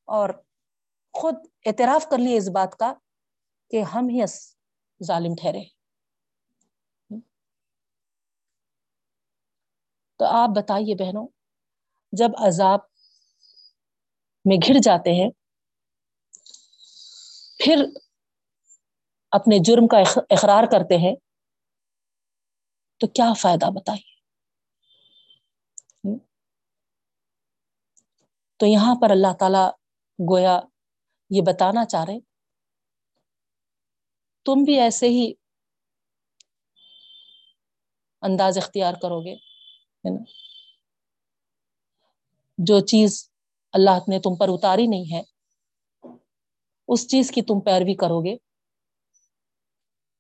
اور 0.05 0.29
خود 1.13 1.35
اعتراف 1.65 2.07
کر 2.09 2.17
لیے 2.17 2.37
اس 2.37 2.49
بات 2.49 2.75
کا 2.77 2.93
کہ 3.71 3.81
ہم 3.93 4.09
ہی 4.09 4.25
ظالم 5.01 5.35
ٹھہرے 5.35 5.63
تو 10.19 10.25
آپ 10.25 10.49
بتائیے 10.55 10.95
بہنوں، 10.95 11.27
جب 12.13 12.31
عذاب 12.37 12.79
میں 14.45 14.57
گھر 14.57 14.79
جاتے 14.83 15.13
ہیں، 15.13 15.29
پھر 17.59 17.83
اپنے 19.33 19.57
جرم 19.65 19.87
کا 19.87 19.97
اقرار 20.29 20.63
کرتے 20.71 20.97
ہیں، 20.97 21.15
تو 23.01 23.07
کیا 23.07 23.31
فائدہ 23.41 23.69
بتائیے؟ 23.75 24.11
تو 28.59 28.65
یہاں 28.65 28.95
پر 29.01 29.11
اللہ 29.11 29.33
تعالی 29.39 29.65
گویا 30.19 30.59
یہ 31.35 31.41
بتانا 31.47 31.85
چاہ 31.85 32.05
رہے 32.05 32.19
تم 34.45 34.63
بھی 34.65 34.79
ایسے 34.79 35.07
ہی 35.07 35.33
انداز 38.21 38.57
اختیار 38.57 38.93
کرو 38.93 39.19
گے، 39.21 39.35
ہے 40.03 40.09
نا؟ 40.09 40.23
جو 42.57 42.79
چیز 42.79 43.31
اللہ 43.73 44.09
نے 44.09 44.19
تم 44.19 44.35
پر 44.39 44.47
اتاری 44.49 44.87
نہیں 44.87 45.05
ہے، 45.13 45.21
اس 46.87 47.07
چیز 47.11 47.31
کی 47.31 47.41
تم 47.41 47.59
پیروی 47.59 47.95
کرو 47.95 48.21
گے۔ 48.25 48.35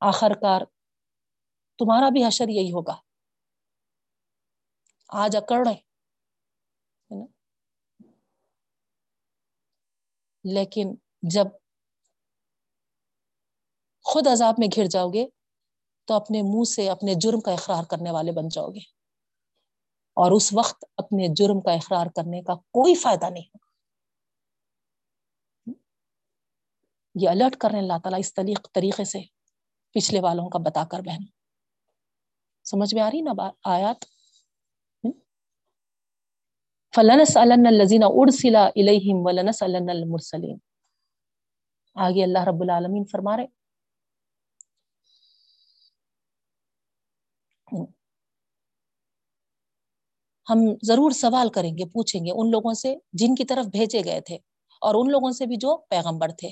آخر 0.01 0.31
کار 0.41 0.61
تمہارا 1.79 2.09
بھی 2.09 2.27
حشر 2.27 2.49
یہی 2.49 2.71
ہوگا۔ 2.73 2.95
آج 5.09 5.35
اکڑ 5.35 5.67
رہے 5.67 5.79
لیکن 10.45 10.95
جب 11.29 11.45
خود 14.03 14.27
عذاب 14.27 14.55
میں 14.57 14.67
گھر 14.75 14.85
جاؤ 14.85 15.09
گے 15.09 15.27
تو 16.05 16.13
اپنے 16.13 16.41
منہ 16.41 16.63
سے 16.63 16.89
اپنے 16.89 17.13
جرم 17.13 17.39
کا 17.41 17.51
اقرار 17.51 17.83
کرنے 17.83 18.11
والے 18.11 18.31
بن 18.31 18.47
جاؤ 18.47 18.69
گے۔ 18.69 18.79
اور 20.13 20.31
اس 20.31 20.53
وقت 20.53 20.85
اپنے 20.97 21.27
جرم 21.35 21.61
کا 21.61 21.71
اقرار 21.71 22.05
کرنے 22.05 22.41
کا 22.41 22.55
کوئی 22.55 22.95
فائدہ 22.95 23.29
نہیں۔ 23.29 23.43
ہوگا 23.43 23.63
یہ 27.15 27.29
الرٹ 27.29 27.55
کر 27.55 27.69
رہے 27.69 27.79
ہیں 27.79 27.83
اللہ 27.83 27.99
تعالیٰ 28.03 28.19
اس 28.19 28.33
طریق 28.33 28.73
طریقے 28.73 29.03
سے 29.03 29.19
پچھلے 29.91 30.19
والوں 30.19 30.49
کا 30.49 30.59
بتا 30.59 30.83
کر 30.91 30.99
بہن۔ 30.99 31.25
سمجھ 32.63 32.95
میں 32.95 33.03
آ 33.03 33.07
رہی 33.07 33.21
نا 33.21 33.49
آیات؟ 33.65 34.05
فلنس 36.95 37.37
الزین 37.37 38.01
ارسلا 38.03 38.65
الہم 38.75 39.25
ولنس 39.25 39.63
المرسلین 39.63 40.57
آگے 41.95 42.23
اللہ 42.23 42.43
رب 42.47 42.61
العالمین 42.61 43.03
فرما 43.11 43.37
رہے 43.37 43.45
ہم 50.47 50.57
ضرور 50.83 51.11
سوال 51.11 51.49
کریں 51.49 51.77
گے، 51.77 51.85
پوچھیں 51.85 52.25
گے۔ 52.25 52.31
ان 52.31 52.51
لوگوں 52.51 52.73
سے 52.73 52.95
جن 53.13 53.35
کی 53.35 53.45
طرف 53.45 53.65
بھیجے 53.65 54.01
گئے 54.05 54.21
تھے 54.21 54.35
اور 54.81 54.95
ان 54.95 55.11
لوگوں 55.11 55.31
سے 55.31 55.45
بھی 55.45 55.55
جو 55.55 55.77
پیغمبر 55.77 56.31
تھے۔ 56.31 56.49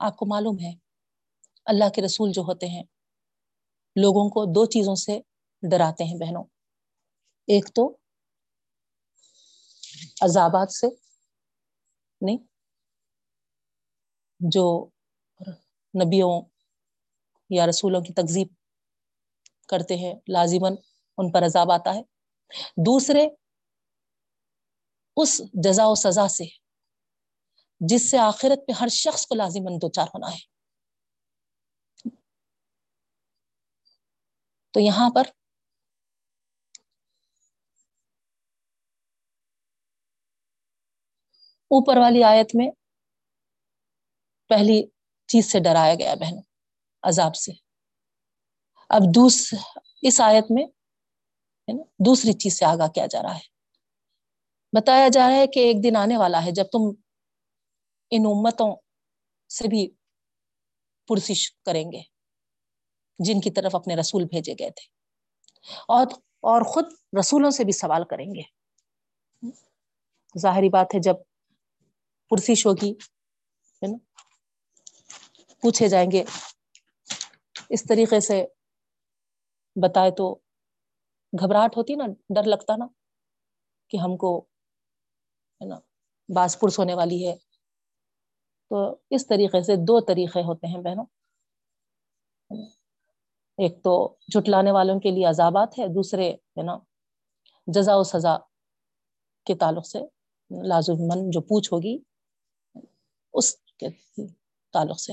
آپ 0.00 0.16
کو 0.16 0.26
معلوم 0.26 0.56
ہے، 0.58 0.72
اللہ 1.64 1.88
کے 1.94 2.02
رسول 2.02 2.32
جو 2.32 2.42
ہوتے 2.42 2.66
ہیں، 2.66 2.82
لوگوں 3.96 4.28
کو 4.30 4.44
دو 4.44 4.66
چیزوں 4.66 4.94
سے 4.94 5.20
ڈراتے 5.62 6.04
ہیں 6.04 6.16
بہنوں۔ 6.18 6.44
ایک 7.48 7.66
تو 7.74 7.96
عذابات 10.22 10.72
سے 10.72 10.86
نہیں 12.24 12.38
جو 14.40 14.88
نبیوں 16.06 16.42
یا 17.50 17.66
رسولوں 17.66 18.00
کی 18.00 18.12
تقزیب 18.12 18.48
کرتے 19.68 19.96
ہیں 19.96 20.14
لازمن 20.28 20.74
ان 21.18 21.32
پر 21.32 21.44
عذاب 21.44 21.72
آتا 21.72 21.94
ہے۔ 21.94 22.02
دوسرے، 22.86 23.28
اس 25.16 25.42
جزا 25.52 25.86
و 25.86 25.94
سزا 25.94 26.28
سے، 26.28 26.44
جس 27.80 28.10
سے 28.10 28.18
آخرت 28.18 28.66
پہ 28.66 28.72
ہر 28.72 28.88
شخص 28.88 29.26
کو 29.26 29.34
لازمن 29.34 29.76
دو 29.82 29.90
چار 29.90 30.06
ہونا 30.06 30.32
ہے۔ 30.32 30.54
تو 34.70 34.80
یہاں 34.80 35.10
پر 35.14 35.22
اوپر 41.74 41.96
والی 41.96 42.24
آیت 42.24 42.50
میں 42.54 42.70
پہلی 44.48 44.86
چیز 45.26 45.52
سے 45.52 45.60
ڈرایا 45.60 45.94
گیا 45.94 46.14
بہن 46.14 46.34
عذاب 47.02 47.36
سے۔ 47.36 47.52
اب 48.88 49.02
دوس، 49.14 49.54
اس 50.02 50.20
آیت 50.20 50.44
میں 50.50 50.66
دوسری 51.98 52.32
چیز 52.32 52.58
سے 52.58 52.64
آگاہ 52.64 52.88
کیا 52.88 53.06
جا 53.06 53.22
رہا 53.22 53.34
ہے۔ 53.34 53.54
بتایا 54.72 55.08
جا 55.08 55.28
رہا 55.28 55.36
ہے 55.36 55.46
کہ 55.46 55.60
ایک 55.60 55.84
دن 55.84 55.96
آنے 55.96 56.16
والا 56.16 56.44
ہے 56.44 56.50
جب 56.50 56.64
تم 56.64 56.78
ان 58.10 58.22
امتوں 58.26 58.76
سے 59.48 59.68
بھی 59.68 59.90
پرسش 61.08 61.52
کریں 61.52 61.92
گے، 61.92 62.00
جن 63.18 63.40
کی 63.40 63.50
طرف 63.50 63.74
اپنے 63.74 63.96
رسول 63.96 64.24
بھیجے 64.24 64.52
گئے 64.52 64.70
تھے۔ 64.70 64.86
اور 65.88 66.06
اور 66.40 66.62
خود 66.62 66.84
رسولوں 67.20 67.50
سے 67.50 67.64
بھی 67.64 67.72
سوال 67.72 68.04
کریں 68.04 68.26
گے۔ 68.26 68.42
ظاہری 70.38 70.68
بات 70.68 70.94
ہے 70.94 71.00
جب 71.00 71.14
پرسش 72.34 72.66
ہوگی 72.66 72.92
ہے 72.92 73.86
نا؟ 73.86 73.98
پوچھے 75.62 75.88
جائیں 75.88 76.10
گے۔ 76.10 76.24
اس 77.68 77.84
طریقے 77.84 78.20
سے 78.20 78.46
بتائے 79.82 80.10
تو 80.10 80.34
گھبراہٹ 81.40 81.76
ہوتی 81.76 81.94
نا، 81.94 82.04
ڈر 82.28 82.42
لگتا 82.42 82.76
نا 82.76 82.86
کہ 83.88 83.96
ہم 83.96 84.16
کو، 84.16 84.40
ہے 85.60 85.66
نا 85.66 85.76
باس 86.34 86.60
پرس 86.60 86.78
ہونے 86.78 86.94
والی 86.94 87.28
ہے۔ 87.28 87.36
تو 88.70 88.96
اس 89.10 89.26
طریقے 89.26 89.62
سے 89.62 89.76
دو 89.76 90.00
طریقے 90.00 90.40
ہوتے 90.40 90.66
ہیں 90.66 90.82
بہنوں۔ 90.82 91.04
ایک 93.58 93.82
تو 93.84 94.16
جھٹلانے 94.32 94.70
والوں 94.70 95.00
کے 95.00 95.10
لیے 95.10 95.24
عذابات 95.24 95.78
ہے، 95.78 95.86
دوسرے، 95.88 96.30
ہے 96.30 96.62
نا، 96.62 96.78
جزا 97.66 97.96
و 97.96 98.02
سزا 98.02 98.36
کے 99.46 99.54
تعلق 99.54 99.86
سے 99.86 99.98
لازمن 100.68 101.30
جو 101.30 101.40
پوچھ 101.40 101.72
ہوگی۔ 101.72 102.13
اس 103.34 103.56
کے 103.56 103.88
تعلق 104.72 105.00
سے۔ 105.00 105.12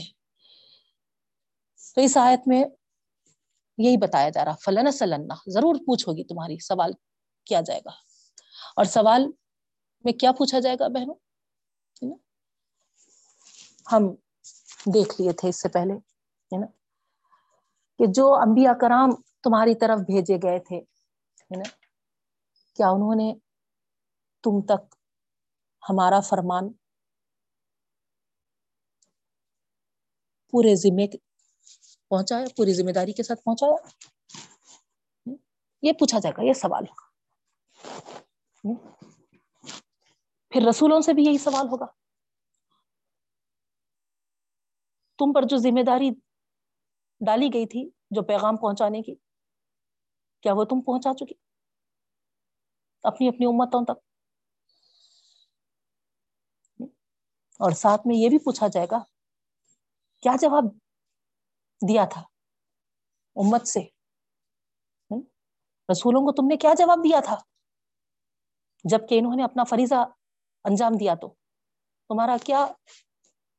تو 1.96 2.02
اس 2.02 2.18
آیت 2.18 2.40
میں 2.48 2.64
یہی 3.78 3.98
بتایا 3.98 4.30
جا 4.30 4.46
رہا 4.46 4.56
فلاں 4.66 4.92
سلنا 4.92 5.36
ضرور 5.48 5.76
پوچھ 5.76 6.10
ہوگی 6.10 6.24
تمہاری، 6.24 6.58
سوال 6.60 6.92
کیا 7.46 7.62
جائے 7.62 7.80
گا؟ 7.86 7.92
اور 8.76 8.86
سوال 8.86 9.28
میں 10.04 10.14
کیا 10.14 10.32
پوچھا 10.32 10.60
جائے 10.60 10.76
گا 10.80 10.88
بہنوں؟ 10.88 11.16
ہم 13.92 14.16
دیکھ 14.86 15.22
لیے 15.22 15.34
تھے 15.34 15.50
اس 15.50 15.62
سے 15.62 15.70
پہلے، 15.70 15.94
ہے 15.94 16.60
نا؟ 16.60 16.68
کہ 17.98 18.06
جو 18.14 18.34
انبیاء 18.34 18.74
کرام 18.74 19.10
تمہاری 19.44 19.76
طرف 19.76 20.00
بھیجے 20.00 20.36
گئے 20.36 20.60
تھے، 20.60 20.78
ہے 21.42 21.56
نا؟ 21.56 21.70
کیا 22.76 22.90
انہوں 22.90 23.16
نے 23.16 23.34
تم 24.44 24.66
تک 24.66 24.96
ہمارا 25.90 26.20
فرمان 26.20 26.74
پورے 30.52 30.76
ذمے 30.76 31.08
پہنچایا، 32.10 32.46
پوری 32.58 32.74
ذمہ 32.74 32.92
داری 32.92 33.14
کے 33.14 33.24
ساتھ 33.24 33.42
پہنچایا۔ 33.42 33.76
یہ 35.82 35.94
پوچھا 35.94 36.20
جائے 36.20 36.34
گا، 36.38 36.42
یہ 36.48 36.54
سوال 36.54 36.84
ہوگا۔ 36.84 37.12
پھر 40.50 40.62
رسولوں 40.70 41.02
سے 41.02 41.14
بھی 41.14 41.24
یہی 41.24 41.38
سوال 41.38 41.68
ہوگا۔ 41.68 41.86
تم 45.18 45.34
پر 45.34 45.42
جو 45.44 45.58
ذمہ 45.58 45.84
داری 45.84 46.10
ڈالی 47.26 47.50
گئی 47.54 47.66
تھی، 47.66 47.90
جو 48.12 48.22
پیغام 48.22 48.58
پہنچانے 48.58 49.02
کی، 49.02 49.16
کیا 50.42 50.54
وہ 50.54 50.64
تم 50.64 50.82
پہنچا 50.82 51.14
چکی؟ 51.14 51.34
اپنی 53.04 53.28
اپنی 53.28 53.46
امتوں 53.46 53.86
تک۔ 53.86 54.00
اور 57.60 57.72
ساتھ 57.72 58.08
میں 58.08 58.16
یہ 58.16 58.30
بھی 58.30 58.40
پوچھا 58.40 58.68
جائے 58.68 58.88
گا 58.92 58.98
کیا 60.24 60.36
جواب 60.42 60.66
دیا 61.82 62.06
تھا 62.12 62.22
امت 63.36 63.68
سے؟ 63.68 63.82
رسولوں 65.90 66.22
کو 66.22 66.32
تم 66.32 66.48
نے 66.48 66.58
کیا 66.58 66.74
جواب 66.78 67.04
دیا 67.04 67.20
تھا؟ 67.26 67.36
جبکہ 68.86 69.20
انہوں 69.20 69.36
نے 69.36 69.44
اپنا 69.44 69.64
فریضہ 69.70 70.04
انجام 70.66 70.98
دیا 71.00 71.14
تو 71.22 71.28
تمہارا 72.10 72.36
کیا 72.46 72.66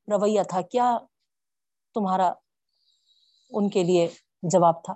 رویہ 0.07 0.43
تھا؟ 0.49 0.61
کیا 0.61 0.97
تمہارا 1.95 2.31
ان 3.51 3.69
کے 3.69 3.83
لیے 3.83 4.07
جواب 4.53 4.83
تھا؟ 4.83 4.93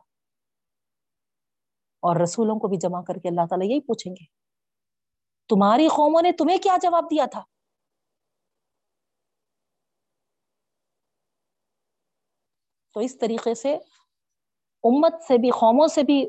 اور 2.03 2.21
رسولوں 2.21 2.59
کو 2.59 2.67
بھی 2.67 2.77
جمع 2.77 3.01
کر 3.07 3.19
کے 3.19 3.29
اللہ 3.29 3.45
تعالیٰ 3.49 3.67
یہی 3.69 3.81
پوچھیں 3.81 4.11
گے، 4.13 4.25
تمہاری 5.49 5.87
قوموں 5.87 6.21
نے 6.21 6.31
تمہیں 6.31 6.57
کیا 6.57 6.75
جواب 6.81 7.05
دیا 7.11 7.25
تھا؟ 7.31 7.43
تو 12.95 12.99
اس 12.99 13.17
طریقے 13.19 13.53
سے 13.55 13.73
امت 14.83 15.21
سے 15.27 15.37
بھی، 15.37 15.49
قوموں 15.49 15.87
سے 15.87 16.03
بھی 16.03 16.19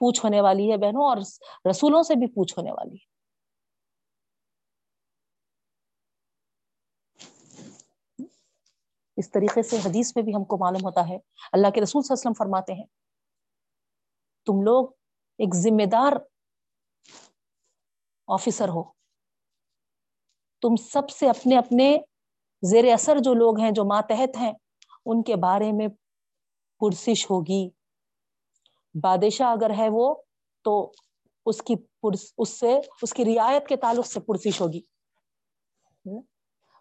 پوچھ 0.00 0.24
ہونے 0.24 0.40
والی 0.40 0.70
ہے 0.72 0.76
بہنوں، 0.78 1.04
اور 1.08 1.16
رسولوں 1.70 2.02
سے 2.02 2.14
بھی 2.14 2.26
پوچھ 2.34 2.58
ہونے 2.58 2.72
والی 2.72 2.94
ہے۔ 2.94 3.12
اس 9.16 9.30
طریقے 9.30 9.62
سے 9.62 9.76
حدیث 9.84 10.10
میں 10.16 10.22
بھی 10.24 10.34
ہم 10.34 10.44
کو 10.44 10.56
معلوم 10.58 10.84
ہوتا 10.84 11.08
ہے، 11.08 11.16
اللہ 11.52 11.70
کے 11.74 11.80
رسول 11.80 12.02
صلی 12.02 12.12
اللہ 12.12 12.20
علیہ 12.20 12.30
وسلم 12.30 12.38
فرماتے 12.38 12.72
ہیں، 12.72 12.86
تم 14.46 14.62
لوگ 14.62 14.88
ایک 15.38 15.54
ذمہ 15.54 15.86
دار 15.92 16.12
آفیسر 18.28 18.68
ہو۔ 18.68 18.82
تم 20.62 20.76
سب 20.82 21.10
سے 21.10 21.28
اپنے 21.28 21.58
اپنے 21.58 21.96
زیر 22.62 22.92
اثر 22.92 23.18
جو 23.18 23.34
لوگ 23.34 23.58
ہیں، 23.60 23.70
جو 23.70 23.84
ماتحت 23.84 24.36
ہیں 24.36 24.52
ان 25.06 25.22
کے 25.22 25.36
بارے 25.36 25.72
میں 25.72 25.88
پرسش 26.80 27.30
ہوگی۔ 27.30 27.68
بادشاہ 28.94 29.52
اگر 29.52 29.70
ہے 29.78 29.88
وہ، 29.88 30.14
تو 30.62 30.92
اس 31.46 31.62
کی 31.62 31.76
پرس، 31.76 32.32
اس 32.38 32.48
سے، 32.48 32.78
اس 33.02 33.12
کی 33.12 33.24
رعایت 33.24 33.66
کے 33.66 33.76
تعلق 33.76 34.06
سے 34.06 34.20
پرسش 34.20 34.60
ہوگی۔ 34.60 34.80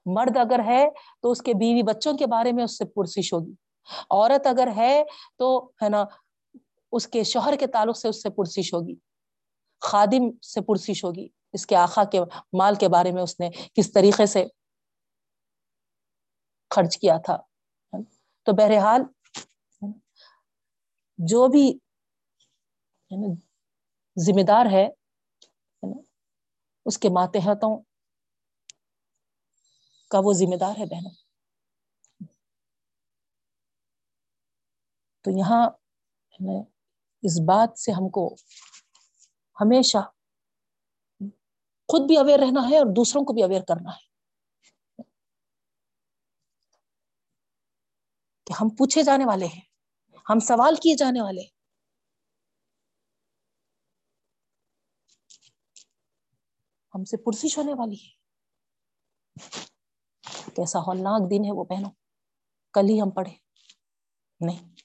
مرد 0.06 0.38
اگر 0.38 0.60
ہے، 0.66 0.90
تو 1.22 1.32
اس 1.32 1.42
کے 1.42 1.54
بیوی 1.54 1.84
بچوں 1.84 2.18
کے 2.18 2.28
بارے 2.28 2.52
میں 2.52 2.64
اس 2.64 2.78
سے 2.78 2.86
پرسش 2.86 3.34
ہوگی۔ 3.34 3.54
عورت 4.10 4.48
اگر 4.48 4.68
ہے، 4.76 5.04
تو، 5.38 5.72
ہے 5.84 5.90
نا، 5.90 6.06
اس 6.92 7.08
کے 7.08 7.24
شوہر 7.24 7.56
کے 7.60 7.68
تعلق 7.68 7.98
سے 7.98 8.08
اس 8.08 8.24
سے 8.24 8.30
پرسش 8.30 8.74
ہوگی۔ 8.74 8.96
خادم 9.82 10.38
سے 10.42 10.62
پرسش 10.62 11.04
ہوگی۔ 11.04 11.28
اس 11.54 11.66
کے 11.66 11.76
آخا 11.76 12.04
کے 12.04 12.20
مال 12.54 12.76
کے 12.76 12.88
بارے 12.88 13.12
میں 13.12 13.24
اس 13.24 13.40
نے 13.40 13.50
کس 13.50 13.94
طریقے 13.94 14.26
سے 14.26 14.46
خرچ 16.70 16.98
کیا 16.98 17.18
تھا۔ 17.18 17.38
تو 18.44 18.52
بہرحال 18.52 19.02
جو 21.18 21.48
بھی 21.48 21.80
یعنی 23.10 23.36
ذمہ 24.26 24.44
دار 24.44 24.66
ہے 24.72 24.84
یعنی 25.82 26.02
اس 26.86 26.98
کے 26.98 27.10
ماتحتوں 27.10 27.84
کا 30.08 30.20
وہ 30.24 30.34
ذمہ 30.34 30.56
دار 30.56 30.80
ہے 30.80 30.86
بہنوں۔ 30.86 31.12
تو 35.22 35.32
یہاں 35.32 35.70
یعنی 36.32 36.62
اس 37.22 37.40
بات 37.40 37.80
سے 37.80 37.92
ہم 37.92 38.10
کو 38.10 38.36
ہمیشہ 39.62 39.98
خود 41.90 42.08
بھی 42.08 42.18
اویئر 42.18 42.40
رہنا 42.40 42.70
ہے 42.70 42.78
اور 42.78 42.86
دوسروں 42.96 43.26
کو 43.26 43.34
بھی 43.34 43.44
اویئر 43.44 43.62
کرنا 43.62 43.90
ہے۔ 43.90 44.13
کہ 48.46 48.54
ہم 48.62 48.70
پوچھے 48.70 49.04
جانے 49.04 49.26
والے 49.26 49.46
ہیں، 49.46 49.62
ہم 50.30 50.40
سوال 50.40 50.76
کیے 50.76 50.96
جانے 50.96 51.22
والے 51.22 51.42
ہم 56.96 57.04
سے 57.04 57.18
پرسش 57.18 57.58
ہونے 57.58 57.74
والی 57.74 57.96
ہے۔ 57.96 58.12
کیسا 60.56 60.80
ہولناک 60.80 61.32
دن 61.32 61.46
ہے 61.46 61.52
وہ 61.52 61.64
بہنوں۔ 61.64 61.92
کل 62.74 62.90
ہی 62.90 63.02
ہم 63.02 63.10
پڑھے 63.10 63.32
نہیں۔ 64.40 64.76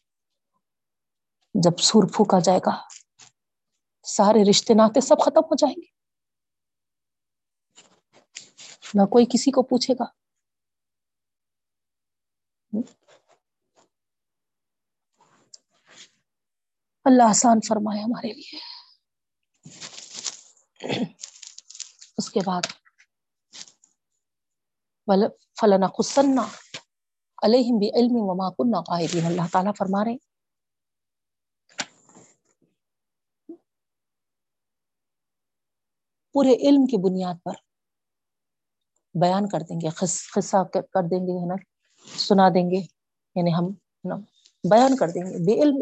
جب 1.55 1.79
سور 1.79 2.05
پھونکا 2.15 2.39
جائے 2.39 2.59
گا، 2.67 2.89
سارے 4.03 4.51
رشتے 4.51 4.75
ناطے 4.75 5.01
سب 5.01 5.21
ختم 5.21 5.41
ہو 5.41 5.55
جائیں 5.57 5.77
گے۔ 5.77 5.91
نہ 8.95 9.07
کوئی 9.07 9.27
کسی 9.27 9.51
کو 9.51 9.63
پوچھے 9.63 9.95
گا۔ 9.95 10.05
اللہ 17.09 17.29
آسان 17.29 17.61
فرمائے 17.69 18.03
ہمارے 18.03 18.33
لیے۔ 18.33 18.59
اس 22.19 22.31
کے 22.31 22.41
بعد 22.47 22.63
فلانا 25.61 25.87
خسنا 25.99 26.43
علیہم 27.43 27.79
بھی 27.79 27.89
علم 27.95 28.17
وما 28.29 28.49
کنہ 28.51 28.81
قائدین 28.87 29.27
اللہ 29.27 29.47
تعالیٰ 29.53 29.73
فرما 29.79 30.05
رہے 30.05 30.17
پورے 36.33 36.55
علم 36.69 36.87
کی 36.87 36.97
بنیاد 37.05 37.35
پر 37.45 37.55
بیان 39.21 39.49
کر 39.49 39.61
دیں 39.61 39.81
گے 39.81 39.89
قصہ 40.35 40.63
کر 40.75 41.03
دیں 41.11 41.27
گے، 41.27 41.33
ہے 41.41 41.47
نا؟ 41.47 41.57
سنا 42.19 42.49
دیں 42.49 42.71
گے 42.71 42.81
یعنی 43.35 43.55
ہم 43.55 43.67
بیان 44.71 44.97
کر 44.97 45.09
دیں 45.09 45.23
گے۔ 45.23 45.39
بے 45.47 45.63
علم 45.63 45.79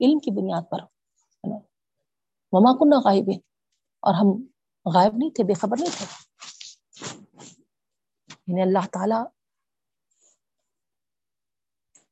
علم 0.00 0.18
کی 0.18 0.30
بنیاد 0.30 0.62
پر 0.70 0.78
مما 2.52 2.72
کنہ 2.72 2.94
غائب 3.04 3.30
اور 4.00 4.14
ہم 4.14 4.42
غائب 4.94 5.12
نہیں 5.16 5.30
تھے، 5.30 5.44
بے 5.44 5.54
خبر 5.54 5.76
نہیں 5.80 5.90
تھے۔ 5.98 6.06
یعنی 8.46 8.62
اللہ 8.62 8.86
تعالی 8.92 9.14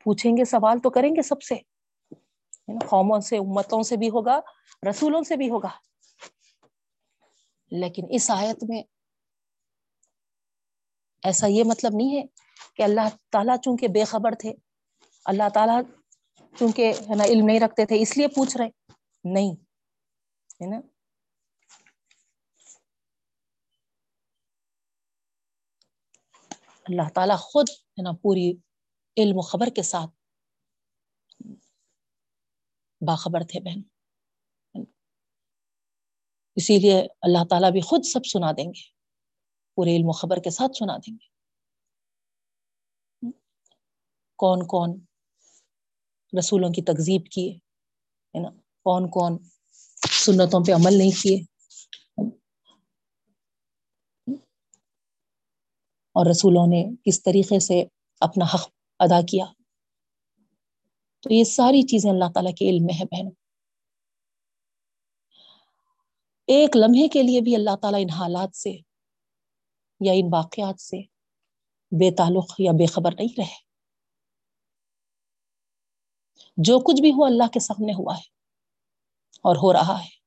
پوچھیں 0.04 0.32
گے 0.32 0.44
سوال 0.44 0.78
تو 0.78 0.90
کریں 0.90 1.10
گے 1.10 1.22
سب 1.22 1.42
سے۔ 1.42 1.54
یعنی 2.68 2.86
قوموں 2.88 3.20
سے، 3.20 3.36
امتوں 3.36 3.82
سے 3.82 3.96
بھی 3.96 4.10
ہوگا، 4.10 4.40
رسولوں 4.90 5.22
سے 5.22 5.36
بھی 5.36 5.50
ہوگا۔ 5.50 5.68
لیکن 7.70 8.02
اس 8.10 8.30
آیت 8.30 8.64
میں 8.68 8.82
ایسا 11.22 11.46
یہ 11.46 11.64
مطلب 11.64 11.92
نہیں 11.94 12.16
ہے 12.16 12.22
کہ 12.76 12.82
اللہ 12.82 13.08
تعالیٰ 13.30 13.56
چونکہ 13.56 13.88
بے 13.88 14.04
خبر 14.04 14.30
تھے، 14.38 14.52
اللہ 15.24 15.48
تعالیٰ 15.54 15.82
چونکہ 16.58 16.92
ہے 17.10 17.14
نا 17.14 17.24
علم 17.24 17.46
نہیں 17.46 17.60
رکھتے 17.60 17.86
تھے، 17.86 18.02
اس 18.02 18.16
لیے 18.16 18.28
پوچھ 18.28 18.56
رہے۔ 18.56 18.68
نہیں، 19.24 19.52
ہے 20.54 20.70
نا؟ 20.70 20.76
اللہ 26.84 27.08
تعالیٰ 27.14 27.38
خود 27.38 27.70
ہے 27.70 28.02
نا 28.02 28.10
پوری 28.22 28.52
علم 29.16 29.36
و 29.36 29.40
خبر 29.40 29.66
کے 29.66 29.82
ساتھ 29.82 30.10
باخبر 33.06 33.40
تھے 33.40 33.60
بہن۔ 33.60 33.82
اسی 36.56 36.78
لیے 36.78 37.00
اللہ 37.22 37.44
تعالیٰ 37.50 37.72
بھی 37.72 37.80
خود 37.80 38.04
سب 38.04 38.26
سنا 38.26 38.52
دیں 38.52 38.64
گے۔ 38.64 38.90
پورے 39.74 39.96
علم 39.96 40.08
و 40.08 40.12
خبر 40.12 40.36
کے 40.36 40.50
ساتھ 40.50 40.76
سنا 40.76 40.96
دیں 40.96 41.14
گے۔ 41.14 41.26
کون 44.36 44.58
کون؟ 44.66 45.11
رسولوں 46.38 46.70
کی 46.70 46.82
تکزیب 46.82 47.26
کیے 47.26 47.52
ہے 48.34 48.42
نا؟ 48.42 48.48
کون 48.84 49.10
کون 49.10 49.38
سنتوں 50.24 50.60
پہ 50.66 50.72
عمل 50.72 50.98
نہیں 50.98 51.22
کیے۔ 51.22 51.42
اور 56.14 56.26
رسولوں 56.30 56.66
نے 56.66 56.84
کس 57.04 57.22
طریقے 57.22 57.58
سے 57.58 57.84
اپنا 58.20 58.44
حق 58.54 58.70
ادا 58.98 59.20
کیا۔ 59.20 59.44
تو 61.20 61.34
یہ 61.34 61.44
ساری 61.44 61.82
چیزیں 61.82 62.10
اللہ 62.10 62.24
تعالیٰ 62.34 62.54
کے 62.54 62.70
علم 62.70 62.86
میں 62.86 62.94
ہے 62.94 63.04
بہن 63.04 63.28
ایک 66.46 66.76
لمحے 66.76 67.08
کے 67.08 67.22
لیے 67.22 67.40
بھی 67.40 67.54
اللہ 67.54 67.76
تعالیٰ 67.76 68.00
ان 68.02 68.10
حالات 68.10 68.56
سے 68.56 68.70
یا 70.00 70.12
ان 70.12 70.28
واقعات 70.32 70.80
سے 70.80 71.02
بے 71.90 72.14
تعلق 72.14 72.54
یا 72.58 72.72
بے 72.72 72.86
خبر 72.86 73.14
نہیں 73.14 73.28
رہے۔ 73.38 73.71
جو 76.56 76.78
کچھ 76.78 77.02
بھی 77.02 77.10
ہوا 77.10 77.26
اللہ 77.26 77.48
کے 77.52 77.60
سامنے 77.60 77.92
ہوا 77.92 78.16
ہے 78.16 78.22
اور 79.42 79.56
ہو 79.56 79.72
رہا 79.72 80.04
ہے۔ 80.04 80.22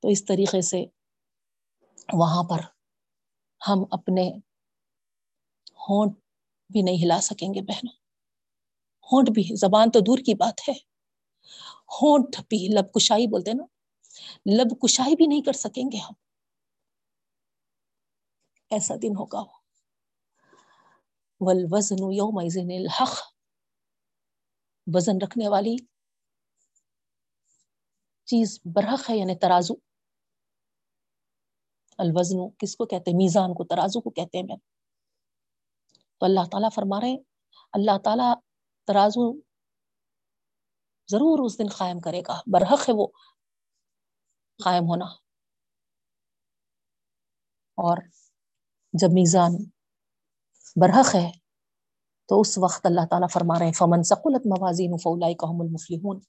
تو 0.00 0.08
اس 0.08 0.24
طریقے 0.24 0.60
سے 0.60 0.84
وہاں 2.12 2.42
پر 2.42 2.58
ہم 3.68 3.84
اپنے 3.90 4.30
ہونٹ 5.88 6.12
بھی 6.72 6.82
نہیں 6.82 7.04
ہلا 7.04 7.20
سکیں 7.20 7.54
گے 7.54 7.60
بہنوں۔ 7.60 7.94
ہونٹ 9.12 9.30
بھی، 9.30 9.56
زبان 9.56 9.90
تو 9.90 10.00
دور 10.00 10.18
کی 10.18 10.34
بات 10.34 10.68
ہے۔ 10.68 10.74
ہونٹ 12.02 12.36
بھی، 12.48 12.68
لب 12.68 12.92
کشائی 12.92 13.26
بولتے 13.26 13.52
نا۔ 13.52 13.64
لب 14.46 14.80
کشائی 14.82 15.16
بھی 15.16 15.26
نہیں 15.26 15.42
کر 15.42 15.52
سکیں 15.52 15.84
گے 15.92 15.96
ہم۔ 15.96 16.12
ایسا 18.70 18.94
دن 19.02 19.16
ہوگا۔ 19.18 19.38
وہ 19.38 19.61
والوزن 21.46 22.12
یومئذن 22.12 22.70
الحق، 22.70 23.20
وزن 24.94 25.12
رکھنے 25.22 25.48
والی 25.48 25.76
چیز 28.24 28.60
برحق 28.64 29.10
ہے 29.10 29.16
یعنی 29.16 29.38
ترازو۔ 29.38 29.74
الوزن 31.98 32.50
کس 32.50 32.76
کو 32.76 32.86
کہتے 32.86 33.10
ہیں؟ 33.10 33.18
میزان 33.18 33.54
کو، 33.54 33.64
ترازو 33.64 34.00
کو 34.00 34.10
کہتے 34.10 34.38
ہیں۔ 34.38 34.44
میں 34.44 34.56
تو 36.18 36.26
اللہ 36.26 36.40
تعالیٰ 36.50 36.68
فرما 36.74 37.00
رہے 37.00 37.16
اللہ 37.72 37.98
تعالیٰ 38.04 38.34
ترازو 38.86 39.40
ضرور 41.10 41.44
اس 41.44 41.58
دن 41.58 41.64
قائم 41.78 42.00
کرے 42.00 42.20
گا۔ 42.20 42.40
برحق 42.52 42.88
ہے 42.88 42.94
وہ، 42.94 43.06
قائم 44.64 44.82
ہونا۔ 44.84 45.04
اور 47.74 47.98
جب 48.92 49.08
میزان 49.12 49.50
برحق 50.76 51.14
ہے۔ 51.14 51.30
تو 52.28 52.40
اس 52.40 52.58
وقت 52.58 52.86
اللہ 52.86 53.00
تعالیٰ 53.10 53.28
فرما 53.32 53.58
رہے 53.58 53.66
ہیں، 53.66 53.72
فمن 53.72 54.02
سقلت 54.02 54.46
موازین 54.46 54.98
فولائی 55.02 55.34
کا 55.34 55.46
المفلحون۔ 55.48 56.20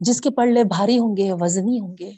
جس 0.00 0.20
کے 0.20 0.30
پڑھلے 0.30 0.64
بھاری 0.64 0.98
ہوں 0.98 1.16
گے، 1.16 1.32
وزنی 1.32 1.80
ہوں 1.80 1.96
گے، 1.98 2.12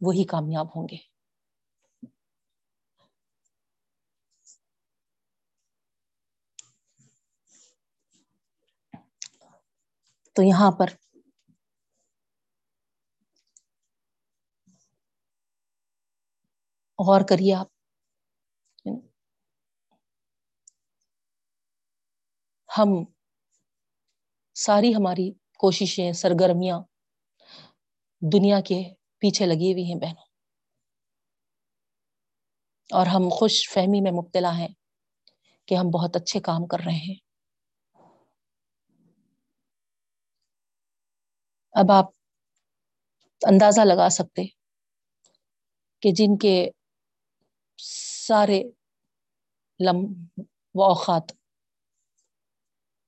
وہی 0.00 0.24
کامیاب 0.24 0.66
ہوں 0.76 0.88
گے۔ 0.92 1.12
تو 10.32 10.42
یہاں 10.42 10.70
پر 10.70 10.86
غور 17.06 17.20
کریے 17.28 17.54
آپ۔ 17.54 17.66
ہم 22.68 23.04
ساری 24.56 24.94
ہماری 24.94 25.32
کوششیں، 25.58 26.12
سرگرمیاں 26.12 26.80
دنیا 28.22 28.60
کے 28.60 28.82
پیچھے 29.18 29.46
لگی 29.46 29.72
ہوئی 29.72 29.84
ہیں 29.84 30.00
بہنوں۔ 30.00 30.24
اور 32.90 33.06
ہم 33.06 33.28
خوش 33.28 33.70
فہمی 33.70 34.00
میں 34.00 34.12
مبتلا 34.12 34.58
ہیں 34.58 34.68
کہ 35.68 35.74
ہم 35.74 35.90
بہت 35.90 36.16
اچھے 36.16 36.40
کام 36.40 36.66
کر 36.66 36.78
رہے 36.78 36.92
ہیں۔ 36.92 37.14
اب 41.74 41.92
آپ 41.92 42.10
اندازہ 43.42 43.80
لگا 43.80 44.08
سکتے 44.08 44.42
کہ 46.02 46.10
جن 46.12 46.36
کے 46.38 46.70
سارے 47.82 48.60
لم 49.80 49.98
و 50.74 50.82
اوقات 50.82 51.26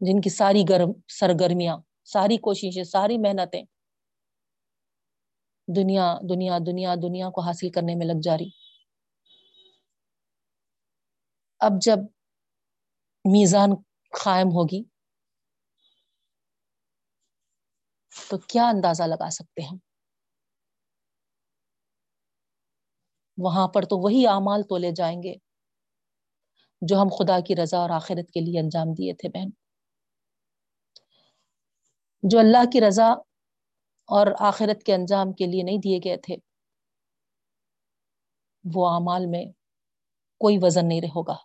جن 0.00 0.20
کی 0.20 0.30
ساری 0.30 0.64
گرم، 0.68 0.92
سرگرمیاں، 1.08 1.76
ساری 2.04 2.36
کوششیں، 2.36 2.84
ساری 2.84 3.18
محنتیں 3.18 3.64
دنیا 5.68 6.06
دنیا 6.28 6.58
دنیا 6.66 6.94
دنیا 7.02 7.30
کو 7.30 7.40
حاصل 7.40 7.70
کرنے 7.70 7.94
میں 7.94 8.06
لگ 8.06 8.20
جا 8.22 8.36
رہی۔ 8.38 8.50
اب 11.60 11.80
جب 11.82 11.98
میزان 13.24 13.70
قائم 14.12 14.48
ہوگی، 14.48 14.82
تو 18.12 18.38
کیا 18.38 18.68
اندازہ 18.68 19.02
لگا 19.02 19.30
سکتے 19.30 19.62
ہم؟ 19.62 19.76
وہاں 23.38 23.68
پر 23.68 23.82
تو 23.82 23.98
وہی 23.98 24.26
اعمال 24.26 24.62
تولے 24.62 24.90
جائیں 24.90 25.22
گے 25.22 25.34
جو 26.80 26.96
ہم 26.96 27.08
خدا 27.18 27.40
کی 27.40 27.56
رضا 27.56 27.78
اور 27.78 27.90
آخرت 27.90 28.30
کے 28.30 28.40
لیے 28.40 28.60
انجام 28.60 28.92
دیے 28.92 29.14
تھے 29.14 29.28
بہن۔ 29.28 29.48
جو 32.22 32.38
اللہ 32.38 32.70
کی 32.72 32.80
رضا 32.80 33.12
اور 34.06 34.26
آخرت 34.40 34.82
کے 34.82 34.94
انجام 34.94 35.32
کے 35.32 35.46
لیے 35.46 35.62
نہیں 35.62 35.78
دیے 35.78 35.98
گئے 36.04 36.16
تھے، 36.16 36.36
وہ 38.74 38.88
اعمال 38.88 39.26
میں 39.26 39.44
کوئی 40.38 40.58
وزن 40.62 40.88
نہیں 40.88 41.00
رہے 41.00 41.20
گا۔ 41.26 41.36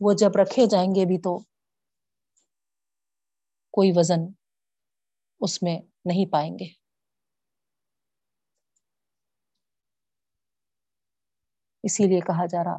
وہ 0.00 0.12
جب 0.12 0.30
رکھے 0.42 0.66
جائیں 0.66 0.94
گے 0.94 1.04
بھی 1.04 1.18
تو 1.18 1.38
کوئی 3.70 3.92
وزن 3.96 4.20
اس 5.40 5.62
میں 5.62 5.80
نہیں 6.04 6.32
پائیں 6.32 6.58
گے۔ 6.58 6.77
اسی 11.82 12.06
لیے 12.06 12.20
کہا 12.20 12.46
جا 12.46 12.64
رہا۔ 12.64 12.78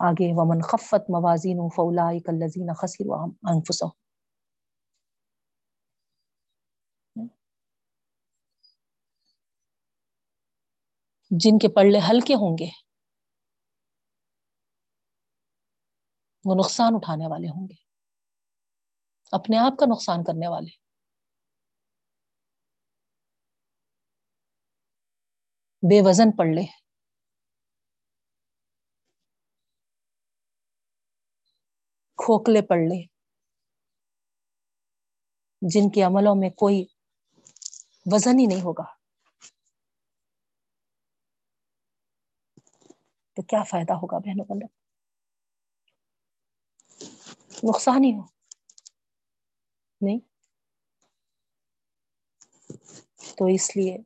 آگے، 0.00 0.32
ومن 0.36 0.60
خفت 0.60 1.10
موازین 1.10 1.58
فولا 1.76 2.08
کلزین 2.26 2.74
خسیر 2.74 3.06
انفس 3.50 3.82
جن 11.30 11.58
کے 11.58 11.68
پڑھلے 11.68 11.98
ہلکے 12.10 12.34
ہوں 12.34 12.58
گے، 12.58 12.68
وہ 16.44 16.54
نقصان 16.54 16.94
اٹھانے 16.94 17.26
والے 17.26 17.48
ہوں 17.48 17.68
گے۔ 17.68 17.74
اپنے 19.32 19.58
آپ 19.58 19.72
کا 19.78 19.86
نقصان 19.86 20.24
کرنے 20.24 20.48
والے۔ 20.48 20.70
بے 25.82 26.00
وزن 26.02 26.30
پڑھ 26.32 26.48
لے 26.48 26.62
کھوکھلے 32.28 32.62
پڑ 32.62 32.78
لے 32.78 33.00
جن 35.62 35.90
کے 35.90 36.02
عملوں 36.02 36.34
میں 36.34 36.50
کوئی 36.56 36.84
وزن 38.06 38.38
ہی 38.38 38.46
نہیں 38.46 38.62
ہوگا۔ 38.62 38.84
تو 43.36 43.42
کیا 43.42 43.62
فائدہ 43.62 43.92
ہوگا 43.92 44.18
بہنوں 44.18 44.44
بندہ 44.48 44.66
نقصان 47.64 48.04
ہی 48.04 48.12
ہو۔ 48.14 48.22
نہیں۔ 50.00 50.20
تو 53.36 53.46
اس 53.46 53.76
لیے 53.76 53.96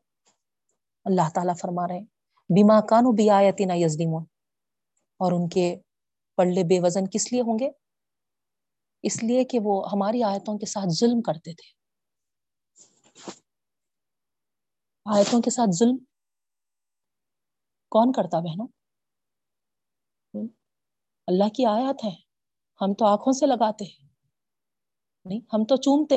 اللہ 1.06 1.28
تعالی 1.34 1.52
فرما 1.60 1.88
رہے 1.88 1.98
ہیں 1.98 2.04
بیما 2.50 2.80
کانو 2.80 3.12
بھی 3.12 3.30
آیتی 3.30 3.64
نا 3.64 3.74
یزنی 3.76 4.06
اور 5.20 5.32
ان 5.32 5.48
کے 5.48 5.66
پڑلے 6.38 6.64
بے 6.64 6.80
وزن 6.80 7.04
کس 7.06 7.32
لیے 7.32 7.40
ہوں 7.40 7.58
گے؟ 7.58 7.68
اس 9.02 9.22
لیے 9.22 9.44
کہ 9.44 9.58
وہ 9.64 9.88
ہماری 9.92 10.22
آیتوں 10.22 10.58
کے 10.58 10.66
ساتھ 10.66 10.88
ظلم 10.88 11.22
کرتے 11.22 11.54
تھے۔ 11.54 11.82
آیتوں 15.04 15.42
کے 15.42 15.50
ساتھ 15.50 15.70
ظلم 15.70 15.96
کون 17.90 18.12
کرتا 18.12 18.40
بہنوں؟ 18.40 18.66
اللہ 21.26 21.48
کی 21.48 21.66
آیات 21.66 22.04
ہے 22.04 22.10
ہم 22.80 22.94
تو 22.94 23.04
آنکھوں 23.06 23.32
سے 23.32 23.46
لگاتے 23.46 23.84
ہیں۔ 23.84 24.08
نہیں، 25.24 25.40
ہم 25.52 25.64
تو 25.64 25.76
چومتے 25.76 26.16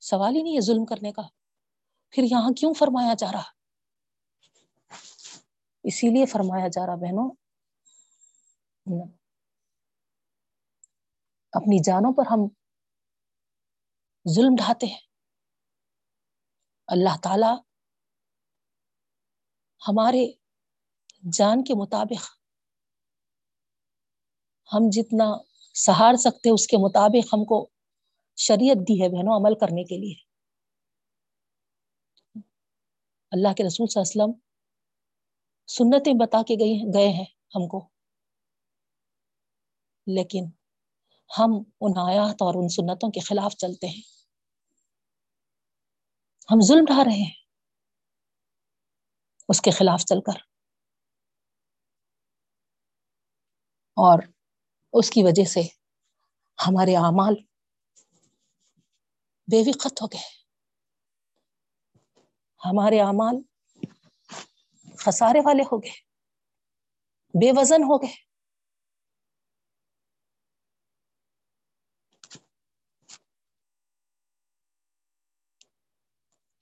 سوال 0.00 0.36
ہی 0.36 0.42
نہیں 0.42 0.54
ہے 0.54 0.60
ظلم 0.60 0.84
کرنے 0.84 1.12
کا۔ 1.12 1.22
پھر 2.10 2.22
یہاں 2.22 2.50
کیوں 2.50 2.74
فرمایا 2.74 3.14
جا 3.14 3.32
رہا؟ 3.32 3.42
اسی 5.84 6.08
لیے 6.08 6.26
فرمایا 6.26 6.68
جا 6.68 6.86
رہا 6.86 6.94
بہنوں۔ 6.94 7.30
اپنی 11.52 11.82
جانوں 11.82 12.12
پر 12.12 12.22
ہم 12.30 12.48
ظلم 14.34 14.54
ڈھاتے 14.56 14.86
ہیں۔ 14.86 15.00
اللہ 16.86 17.16
تعالی 17.22 17.52
ہمارے 19.88 20.32
جان 21.32 21.64
کے 21.64 21.74
مطابق، 21.74 22.30
ہم 24.74 24.80
جتنا 24.92 25.24
سہار 25.74 26.14
سکتے 26.14 26.50
اس 26.50 26.66
کے 26.66 26.76
مطابق 26.76 27.34
ہم 27.34 27.44
کو 27.44 27.70
شریعت 28.36 28.76
دی 28.76 29.02
ہے 29.02 29.08
بہنوں 29.08 29.36
عمل 29.36 29.58
کرنے 29.58 29.84
کے 29.84 29.96
لیے۔ 29.98 30.14
اللہ 33.30 33.48
کے 33.56 33.64
رسول 33.66 33.86
صلی 33.86 34.00
اللہ 34.00 34.22
علیہ 34.22 34.22
وسلم 34.22 34.40
سنتیں 35.66 36.12
بتا 36.20 36.42
کے 36.42 36.54
گئی 36.54 36.80
گئے 36.94 37.08
ہیں 37.08 37.24
ہم 37.54 37.68
کو۔ 37.68 37.88
لیکن 40.06 40.61
ہم 41.38 41.50
ان 41.80 41.92
آیات 41.98 42.42
اور 42.42 42.54
ان 42.54 42.68
سنتوں 42.68 43.10
کے 43.10 43.20
خلاف 43.20 43.54
چلتے 43.56 43.86
ہیں۔ 43.86 44.00
ہم 46.50 46.60
ظلم 46.60 46.84
ڈھا 46.84 47.04
رہے 47.04 47.12
ہیں۔ 47.12 47.30
اس 49.48 49.60
کے 49.60 49.70
خلاف 49.70 50.00
چل 50.04 50.20
کر۔ 50.20 50.38
اور 53.96 54.18
اس 54.92 55.10
کی 55.10 55.22
وجہ 55.22 55.44
سے 55.44 55.60
ہمارے 56.66 56.96
اعمال 56.96 57.34
بے 59.50 59.60
وقت 59.68 60.02
ہو 60.02 60.06
گئے۔ 60.06 60.42
ہمارے 62.64 63.00
اعمال 63.00 63.36
خسارے 64.98 65.40
والے 65.40 65.62
ہو 65.62 65.78
گئے۔ 65.78 65.90
بے 67.34 67.60
وزن 67.60 67.82
ہو 67.82 68.02
گئے۔ 68.02 68.31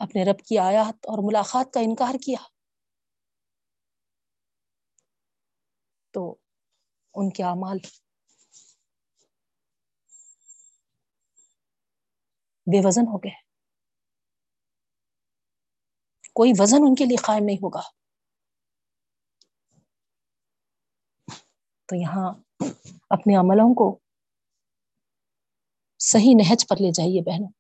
اپنے 0.01 0.25
رب 0.25 0.39
کی 0.39 0.59
آیات 0.59 0.95
اور 0.95 1.19
ملاقات 1.23 1.73
کا 1.73 1.81
انکار 1.81 2.15
کیا۔ 2.25 2.49
تو 6.11 6.37
ان 7.15 7.31
کے 7.31 7.43
اعمال۔ 7.43 7.79
بے 12.67 12.81
وزن 12.85 13.07
ہو 13.13 13.19
گئے۔ 13.19 13.43
کوئی 16.35 16.53
وزن 16.59 16.77
ان 16.89 16.95
کے 16.95 17.05
لیے 17.05 17.17
قائم 17.17 17.45
نہیں 17.45 17.57
ہوگا۔ 17.57 17.81
تو 21.87 21.97
یہاں 21.97 22.35
اپنے 23.11 23.37
عملوں 23.37 23.75
کو 23.75 23.99
صحیح 25.99 26.35
نہج 26.37 26.69
پر 26.69 26.77
لے 26.77 26.91
جائیے 26.93 27.23
بہنوں۔ 27.23 27.60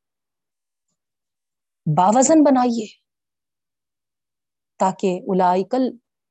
باوزن 1.96 2.44
بنائیے 2.44 2.86
تاکہ 4.78 5.20
الائی 5.26 5.64
کل 5.64 5.82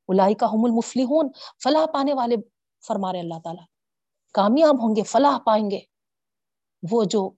الائی 0.07 0.35
کا 0.35 0.45
حم 0.45 0.81
فلاح 1.63 1.85
پانے 1.93 2.13
والے 2.13 2.35
فرما 2.87 3.13
رہے 3.13 3.19
اللہ 3.19 3.39
تعالی۔ 3.43 3.65
کامیاب 4.33 4.75
ہوں 4.75 4.95
گے، 4.95 5.03
فلاح 5.03 5.37
پائیں 5.37 5.71
گے۔ 5.71 5.79
وہ 6.91 7.03
جو 7.03 7.31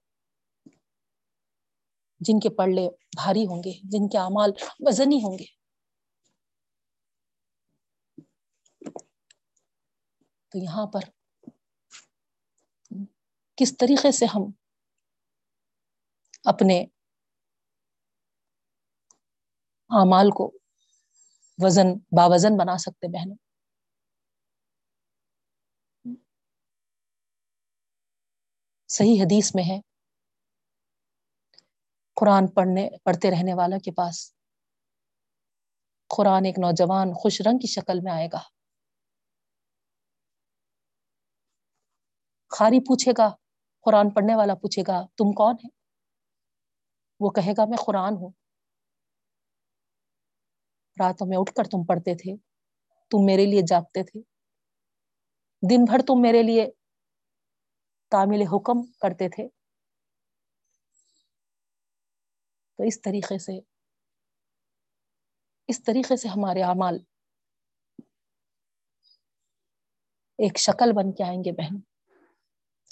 جن 2.19 2.39
کے 2.39 2.49
پڑھلے 2.49 2.89
بھاری 2.89 3.45
ہوں 3.45 3.63
گے، 3.63 3.79
جن 3.83 4.09
کے 4.09 4.17
اعمال 4.17 4.51
وزنی 4.79 5.17
ہوں 5.17 5.37
گے۔ 5.39 5.45
تو 10.49 10.57
یہاں 10.57 10.87
پر 10.87 10.99
کس 13.55 13.77
طریقے 13.77 14.11
سے 14.11 14.25
ہم 14.25 14.51
اپنے 16.43 16.85
اعمال 19.91 20.29
کو 20.31 20.51
وزن 21.59 21.93
باوزن 22.17 22.57
بنا 22.57 22.77
سکتے 22.77 23.07
بہنوں۔ 23.07 23.35
صحیح 28.89 29.21
حدیث 29.23 29.55
میں 29.55 29.63
ہے، 29.63 29.79
قرآن 32.17 32.47
پڑھنے، 32.47 32.89
پڑھتے 33.03 33.31
رہنے 33.31 33.53
والا 33.53 33.77
کے 33.77 33.91
پاس 33.91 34.33
قرآن 36.09 36.45
ایک 36.45 36.59
نوجوان 36.59 37.13
خوش 37.13 37.41
رنگ 37.41 37.57
کی 37.57 37.67
شکل 37.67 37.99
میں 37.99 38.11
آئے 38.11 38.27
گا۔ 38.33 38.41
خاری 42.51 42.79
پوچھے 42.79 43.11
گا، 43.17 43.29
قرآن 43.85 44.09
پڑھنے 44.09 44.35
والا 44.35 44.55
پوچھے 44.55 44.83
گا، 44.87 45.01
تم 45.17 45.31
کون 45.31 45.55
ہے 45.63 45.69
وہ 47.19 47.29
کہے 47.29 47.53
گا، 47.57 47.65
میں 47.65 47.77
قرآن 47.85 48.13
ہوں۔ 48.15 48.31
راتوں 50.99 51.27
میں 51.27 51.37
اٹھ 51.37 51.53
کر 51.53 51.63
تم 51.63 51.85
پڑھتے 51.85 52.15
تھے، 52.15 52.35
تم 53.09 53.25
میرے 53.25 53.45
لیے 53.45 53.61
جاگتے 53.67 54.03
تھے۔ 54.03 54.19
دن 55.69 55.83
بھر 55.83 55.99
تم 55.99 56.21
میرے 56.21 56.43
لیے 56.43 56.71
تعمیل 58.09 58.41
حکم 58.41 58.91
کرتے 58.91 59.29
تھے۔ 59.29 59.47
تو 62.77 62.83
اس 62.83 63.01
طریقے 63.01 63.37
سے، 63.37 63.59
اس 65.67 65.83
طریقے 65.83 66.15
سے 66.15 66.27
ہمارے 66.27 66.63
اعمال 66.63 66.99
ایک 70.37 70.57
شکل 70.57 70.91
بن 70.95 71.11
کے 71.11 71.23
آئیں 71.23 71.43
گے 71.43 71.51
بہن۔ 71.51 71.79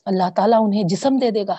اللہ 0.06 0.30
تعالیٰ 0.36 0.60
انہیں 0.62 0.84
جسم 0.90 1.10
دے 1.22 1.32
دے 1.32 1.44
گا۔ 1.48 1.56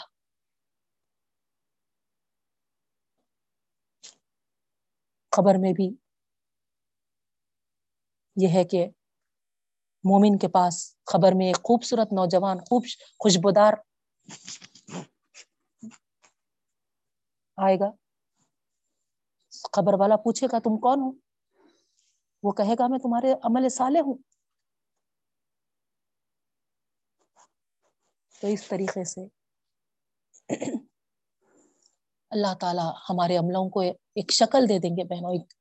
خبر 5.31 5.55
میں 5.59 5.73
بھی 5.73 6.10
یہ 8.37 8.49
ہے 8.49 8.65
کہ 8.65 8.87
مومن 10.05 10.39
کے 10.39 10.49
پاس 10.49 10.97
خبر 11.07 11.33
میں 11.37 11.47
ایک 11.47 11.57
خوبصورت 11.57 12.13
نوجوان، 12.13 12.59
خوب 12.59 12.85
خوشبودار 13.19 13.73
آئے 17.57 17.77
گا۔ 17.77 17.91
خبر 19.73 19.95
والا 20.01 20.17
پوچھے 20.17 20.47
گا، 20.53 20.59
تم 20.59 20.81
کون 20.81 20.99
ہو؟ 21.01 21.13
وہ 22.43 22.53
کہے 22.53 22.75
گا، 22.79 22.87
میں 22.89 22.99
تمہارے 22.99 23.33
عمل 23.33 23.69
سالے 23.69 24.01
ہوں۔ 24.01 24.19
تو 28.41 28.47
اس 28.47 28.69
طریقے 28.69 29.05
سے 29.05 29.21
اللہ 32.31 32.55
تعالی 32.61 32.89
ہمارے 33.11 33.37
عملوں 33.37 33.71
کو 33.71 33.81
ایک 33.81 34.33
شکل 34.33 34.69
دے 34.69 34.79
دیں 34.79 34.91
گے 34.91 35.05
بہنوں، 35.05 35.33
ایک 35.33 35.55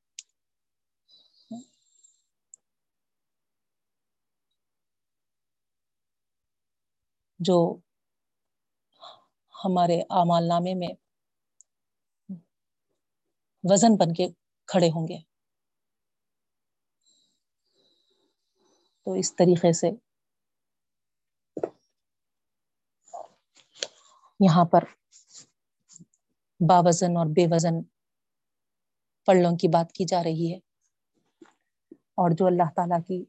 جو 7.40 7.56
ہمارے 9.54 10.00
اعمال 10.10 10.48
نامے 10.48 10.74
میں 10.74 10.88
وزن 13.64 13.96
بن 13.96 14.14
کے 14.14 14.28
کھڑے 14.68 14.88
ہوں 14.88 15.08
گے۔ 15.08 15.18
تو 19.06 19.12
اس 19.12 19.36
طریقے 19.36 19.72
سے 19.72 19.90
یہاں 24.40 24.64
پر 24.64 24.84
باوزن 26.60 27.16
اور 27.16 27.26
بے 27.26 27.46
وزن 27.50 27.82
پڑلوں 29.28 29.56
کی 29.56 29.68
بات 29.68 29.92
کی 29.92 30.04
جا 30.04 30.22
رہی 30.24 30.52
ہے 30.52 30.58
اور 32.14 32.30
جو 32.30 32.46
اللہ 32.46 32.70
تعالیٰ 32.76 32.98
کی 33.06 33.24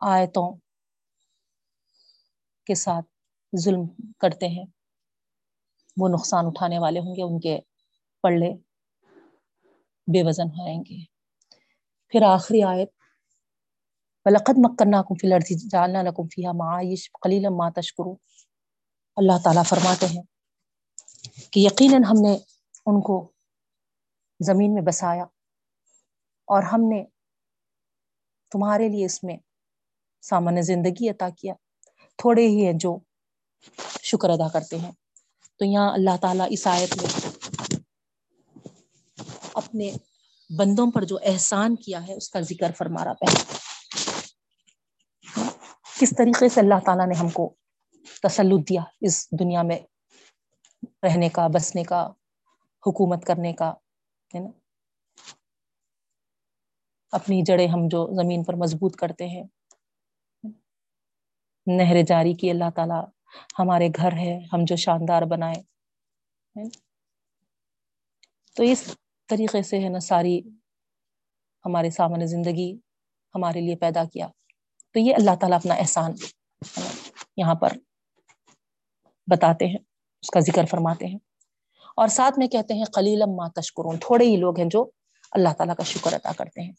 آیتوں 0.00 0.48
کے 2.66 2.74
ساتھ 2.74 3.06
ظلم 3.52 3.86
کرتے 4.18 4.48
ہیں۔ 4.48 4.64
وہ 5.96 6.08
نقصان 6.08 6.46
اٹھانے 6.46 6.78
والے 6.78 7.00
ہوں 7.00 7.16
گے، 7.16 7.22
ان 7.22 7.40
کے 7.40 7.58
پڑھے 8.22 8.50
بے 10.08 10.22
وزن 10.22 10.48
ہوئیں 10.48 10.80
گے۔ 10.80 11.04
پھر 12.12 12.22
آخری 12.22 12.62
آیت 12.62 12.90
بلقد 14.26 14.58
مکنا 14.58 15.02
کم 15.02 15.14
فی 15.14 15.28
لڑتی 15.28 15.54
جالنا 15.68 16.02
لکم 16.02 16.26
فیحا 16.26 16.52
معاش 16.52 17.10
کلیل 17.22 17.48
ما 17.48 17.68
تشکرو 17.70 18.14
اللہ 19.16 19.38
تعالیٰ 19.44 19.64
فرماتے 19.64 20.06
ہیں 20.06 20.22
کہ 21.50 21.60
یقیناً 21.60 22.04
ہم 22.04 22.20
نے 22.22 22.34
ان 22.86 23.00
کو 23.00 23.32
زمین 24.40 24.74
میں 24.74 24.82
بسایا 24.82 25.24
اور 26.48 26.62
ہم 26.62 26.80
نے 26.80 27.04
تمہارے 28.50 28.88
لیے 28.88 29.04
اس 29.04 29.24
میں 29.24 29.36
سامان 30.22 30.62
زندگی 30.62 31.08
عطا 31.08 31.28
کیا۔ 31.30 31.54
تھوڑے 32.16 32.46
ہی 32.46 32.66
ہیں 32.66 32.72
جو 32.72 32.98
شکر 34.02 34.30
ادا 34.30 34.48
کرتے 34.48 34.78
ہیں۔ 34.78 34.92
تو 35.58 35.64
یہاں 35.64 35.92
اللہ 35.92 36.16
تعالیٰ 36.20 36.46
اس 36.50 36.66
آیت 36.66 37.02
میں 37.02 37.30
اپنے 39.54 39.92
بندوں 40.56 40.90
پر 40.90 41.04
جو 41.04 41.16
احسان 41.22 41.76
کیا 41.76 42.06
ہے، 42.08 42.14
اس 42.14 42.30
کا 42.30 42.40
ذکر 42.40 42.72
فرما 42.78 43.04
رہا 43.04 43.12
پہلے 43.12 43.56
کس 46.00 46.14
طریقے 46.18 46.48
سے 46.48 46.60
اللہ 46.60 46.74
تعالیٰ 46.84 47.06
نے 47.06 47.14
ہم 47.14 47.28
کو 47.28 47.54
تسلط 48.22 48.68
دیا 48.68 48.80
اس 49.00 49.30
دنیا 49.30 49.62
میں 49.62 49.78
رہنے 51.02 51.28
کا، 51.28 51.46
بسنے 51.46 51.84
کا، 51.84 52.08
حکومت 52.86 53.24
کرنے 53.24 53.52
کا، 53.52 53.70
ہے 54.34 54.38
نا؟ 54.38 54.48
اپنی 57.10 57.42
جڑیں 57.42 57.68
ہم 57.68 57.88
جو 57.88 58.06
زمین 58.22 58.44
پر 58.44 58.54
مضبوط 58.54 58.96
کرتے 58.96 59.28
ہیں۔ 59.28 59.44
نہر 61.66 62.02
جاری 62.02 62.34
کی 62.34 62.50
اللہ 62.50 62.70
تعالیٰ 62.76 63.04
ہمارے 63.58 63.88
گھر 63.96 64.12
ہے، 64.12 64.38
ہم 64.52 64.58
جو 64.62 64.76
شاندار 64.76 65.22
بنائے 65.22 65.62
تو 68.54 68.62
اس 68.62 68.94
طریقے 69.28 69.62
سے 69.62 69.80
ہے 69.80 69.88
نا 69.88 70.00
ساری 70.00 70.40
ہمارے 71.66 71.90
سامنے 71.90 72.26
زندگی 72.26 72.78
ہمارے 73.34 73.60
لیے 73.60 73.76
پیدا 73.76 74.04
کیا۔ 74.04 74.28
تو 74.92 74.98
یہ 74.98 75.14
اللہ 75.14 75.30
تعالیٰ 75.40 75.58
اپنا 75.58 75.74
احسان 75.74 76.12
یہاں 77.36 77.54
پر 77.54 77.68
بتاتے 79.26 79.66
ہیں، 79.66 79.78
اس 80.20 80.30
کا 80.30 80.40
ذکر 80.40 80.64
فرماتے 80.66 81.06
ہیں۔ 81.06 81.18
اور 81.96 82.08
ساتھ 82.08 82.38
میں 82.38 82.46
کہتے 82.46 82.74
ہیں 82.74 82.84
کلیلم 82.84 83.34
ما 83.36 83.48
تشکرون۔ 83.48 83.98
تھوڑے 83.98 84.24
ہی 84.24 84.36
لوگ 84.36 84.58
ہیں 84.58 84.68
جو 84.70 84.90
اللہ 85.30 85.48
تعالیٰ 85.58 85.76
کا 85.76 85.82
شکر 85.82 86.12
ادا 86.12 86.32
کرتے 86.32 86.60
ہیں۔ 86.62 86.72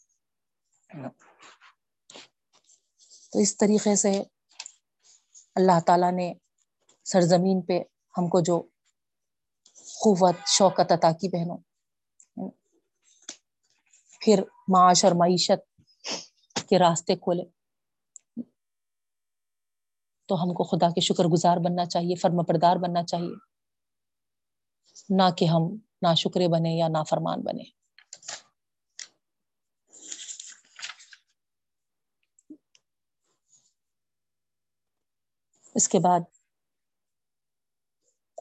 تو 3.31 3.39
اس 3.39 3.57
طریقے 3.57 3.95
سے 3.95 4.23
اللہ 5.57 5.79
تعالیٰ 5.85 6.11
نے 6.11 6.33
سرزمین 7.05 7.61
پہ 7.61 7.79
ہم 8.17 8.27
کو 8.27 8.39
جو 8.39 8.61
قوت، 10.03 10.35
شوکت 10.47 10.91
عطا 10.91 11.11
کی 11.11 11.29
بہنوں۔ 11.29 11.57
پھر 14.21 14.43
معاش 14.67 15.05
اور 15.05 15.13
معیشت 15.13 15.81
کے 16.69 16.79
راستے 16.79 17.15
کھولے۔ 17.15 17.43
تو 20.27 20.43
ہم 20.43 20.53
کو 20.53 20.63
خدا 20.63 20.89
کے 20.89 21.01
شکر 21.01 21.23
گزار 21.23 21.57
بننا 21.57 21.85
چاہیے 21.85 22.15
فرم 22.15 22.43
پردار 22.43 22.75
بننا 22.75 23.03
چاہیے۔ 23.03 23.35
نہ 25.09 25.23
کہ 25.37 25.45
ہم 25.45 25.61
نہ 26.01 26.13
شکرے 26.15 26.47
بنے 26.47 26.69
یا 26.69 26.87
نا 26.87 27.03
فرمان 27.03 27.41
بنے 27.41 27.76
اس 35.77 35.89
کے 35.89 35.99
بعد 35.99 36.19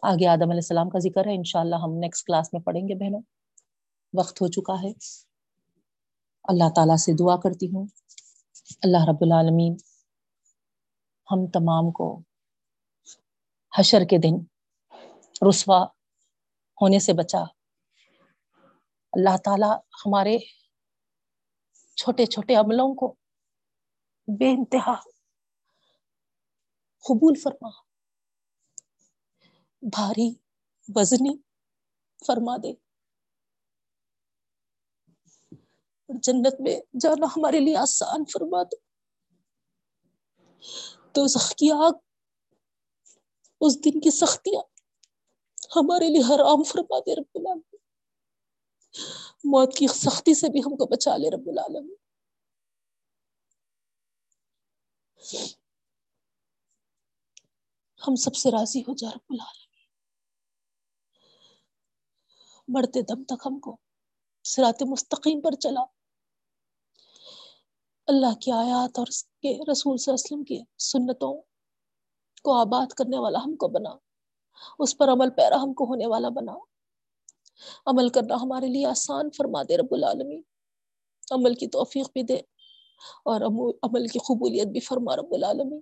آگے 0.02 0.26
آدم 0.26 0.42
علیہ 0.42 0.54
السلام 0.54 0.90
کا 0.90 0.98
ذکر 0.98 1.26
ہے۔ 1.26 1.36
انشاءاللہ 1.36 1.76
ہم 1.76 1.90
نیکسٹ 1.98 2.26
کلاس 2.26 2.52
میں 2.52 2.60
پڑھیں 2.60 2.82
گے 2.82 2.94
بہنوں۔ 2.94 3.20
وقت 4.18 4.42
ہو 4.42 4.48
چکا 4.48 4.72
ہے۔ 4.82 4.92
اللہ 6.44 6.64
تعالیٰ 6.74 6.96
سے 6.96 7.12
دعا 7.12 7.36
کرتی 7.36 7.66
ہوں۔ 7.66 7.86
اللہ 8.82 9.04
رب 9.08 9.18
العالمین 9.20 9.76
ہم 11.30 11.46
تمام 11.46 11.90
کو 11.90 12.20
حشر 13.78 14.04
کے 14.10 14.18
دن 14.18 14.34
رسوا 15.48 15.84
ہونے 16.82 16.98
سے 16.98 17.12
بچا۔ 17.12 17.38
اللہ 19.12 19.36
تعالی 19.44 19.72
ہمارے 20.06 20.38
چھوٹے 21.96 22.26
چھوٹے 22.26 22.54
عملوں 22.54 22.94
کو 22.94 23.14
بے 24.28 24.50
انتہا 24.50 25.15
قبول 27.08 27.40
فرما۔ 27.42 27.68
بھاری 29.82 30.34
وزنی 30.96 31.36
فرما 32.26 32.56
دے۔ 32.56 32.72
جنت 36.08 36.60
میں 36.60 36.80
جانا 37.00 37.26
ہمارے 37.26 37.60
لیے 37.60 37.76
آسان 37.76 38.24
فرما 38.24 38.62
دے۔ 38.62 38.76
تو 41.12 41.24
کی 41.56 41.70
آگ، 41.70 41.92
اس 43.60 43.84
دن 43.84 44.00
کی 44.00 44.10
سختیاں 44.10 44.62
ہمارے 45.76 46.08
لیے 46.08 46.34
حرام 46.34 46.62
فرما 46.62 46.98
دے 46.98 47.14
رب 47.14 47.30
العالمین۔ 47.34 47.76
موت 49.44 49.76
کی 49.76 49.86
سختی 49.86 50.34
سے 50.34 50.48
بھی 50.48 50.60
ہم 50.60 50.76
کو 50.76 50.86
بچا 50.86 51.16
لے 51.16 51.30
رب 51.30 51.48
العالمین۔ 51.48 51.94
ہم 58.08 58.14
سب 58.14 58.34
سے 58.34 58.50
راضی 58.50 58.80
ہو 58.80 58.94
جا 58.94 59.08
رب 59.08 59.26
العالمین۔ 59.30 59.66
مرتے 62.68 63.02
دم 63.02 63.24
تک 63.24 63.46
ہم 63.46 63.58
کو 63.58 63.76
سرات 64.44 64.82
مستقیم 64.82 65.40
پر 65.40 65.52
چلا۔ 65.52 65.84
اللہ 68.06 68.34
کی 68.40 68.50
آیات 68.50 68.98
اور 68.98 69.06
اس 69.06 69.24
کے 69.24 69.58
رسول 69.72 69.96
صلی 69.96 70.12
اللہ 70.12 70.26
علیہ 70.26 70.36
وسلم 70.36 70.44
کی 70.44 70.62
سنتوں 70.78 71.42
کو 72.42 72.52
آباد 72.52 72.86
کرنے 72.86 73.18
والا 73.18 73.38
ہم 73.38 73.56
کو 73.56 73.68
بنا۔ 73.68 73.90
اس 74.78 74.96
پر 74.96 75.08
عمل 75.08 75.30
پیرا 75.30 75.56
ہم 75.62 75.74
کو 75.74 75.84
ہونے 75.84 76.06
والا 76.06 76.28
بنا۔ 76.28 76.52
عمل 77.86 78.08
کرنا 78.08 78.34
ہمارے 78.34 78.66
لیے 78.66 78.86
آسان 78.86 79.30
فرما 79.30 79.62
دے 79.62 79.76
رب 79.76 79.88
العالمین۔ 79.90 80.42
عمل 81.30 81.54
کی 81.54 81.66
توفیق 81.66 82.06
بھی 82.12 82.22
دے 82.22 82.36
اور 83.24 83.40
عمل 83.82 84.06
کی 84.06 84.18
قبولیت 84.18 84.68
بھی 84.68 84.80
فرما 84.80 85.16
رب 85.16 85.34
العالمین۔ 85.34 85.80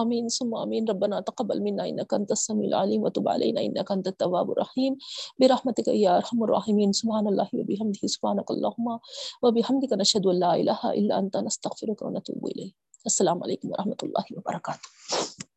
آمین 0.00 0.28
ثم 0.28 0.54
آمین 0.54 0.88
ربنا 0.88 1.20
تقبل 1.20 1.62
منا 1.62 1.88
انك 1.88 2.14
انت 2.14 2.30
السميع 2.30 2.68
العليم 2.68 3.02
وتب 3.02 3.28
علينا 3.28 3.60
انك 3.60 3.92
انت 3.92 4.06
التواب 4.08 4.50
الرحيم 4.50 4.96
برحمتك 5.38 5.88
يا 5.88 6.16
ارحم 6.16 6.44
الراحمين 6.44 6.92
سبحان 6.92 7.28
الله 7.28 7.48
وبحمده 7.54 8.12
سبحانك 8.16 8.50
اللهم 8.50 8.98
وبحمدك 9.42 9.92
نشهد 9.92 10.26
ان 10.26 10.40
لا 10.40 10.54
اله 10.54 10.92
الا 10.92 11.18
انت 11.18 11.36
نستغفرك 11.36 12.02
ونتوب 12.02 12.46
اليك 12.46 12.74
السلام 13.06 13.42
علیکم 13.42 13.70
ورحمۃ 13.70 14.02
اللہ 14.02 14.36
وبرکاتہ 14.36 15.51